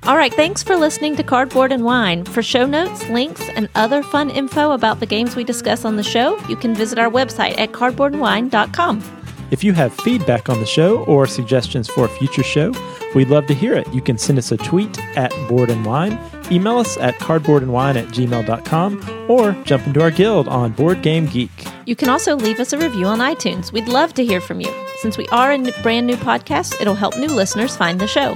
All 0.05 0.17
right, 0.17 0.33
thanks 0.33 0.63
for 0.63 0.77
listening 0.77 1.15
to 1.17 1.23
Cardboard 1.23 1.73
and 1.73 1.85
Wine. 1.85 2.25
For 2.25 2.43
show 2.43 2.65
notes, 2.65 3.07
links, 3.11 3.47
and 3.51 3.69
other 3.75 4.03
fun 4.03 4.31
info 4.31 4.73
about 4.73 4.99
the 4.99 5.07
games 5.07 5.37
we 5.37 5.45
discuss 5.45 5.85
on 5.85 5.97
the 5.97 6.03
show, 6.03 6.39
you 6.49 6.57
can 6.57 6.75
visit 6.75 6.99
our 6.99 7.11
website 7.11 7.59
at 7.59 7.73
cardboardandwine.com. 7.73 9.03
If 9.51 9.63
you 9.63 9.73
have 9.75 9.93
feedback 9.93 10.49
on 10.49 10.59
the 10.61 10.67
show 10.67 11.05
or 11.05 11.27
suggestions 11.27 11.89
for 11.89 12.07
a 12.07 12.09
future 12.09 12.43
show, 12.43 12.73
we'd 13.15 13.29
love 13.29 13.47
to 13.49 13.55
hear 13.55 13.75
it. 13.75 13.93
You 13.93 14.01
can 14.01 14.17
send 14.17 14.39
us 14.39 14.51
a 14.53 14.57
tweet 14.57 14.99
at 15.17 15.33
Board 15.49 15.71
and 15.71 15.85
Wine, 15.85 16.19
email 16.51 16.79
us 16.79 16.97
at 16.97 17.17
cardboardandwine 17.17 17.97
at 17.97 18.07
gmail.com, 18.09 19.27
or 19.29 19.53
jump 19.65 19.87
into 19.87 20.01
our 20.01 20.11
guild 20.11 20.49
on 20.49 20.73
Board 20.73 21.03
Game 21.03 21.27
Geek. 21.27 21.51
You 21.85 21.95
can 21.95 22.09
also 22.09 22.37
leave 22.37 22.59
us 22.59 22.73
a 22.73 22.79
review 22.79 23.07
on 23.07 23.19
iTunes. 23.19 23.71
We'd 23.71 23.89
love 23.89 24.15
to 24.15 24.25
hear 24.25 24.41
from 24.41 24.61
you. 24.61 24.73
Since 24.99 25.19
we 25.19 25.29
are 25.29 25.53
a 25.53 25.83
brand 25.83 26.07
new 26.07 26.17
podcast, 26.17 26.81
it'll 26.81 26.95
help 26.95 27.19
new 27.19 27.29
listeners 27.29 27.77
find 27.77 28.01
the 28.01 28.07
show. 28.07 28.35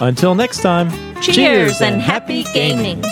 Until 0.00 0.34
next 0.34 0.60
time, 0.60 0.90
Cheers, 1.22 1.80
and 1.80 2.00
happy 2.00 2.44
gaming. 2.52 3.02